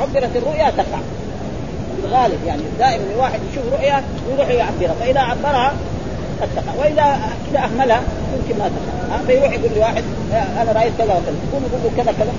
عبرت 0.00 0.36
الرؤيا 0.36 0.70
تقع. 0.70 1.00
في 1.96 2.06
الغالب 2.06 2.38
يعني 2.46 2.62
دائما 2.78 3.04
الواحد 3.14 3.40
يشوف 3.52 3.64
رؤيا 3.72 4.02
ويروح 4.28 4.48
يعبرها. 4.48 4.94
فإذا 5.00 5.20
عبرها 5.20 5.72
تقع. 6.56 6.72
وإذا 6.78 7.18
إذا 7.50 7.58
أهملها 7.58 8.02
يمكن 8.34 8.58
ما 8.58 8.70
تقع. 8.74 9.18
فيروح 9.26 9.52
يقول 9.52 9.70
لواحد 9.76 10.04
أنا 10.32 10.72
رأيت 10.72 10.92
كذا 10.98 11.14
وكذا. 11.14 11.36
يقول 11.52 11.62
له 11.84 11.90
كذا 11.96 12.12
كذا. 12.18 12.32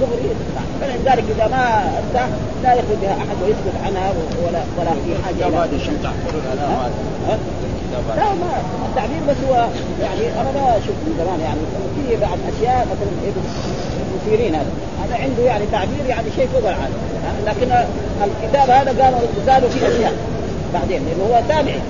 دغري 0.00 0.30
فلذلك 0.80 1.24
إذا 1.36 1.46
ما 1.48 1.64
ادى 1.98 2.24
لا 2.62 2.72
يخرج 2.74 2.98
بها 3.02 3.12
أحد 3.12 3.36
ويسكت 3.42 3.76
عنها 3.84 4.12
ولا 4.46 4.62
ولا 4.78 4.90
في 4.90 5.24
حاجة 5.24 5.48
إلى 5.48 5.56
لا 8.16 8.34
ما 8.34 8.52
التعبير 8.88 9.20
بس 9.28 9.36
هو 9.48 9.54
يعني 10.02 10.40
أنا 10.40 10.50
ما 10.52 10.70
أشوف 10.70 10.96
من 11.06 11.14
زمان 11.18 11.40
يعني. 11.40 11.60
في 11.96 12.16
بعض 12.16 12.38
أشياء 12.52 12.86
مثلا 12.92 13.12
ابن 13.28 13.42
سيرين 14.24 14.54
هذا. 14.54 14.70
هذا 15.04 15.22
عنده 15.22 15.42
يعني 15.42 15.64
تعبير 15.72 16.06
يعني 16.08 16.26
شيء 16.36 16.48
فوق 16.52 16.68
العاده 16.68 16.94
لكن 17.46 17.72
الكتاب 18.24 18.70
هذا 18.70 19.04
قالوا 19.04 19.20
زادوا 19.46 19.68
فيه 19.68 19.88
أشياء 19.88 20.12
بعدين 20.74 21.02
لأنه 21.06 21.24
هو 21.30 21.42
تابعي 21.48 21.80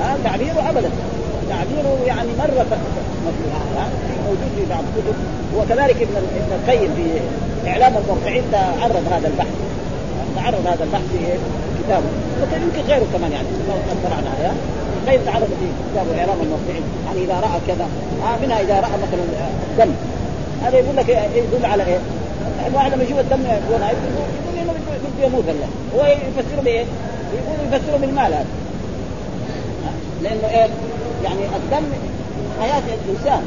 ها؟ 0.00 0.16
تعبيره 0.24 0.70
ابدا. 0.70 0.90
تعبيره 1.54 1.98
يعني 2.06 2.28
مرة 2.38 2.66
موجود 4.26 4.50
في 4.56 4.64
بعض 4.70 4.84
الكتب. 4.96 5.14
وكذلك 5.56 5.96
ابن 6.02 6.16
ابن 6.16 6.52
القيم 6.52 6.90
في 6.96 7.70
إعلام 7.70 7.92
الموقعين 7.96 8.42
تعرض 8.52 9.04
هذا 9.12 9.28
البحث. 9.28 9.54
تعرض 10.36 10.66
هذا 10.66 10.84
البحث 10.84 11.02
في 11.12 11.18
كتابه. 11.78 12.06
يمكن 12.62 12.92
غيره 12.92 13.06
كمان 13.12 13.32
يعني. 13.32 13.48
لو 13.68 13.74
اطلعنا 13.92 14.30
عليها. 14.36 14.54
القيم 15.02 15.20
تعرض 15.26 15.48
في 15.60 15.66
كتابه 15.92 16.20
إعلام 16.20 16.38
الموقعين. 16.42 16.84
يعني 17.06 17.24
إذا 17.24 17.34
رأى 17.40 17.60
كذا. 17.68 17.86
آه 18.24 18.46
منها 18.46 18.60
إذا 18.60 18.74
رأى 18.74 18.96
مثلا 19.04 19.22
الدم 19.70 19.94
هذا 20.62 20.78
يقول 20.78 20.96
لك 20.96 21.08
يدل 21.08 21.66
على 21.66 21.86
إيه؟ 21.86 21.98
الواحد 22.66 22.92
لما 22.92 23.04
يشوف 23.04 23.18
الدم 23.18 23.40
يقول 23.40 23.82
انه 23.82 25.26
يموت 25.26 25.44
الله 25.48 25.68
هو 25.96 26.06
يفسره 26.06 26.60
بإيه؟ 26.64 26.84
يقول 27.34 27.72
يفسره 27.72 27.96
بالمال 27.96 28.34
هذا. 28.34 28.46
لأنه 30.22 30.48
إيه؟ 30.48 30.68
يعني 31.24 31.40
الدم 31.56 31.86
حياة 32.60 32.82
الإنسان. 33.04 33.42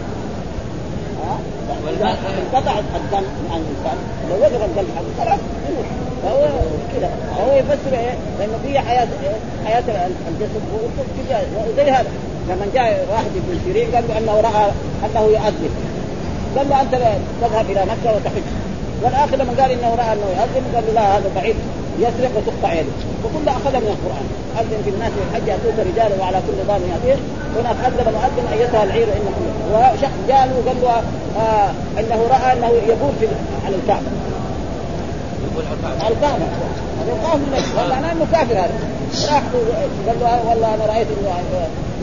انقطع 2.40 2.80
الدم 2.80 3.26
عن 3.52 3.62
الإنسان. 3.66 3.98
لو 4.30 4.36
وقف 4.42 4.66
الدم 4.66 4.88
عنه 4.98 5.10
خلاص 5.20 5.40
فهو 6.24 6.48
كذا 6.94 7.10
فهو 7.38 7.58
يفسر 7.58 7.94
إيه؟ 7.94 8.16
لأنه 8.40 8.58
في 8.64 8.80
حياه 8.80 9.08
إيه؟ 9.24 9.66
حياة 9.66 9.84
الجسد 10.30 10.62
وزي 11.74 11.92
هذا. 11.92 12.10
لما 12.50 12.68
جاء 12.74 13.08
واحد 13.12 13.26
ابن 13.26 13.60
سيرين 13.66 13.96
قال 13.96 14.04
له 14.08 14.18
أنه 14.18 14.42
رأى 14.42 14.72
أنه 15.06 15.22
يؤذن. 15.22 15.70
قال 16.58 16.70
له 16.70 16.82
أنت 16.82 16.92
تذهب 17.42 17.66
إلى 17.70 17.82
مكة 17.82 18.16
وتحج. 18.16 18.48
والآخر 19.04 19.36
لما 19.36 19.62
قال 19.62 19.72
إنه 19.72 19.96
رأى 19.96 20.14
أنه 20.14 20.28
يؤذن 20.38 20.76
قال 20.76 20.84
له 20.88 20.94
لا 20.94 21.18
هذا 21.18 21.32
بعيد 21.36 21.56
يسرق 22.00 22.32
وتقطع 22.38 22.74
يده. 22.74 22.96
وكل 23.24 23.50
أخذها 23.50 23.80
من 23.80 23.92
القرآن. 23.96 24.28
اذن 24.60 24.82
في 24.86 24.90
الناس 24.90 25.12
والحج 25.20 25.48
يأتوك 25.48 25.78
رجالا 25.90 26.22
وعلى 26.22 26.38
كل 26.48 26.58
ضامن 26.68 26.88
ياتيه 26.94 27.20
هناك 27.56 27.76
اذن 27.88 28.14
مؤذن 28.14 28.46
أيتها 28.54 28.84
العير 28.84 29.08
انكم 29.08 29.46
وشخص 29.74 30.18
جاء 30.28 30.46
له 30.48 30.54
وقال 30.60 30.78
له 30.82 30.90
آه 31.42 31.70
إنه 32.00 32.20
رأى 32.30 32.54
إنه 32.54 32.68
يبول 32.68 33.14
في 33.20 33.28
على 33.66 33.76
الكعبة. 33.76 34.10
على 36.04 36.14
الكعبة. 36.16 36.46
والله 37.78 38.00
أنا 38.00 38.12
أنه 38.12 38.28
كافر 38.32 38.54
هذا. 38.54 38.80
راح 39.28 39.44
قال 40.08 40.20
له 40.20 40.50
والله 40.50 40.74
أنا 40.76 40.86
رأيت 40.86 41.08
إنه 41.08 41.30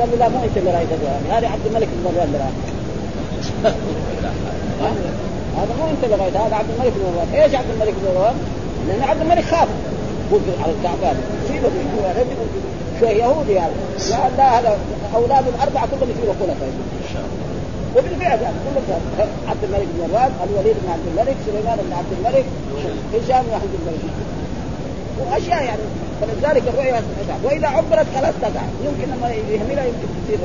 قال 0.01 0.11
له 0.11 0.17
لا 0.19 0.29
مو 0.29 0.45
أنت 0.45 0.57
اللي 0.57 0.71
رأيت 0.71 0.89
هذا. 1.31 1.49
عبد 1.49 1.67
الملك 1.67 1.89
بن 1.93 2.05
مروان 2.05 2.27
اللي 2.27 2.39
هذا 5.59 5.73
مو 5.79 5.85
أنت 5.91 6.05
اللي 6.05 6.17
رأيت 6.17 6.37
هذا 6.37 6.57
عبد 6.57 6.71
الملك 6.71 6.93
بن 6.97 7.03
مروان 7.13 7.43
إيش 7.43 7.55
عبد 7.55 7.71
الملك 7.75 7.95
بن 8.03 8.09
مروان؟ 8.15 8.35
لأن 8.89 9.03
عبد 9.03 9.20
الملك 9.20 9.45
خاف. 9.45 9.68
على 10.62 10.72
الكعبة 10.72 11.16
يصيبه 11.45 11.70
شوي 13.01 13.09
يهودي 13.09 13.59
هذا 13.59 13.72
لا 14.11 14.30
لا 14.37 14.59
هذا 14.61 14.78
اولاده 15.14 15.49
الأربعة 15.49 15.87
كلهم 15.87 16.11
يصيروا 16.11 16.35
خلفاء. 16.41 16.72
وبالفعل 17.97 18.39
يعني 18.43 18.57
كلهم 18.64 19.01
عبد 19.49 19.64
الملك 19.64 19.87
بن 19.95 20.09
مروان 20.09 20.30
الوليد 20.51 20.76
بن 20.82 20.91
عبد 20.93 21.07
الملك 21.12 21.37
سليمان 21.47 21.78
بن 21.87 21.93
عبد 21.93 22.12
الملك 22.18 22.45
هشام 23.14 23.43
بن 23.47 23.55
عبد 23.55 23.74
الملك. 23.80 24.01
وأشياء 25.20 25.64
يعني 25.64 25.85
فلذلك 26.20 26.62
الرؤيا 26.68 27.03
وإذا 27.45 27.68
عبرت 27.68 28.07
خلاص 28.16 28.35
تقع. 28.43 28.64
يمكن 28.87 29.12
لما 29.12 29.28
يهملها 29.30 29.85
يمكن 29.85 30.09
تصير 30.24 30.39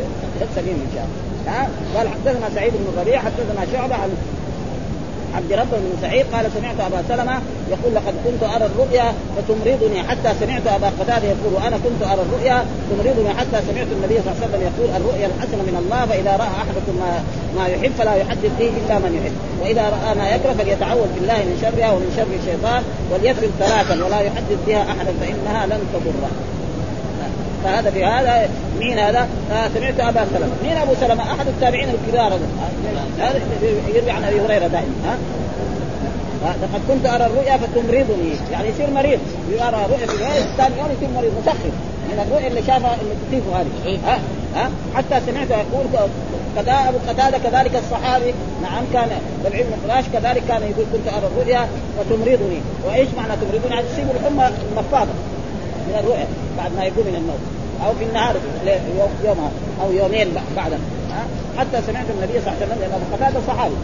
سليم 0.55 0.77
إن 0.85 0.91
شاء 0.95 1.05
الله. 1.05 1.51
ها؟ 1.51 1.69
قال 1.95 2.07
حدثنا 2.09 2.49
سعيد 2.55 2.73
بن 2.73 2.85
الربيع 2.93 3.19
حدثنا 3.19 3.65
شعبة 3.73 3.95
عن 3.95 4.09
عبد 5.35 5.53
رب 5.53 5.71
بن 5.71 5.91
سعيد 6.01 6.25
قال 6.33 6.45
سمعت 6.57 6.79
أبا 6.79 7.03
سلمة 7.09 7.35
يقول 7.71 7.95
لقد 7.95 8.13
كنت 8.25 8.43
أرى 8.55 8.65
الرؤيا 8.65 9.13
فتمرضني 9.35 10.03
حتى 10.03 10.29
سمعت 10.39 10.67
أبا 10.67 10.91
قتادة 10.99 11.27
يقول 11.27 11.53
وأنا 11.53 11.77
كنت 11.85 12.01
أرى 12.11 12.21
الرؤيا 12.21 12.65
تمرضني 12.89 13.29
حتى 13.39 13.57
سمعت 13.67 13.87
النبي 13.97 14.15
صلى 14.21 14.31
الله 14.31 14.37
عليه 14.41 14.47
وسلم 14.47 14.61
يقول 14.69 14.89
الرؤيا 15.01 15.27
الحسنة 15.27 15.61
من 15.69 15.75
الله 15.81 16.01
فإذا 16.05 16.31
رأى 16.43 16.53
أحدكم 16.63 16.93
ما 17.01 17.11
ما 17.57 17.67
يحب 17.67 17.91
فلا 17.99 18.15
يحدث 18.15 18.51
به 18.59 18.71
إلا 18.81 18.95
من 18.99 19.11
يحب. 19.19 19.35
وإذا 19.61 19.85
رأى 19.95 20.15
ما 20.15 20.29
يكره 20.35 20.53
فليتعوذ 20.53 21.07
بالله 21.15 21.37
من 21.49 21.55
شرها 21.61 21.91
ومن 21.91 22.09
شر 22.17 22.31
الشيطان 22.39 22.81
وليكرم 23.11 23.51
ثلاثا 23.59 24.05
ولا 24.05 24.19
يحدث 24.19 24.57
بها 24.67 24.81
احدا 24.81 25.13
فإنها 25.21 25.65
لن 25.65 25.81
تضره. 25.93 26.31
فهذا 27.63 27.91
في 27.91 28.05
هذا 28.05 28.49
مين 28.79 28.99
هذا؟ 28.99 29.27
آه 29.51 29.67
سمعت 29.75 29.99
أبا 29.99 30.25
سلمة، 30.33 30.51
مين 30.63 30.77
أبو 30.77 30.91
سلمة؟ 31.01 31.23
أحد 31.23 31.47
التابعين 31.47 31.89
الكبار. 31.89 32.39
هذا 33.19 33.41
يروي 33.95 34.11
عن 34.11 34.23
أبي 34.23 34.41
هريرة 34.41 34.67
دائما 34.67 34.93
ها؟ 35.05 35.17
لقد 36.61 36.81
كنت 36.87 37.05
أرى 37.05 37.25
الرؤيا 37.25 37.57
فتمرضني. 37.57 38.35
يعني 38.51 38.69
يصير 38.69 38.89
مريض. 38.89 39.19
يرى 39.51 39.85
رؤيا 39.89 40.07
في 40.07 40.15
اليوم 40.15 40.51
الثاني 40.51 40.77
يوم 40.77 40.89
يصير 40.97 41.09
مريض 41.15 41.31
مسخر 41.41 41.71
من 42.09 42.25
الرؤيا 42.27 42.47
اللي 42.47 42.61
شافها 42.61 42.97
اللي 43.01 43.15
تصيبه 43.27 43.61
هذه 43.61 43.99
ها؟ 44.05 44.19
ها؟ 44.55 44.69
حتى 44.95 45.21
سمعت 45.31 45.49
يقول 45.49 45.85
أبو 46.57 46.97
قتادة 47.07 47.37
كذلك 47.37 47.75
الصحابي 47.75 48.33
نعم 48.61 48.83
كان 48.93 49.09
بالعلم 49.43 49.71
فراش 49.87 50.05
كذلك 50.13 50.43
كان 50.47 50.61
يقول 50.61 50.85
كنت 50.93 51.13
أرى 51.13 51.27
الرؤيا 51.27 51.67
وتمرضني 51.99 52.61
وإيش 52.87 53.09
معنى 53.17 53.33
تمرضني؟ 53.41 53.75
يعني 53.75 53.87
تصيب 53.87 54.07
الحمى 54.15 54.49
المفاضه 54.71 55.11
من 55.89 55.99
الرؤيا 55.99 56.27
بعد 56.57 56.71
ما 56.77 56.83
يقوم 56.83 57.05
من 57.07 57.15
النوم. 57.21 57.41
أو 57.85 57.93
في 57.99 58.03
النهار 58.03 58.35
يومها 59.25 59.51
أو 59.81 59.91
يومين 59.91 60.27
بعد. 60.55 60.71
حتى 61.57 61.77
سمعت 61.87 62.05
النبي 62.15 62.35
صلى 62.41 62.47
الله 62.47 62.57
عليه 62.57 62.65
وسلم 62.65 62.79
لأن 62.81 62.91
ابو 62.91 63.15
قتادة 63.15 63.39
صحابي. 63.47 63.77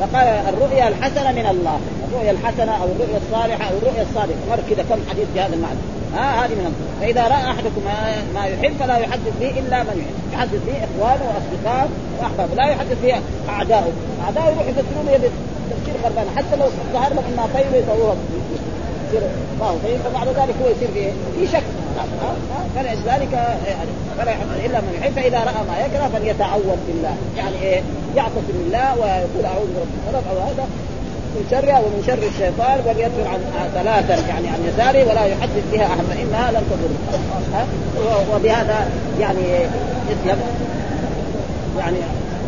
فقال 0.00 0.26
الرؤيا 0.50 0.88
الحسنة 0.88 1.32
من 1.32 1.46
الله. 1.50 1.78
الرؤيا 2.08 2.30
الحسنة 2.30 2.72
أو 2.82 2.88
الرؤيا 2.94 3.18
الصالحة 3.24 3.64
أو 3.70 3.76
الرؤيا 3.78 4.02
الصادقة. 4.08 4.42
مر 4.50 4.60
كذا 4.70 4.82
كم 4.90 5.00
حديث 5.10 5.26
بهذا 5.34 5.54
المعنى. 5.54 5.78
ها؟ 6.16 6.44
هذه 6.44 6.54
من 6.54 6.74
فإذا 7.00 7.22
رأى 7.22 7.44
أحدكم 7.52 7.82
ما 8.34 8.46
يحب 8.46 8.74
فلا 8.80 8.96
يحدث 8.96 9.32
به 9.40 9.50
إلا 9.60 9.78
من 9.82 9.96
يحب. 10.02 10.16
يحدث 10.34 10.60
به 10.66 10.76
إخوانه 10.86 11.24
وأصدقائه 11.28 11.88
وأحبابه. 12.18 12.54
لا 12.54 12.66
يحدث 12.72 12.98
به 13.02 13.14
اعدائه 13.48 13.92
اعدائه 14.24 14.46
يروح 14.46 14.66
يفسرون 14.66 15.06
تفسير 15.70 15.94
غربان. 16.04 16.26
حتى 16.36 16.56
لو 16.56 16.66
ظهر 16.92 17.10
لهم 17.14 17.24
انها 17.32 17.46
طيبه 17.54 17.76
يسووها 17.76 18.16
يصير 19.08 19.22
ما 19.60 19.66
هو 19.66 19.76
طيب 19.84 19.98
فبعد 20.04 20.28
ذلك 20.28 20.54
هو 20.62 20.68
يصير 20.68 20.88
في 20.94 21.10
في 21.38 21.52
شك. 21.52 21.62
فلذلك 22.76 23.32
يعني 23.66 23.90
فلا 24.18 24.30
يحب 24.30 24.48
إلا 24.64 24.80
من 24.80 24.98
يحب 25.00 25.12
فإذا 25.12 25.38
رأى 25.38 25.62
ما 25.68 25.86
يكره 25.86 26.10
فليتعوذ 26.14 26.76
بالله. 26.86 27.16
يعني 27.36 27.62
إيه؟ 27.62 27.82
يعتصم 28.16 28.42
بالله 28.48 28.92
ويقول 28.94 29.44
أعوذ 29.44 29.66
برب 29.76 29.88
الفلق 29.98 30.30
أو 30.30 30.38
هذا 30.48 30.66
من 31.34 31.46
شرها 31.50 31.78
ومن 31.78 32.02
شر 32.06 32.22
الشيطان 32.32 32.78
وليصبر 32.86 33.28
عن 33.32 33.40
ثلاثا 33.74 34.28
يعني 34.28 34.48
عن 34.48 34.60
يساره 34.68 35.10
ولا 35.10 35.24
يحدث 35.24 35.64
بها 35.72 35.86
أحد 35.86 36.04
فإنها 36.10 36.50
لن 36.50 36.62
تضر. 36.70 36.92
وبهذا 38.34 38.88
يعني 39.20 39.46
يسلم 40.10 40.40
يعني 41.78 41.98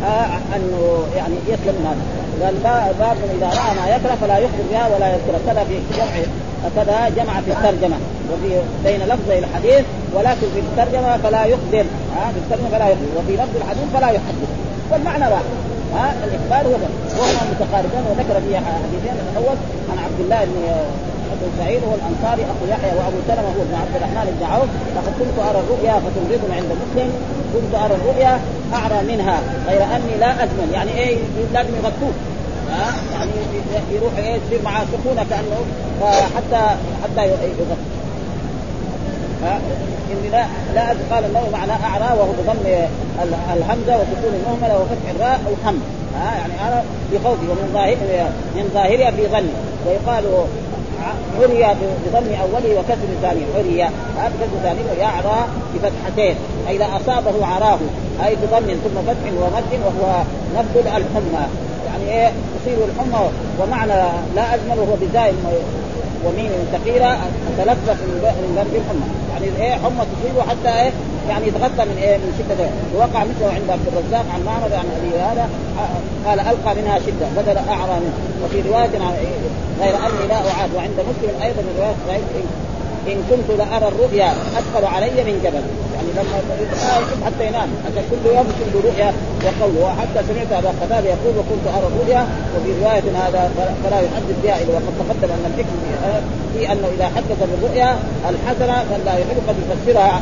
آه 0.05 0.55
أنه 0.55 1.03
يعني 1.15 1.35
يسلم 1.47 1.75
هذا 1.85 1.99
قال 2.41 2.93
باب 2.99 3.17
إذا 3.37 3.47
رأى 3.47 3.75
ما 3.75 3.95
يكره 3.95 4.17
فلا 4.21 4.37
يخبر 4.37 4.63
بها 4.71 4.87
ولا 4.95 5.07
يذكر. 5.07 5.39
كذا 5.47 5.63
في 5.63 5.79
جمع 5.97 6.25
كذا 6.75 6.97
جمع 7.17 7.41
في 7.45 7.51
الترجمة. 7.51 7.97
وفي 8.31 8.49
بين 8.85 9.01
لفظي 9.11 9.39
الحديث 9.39 9.85
ولكن 10.15 10.47
في 10.53 10.59
الترجمة 10.59 11.17
فلا 11.17 11.45
يخبر 11.45 11.85
ها 12.15 12.31
في 12.33 12.39
الترجمة 12.43 12.69
فلا 12.69 12.87
يخبر 12.89 13.09
وفي 13.17 13.33
لفظ 13.33 13.55
الحديث 13.61 13.87
فلا 13.93 14.09
يحدث. 14.09 14.49
والمعنى 14.91 15.25
واحد 15.33 15.53
ها 15.95 16.13
الاخبار 16.25 16.63
هو 16.71 16.77
وهما 17.19 17.41
متقاربان 17.51 18.03
وذكر 18.09 18.35
في 18.45 18.57
حديثين. 18.57 19.15
الأول 19.31 19.57
عن 19.91 19.97
عبد 20.05 20.19
الله 20.19 20.41
بن 20.45 20.57
ابو 21.33 21.45
سعيد 21.59 21.81
هو 21.87 21.93
الأنصاري 21.99 22.43
اخو 22.51 22.63
يحيى 22.73 22.91
وأبو 22.97 23.19
سلمة 23.27 23.49
هو 23.55 23.61
ابن 23.67 23.75
عبد 23.83 23.95
الرحمن 23.95 24.25
بن 24.37 24.45
عوف. 24.53 24.69
لقد 24.95 25.13
كنت 25.19 25.37
أرى 25.49 25.59
الرؤيا 25.63 25.93
فتمرضني 26.03 26.53
عند 26.59 26.71
مسلم. 26.81 27.09
كنت 27.53 27.73
أرى 27.83 27.95
الرؤيا 27.99 28.33
أعرى 28.73 28.99
منها 29.11 29.37
غير 29.67 29.81
أني 29.95 30.13
لا 30.19 30.31
أزمن. 30.43 30.69
يعني 30.73 30.91
إيه؟ 30.97 31.17
لازم 31.53 31.73
يغطوه. 31.79 32.13
ها؟ 32.71 32.93
يعني 33.13 33.31
يروح 33.91 34.13
يصير 34.17 34.61
معاه 34.65 34.85
سخونة 34.85 35.25
كأنه 35.29 35.59
حتى 36.35 36.75
حتى 37.03 37.27
يغطي 37.27 37.75
إني 40.11 40.29
لا 40.29 40.45
لا 40.75 40.87
قال 41.11 41.25
النووي 41.25 41.49
معناه 41.53 41.85
أعرى 41.85 42.19
وهو 42.19 42.31
بضم 42.31 42.87
الهمزة 43.53 43.95
وسكون 43.97 44.33
المهملة 44.33 44.79
وفتح 44.79 45.09
الراء 45.15 45.39
أو 45.47 45.71
ها؟ 46.15 46.35
يعني 46.37 46.53
أنا 46.67 46.83
بخوفي 47.11 47.47
ومن 47.49 47.69
ظاهر 47.73 47.97
من 48.55 48.69
ظاهرها 48.73 49.11
في 49.11 49.27
ظني. 49.27 49.53
ويقال 49.87 50.23
عري 51.39 51.75
بضم 52.05 52.33
اوله 52.41 52.79
وكسر 52.79 53.09
ثاني 53.21 53.41
عري. 53.57 53.83
هذا 54.17 54.33
كسر 54.41 54.59
ثاني 54.63 54.79
ويعرى 54.91 55.47
بفتحتين. 55.73 56.35
اذا 56.69 56.85
أصابه 56.85 57.45
عراه 57.45 57.79
أي 58.25 58.35
بضم 58.35 58.67
ثم 58.67 59.01
فتح 59.07 59.25
ومد 59.41 59.73
وهو 59.85 60.23
نفذ 60.55 60.87
الحمى. 60.87 61.45
يعني 61.99 62.21
إيه 62.21 62.31
تصير 62.61 62.77
الحمى 62.85 63.29
ومعنى 63.61 63.93
لا 64.35 64.55
أجمل 64.55 64.79
وهو 64.79 64.95
بزاي 65.01 65.33
وميم 66.25 66.51
ثقيلة 66.73 67.17
تلفف 67.57 67.97
من 68.01 68.55
ذنب 68.57 68.75
الحمى. 68.75 69.07
يعني 69.33 69.65
إيه 69.65 69.73
حمى 69.73 70.03
تصيبه 70.13 70.41
حتى 70.41 70.81
إيه 70.81 70.91
يعني 71.29 71.47
يتغطى 71.47 71.85
من 71.85 71.97
إيه 72.01 72.17
من 72.17 72.31
شدة. 72.39 72.69
وقع 72.99 73.23
مثله 73.23 73.53
عند 73.53 73.69
عبد 73.69 73.87
الرزاق 73.87 74.25
عن 74.33 74.43
معمر 74.45 74.75
عن 74.75 74.85
أبي 74.97 75.19
هذا 75.19 75.49
قال 76.25 76.39
ألقى 76.39 76.75
منها 76.75 76.99
شدة 76.99 77.27
بدل 77.37 77.57
اعرى 77.57 77.95
منه 78.03 78.13
وفي 78.43 78.69
رواية 78.69 78.93
غير 79.81 79.95
أني 79.95 80.27
لا 80.29 80.35
أعاد 80.35 80.69
وعند 80.75 80.97
مسلم 81.09 81.41
أيضا 81.41 81.61
من 81.61 81.95
روايه 82.07 82.19
إن 83.07 83.17
كنت 83.29 83.57
لارى 83.57 83.87
الرؤيا 83.87 84.31
أثقل 84.59 84.85
علي 84.85 85.23
من 85.27 85.35
جبل. 85.43 85.65
يعني 85.95 86.09
لما 86.17 86.35
يحب 86.39 87.25
حتى 87.25 87.47
ينام. 87.47 87.69
عشان 87.85 88.03
كل 88.11 88.23
يوم 88.35 88.47
يكون 88.61 88.81
رؤيا 88.89 89.13
يقول 89.47 89.73
وحتى 89.83 90.19
سمعت 90.27 90.51
أبا 90.59 90.71
قتاده 90.81 91.09
يقول 91.09 91.33
وكنت 91.39 91.65
أرى 91.77 91.87
الرؤيا 91.91 92.21
وفي 92.53 92.69
رواية 92.81 93.07
هذا 93.21 93.51
فلا 93.83 93.99
يحدث 93.99 94.35
بها 94.43 94.55
إلا 94.61 94.73
وقد 94.73 94.93
تقدم 94.99 95.29
أن 95.37 95.45
الحكم 95.51 95.75
في 96.53 96.71
أنه 96.71 96.87
إذا 96.95 97.05
حدث 97.15 97.39
بالرؤيا 97.51 97.89
الحسنة 98.29 98.75
فلا 98.89 99.13
يحب 99.21 99.37
قد 99.47 99.55
يفسرها. 99.63 100.21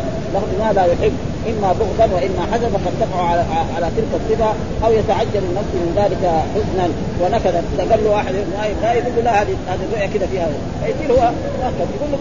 ما 0.60 0.74
لا 0.76 0.86
يحب؟ 0.86 1.14
اما 1.50 1.74
بغضا 1.74 2.16
واما 2.16 2.44
حزنا 2.54 2.70
فقد 2.70 2.94
تقع 3.02 3.30
على, 3.30 3.46
على 3.76 3.88
تلك 3.98 4.22
الصفه 4.22 4.54
أو 4.86 4.92
يتعجل 4.92 5.44
النفس 5.50 5.74
من 5.74 5.94
ذلك 5.96 6.24
حزنا 6.54 6.88
ونكدا 7.22 7.64
اذا 7.74 7.92
قال 7.92 8.04
له 8.04 8.10
واحد 8.10 8.34
لا 8.82 8.94
يقول 8.94 9.16
له 9.16 9.22
لا 9.22 9.42
هذه 9.42 9.56
هذه 9.68 9.80
الرؤيا 9.90 10.08
كذا 10.08 10.28
فيها 10.28 10.48
فيصير 10.84 11.12
هو 11.12 11.32
نكد 11.64 11.88
يقول 11.96 12.12
له 12.12 12.18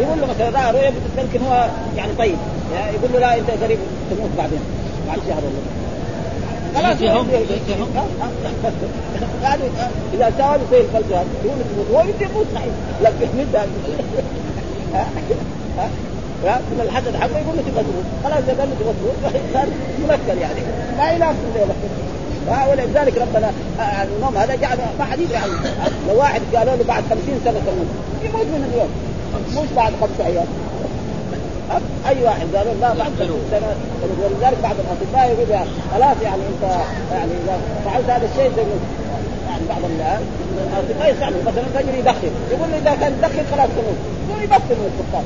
يقول 0.00 0.20
له 0.20 0.26
مثلا 0.26 0.50
راى 0.50 0.72
رؤيا 0.72 0.92
يمكن 1.18 1.46
هو 1.46 1.68
يعني 1.96 2.12
طيب 2.18 2.36
يعني 2.74 2.96
يقول 2.96 3.12
له 3.12 3.18
لا 3.18 3.38
انت 3.38 3.50
قريب 3.50 3.78
تموت 4.10 4.30
بعدين 4.38 4.60
بعد 5.08 5.18
شهر 5.28 5.42
ولا 5.44 5.82
خلاص 6.74 7.00
يعني 9.42 9.62
اذا 10.14 10.32
ساوى 10.38 10.58
زي 10.70 10.80
الفلسفه 10.80 11.24
يقول 11.44 11.58
تموت 11.74 11.86
هو 11.92 12.00
يموت 12.00 12.46
صحيح 12.54 12.74
لكن 13.02 13.26
من 16.44 16.80
الحسد 16.84 17.16
حقه 17.16 17.38
يقول 17.38 17.56
له 17.56 17.62
تبغى 17.62 17.84
خلاص 18.24 18.38
إذا 18.38 18.54
قال 18.58 18.68
له 18.70 18.76
تبغى 18.80 18.94
تموت 19.00 19.34
صار 19.54 19.66
يمثل 20.02 20.38
يعني. 20.40 20.60
ما 20.98 21.12
ينافس 21.12 21.38
ولذلك 22.70 23.18
ربنا 23.18 23.50
النوم 24.02 24.36
هذا 24.36 24.54
جعل 24.54 24.78
ما 24.98 25.04
حد 25.04 25.20
يدري 25.20 25.36
عنه 25.36 25.52
لو 26.08 26.18
واحد 26.18 26.40
قالوا 26.54 26.76
له 26.76 26.84
بعد 26.88 27.02
50 27.10 27.40
سنة 27.44 27.60
تموت 27.66 27.90
يموت 28.24 28.46
من 28.46 28.70
اليوم. 28.72 28.90
مش 29.56 29.70
بعد 29.76 29.92
خمس 30.00 30.26
أيام. 30.26 30.46
أي 32.08 32.24
واحد 32.24 32.46
قالوا 32.54 32.74
لا 32.80 32.94
بعد 32.94 33.12
50 33.18 33.40
سنة. 33.50 33.76
ولذلك 34.22 34.58
بعض 34.62 34.76
الاطباء 34.84 35.24
يقول 35.32 35.66
خلاص 35.92 36.16
يعني 36.22 36.42
أنت 36.52 36.74
يعني 37.12 37.32
إذا 37.44 37.58
فعلت 37.84 38.10
هذا 38.10 38.28
الشيء 38.32 38.50
زي 38.56 38.62
يعني 39.48 39.62
بعض 39.68 39.80
الاطباء 39.84 41.14
يسألوا 41.14 41.42
مثلا 41.46 41.64
رجل 41.80 41.94
يدخن 41.98 42.32
يقول 42.50 42.70
له 42.70 42.78
إذا 42.78 42.94
كان 43.00 43.12
يدخن 43.18 43.44
خلاص 43.56 43.68
تموت. 43.76 43.98
يقول 44.28 44.42
يبطل 44.44 44.76
من 44.80 44.90
السكر 44.92 45.22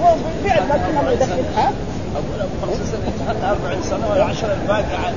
هو 0.00 0.14
بالفعل 0.24 0.62
ما 0.68 0.76
كنا 0.76 1.00
ها 1.56 1.72
أقول 2.16 2.40
أبو 2.40 2.72
50 2.72 2.86
سنة 2.86 3.50
40 3.50 3.82
سنة 3.82 4.10
ولا 4.10 4.24
10 4.24 4.52
الباقي 4.62 4.96
عاد. 5.04 5.14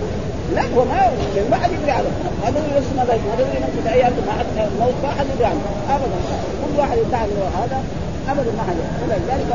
لا 0.56 0.62
هو 0.62 0.86
ما 0.86 1.12
ما 1.52 1.58
حد 1.58 1.72
يدري 1.72 1.92
عنه 1.92 2.10
هذا 2.46 2.60
هو 2.60 2.78
نفس 2.78 2.88
ما 2.98 3.04
هذا 3.04 3.14
هو 3.14 3.58
نفس 3.62 3.88
أيام 3.88 4.14
الموت 4.58 4.94
ما 5.04 5.10
حد 5.20 5.26
يدري 5.36 5.46
عنه. 5.46 5.62
ابدا. 5.90 6.20
كل 6.62 6.80
واحد 6.80 6.98
يدعي 6.98 7.30
هذا. 7.62 7.84
ابدا 8.30 8.52
ما 8.58 8.64
حد 8.68 8.76
ولذلك 9.04 9.50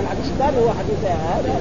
الحديث 0.00 0.26
الثاني 0.26 0.56
هو 0.64 0.70
حديث 0.70 1.00
هذا. 1.04 1.60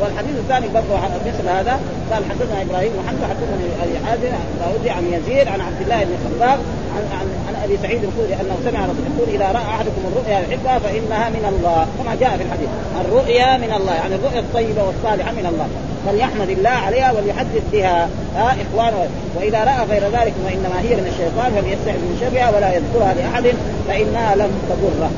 والحديث 0.00 0.36
الثاني 0.36 0.68
برضه 0.68 0.96
مثل 1.26 1.48
هذا. 1.48 1.80
قال 2.12 2.24
حدثنا 2.30 2.62
إبراهيم 2.62 2.92
محمد 3.00 3.22
حدثنا 3.30 3.84
أبي 3.84 4.06
حازم 4.06 4.32
داودي 4.60 4.90
عن 4.90 5.04
يزيد 5.12 5.48
عن 5.48 5.60
عبد 5.60 5.80
الله 5.82 6.04
بن 6.04 6.16
خباب 6.24 6.58
عن 6.94 7.04
عن, 7.12 7.18
عن 7.20 7.28
أبي 7.64 7.78
سعيد 7.82 8.04
الخدري 8.04 8.34
أنه 8.40 8.56
سمع 8.64 8.80
رسول 8.84 9.04
يقول 9.10 9.28
إذا 9.34 9.46
رأى 9.52 9.62
أحدكم 9.74 10.02
الرؤيا 10.10 10.38
يحبها 10.38 10.78
فإنها 10.78 11.28
من 11.28 11.44
الله 11.52 11.86
كما 11.98 12.14
جاء 12.20 12.36
في 12.36 12.42
الحديث. 12.42 12.68
الرؤيا 13.00 13.56
من 13.56 13.72
الله 13.78 13.94
يعني 13.94 14.14
الرؤيا 14.14 14.40
الطيبة 14.40 14.82
والصالحة 14.84 15.32
من 15.32 15.46
الله. 15.46 15.68
فليحمد 16.06 16.50
الله 16.50 16.76
عليها 16.86 17.12
وليحدث 17.12 17.62
بها 17.72 18.08
ها 18.36 18.56
اخوانه 18.64 19.08
وإذا 19.36 19.64
رأى 19.64 19.82
غير 19.90 20.02
ذلك 20.02 20.34
وانما 20.44 20.80
هي 20.80 20.96
من 20.96 21.06
الشيطان 21.12 21.50
فليستعذ 21.56 22.00
من 22.08 22.16
شرها 22.20 22.50
ولا 22.56 22.74
يذكرها 22.76 23.14
لأحد 23.14 23.44
فإنها 23.88 24.36
لم 24.36 24.50
تضره. 24.70 25.10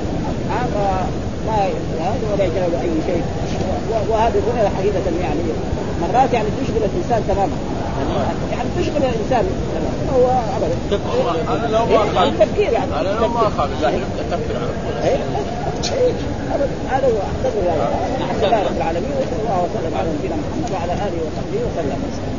ما 1.46 1.68
ولا 2.32 2.44
يجرى 2.44 2.66
له 2.72 2.80
اي 2.82 2.90
شيء 3.06 3.22
وهذه 4.10 4.38
الرؤيا 4.42 4.70
حقيقة 4.78 5.06
يعني 5.22 5.40
مرات 6.02 6.32
يعني 6.32 6.48
تشغل 6.60 6.82
الإنسان 6.90 7.22
تماما. 7.28 7.56
يعني 8.52 8.68
تشغل 8.78 8.96
الانسان 8.96 9.44
هو 10.14 10.26
ابدا 10.56 10.76
أنا 11.48 11.66
لو 11.76 11.86
ما 11.86 11.96
اخاف 11.96 12.28
التفكير 12.28 12.72
يعني. 12.72 13.00
أنا 13.00 13.08
لو 13.20 13.28
ما 13.28 13.40
اخاف 13.48 13.70
لا 13.82 13.90
تفكير 14.30 14.56
على 14.56 14.66
طول 14.82 16.72
هذا 16.90 17.06
هو 17.06 17.18
اعتذر 17.28 17.64
يعني 17.66 17.80
الحمد 18.20 18.44
لله 18.44 18.62
رب 18.62 18.76
العالمين 18.76 19.10
وصلى 19.10 19.40
الله 19.42 19.66
وسلم 19.70 19.92
على 19.98 20.08
نبينا 20.18 20.36
محمد 20.36 20.70
وعلى 20.74 20.92
آله 20.92 21.18
وصحبه 21.26 21.60
وسلم. 21.66 22.29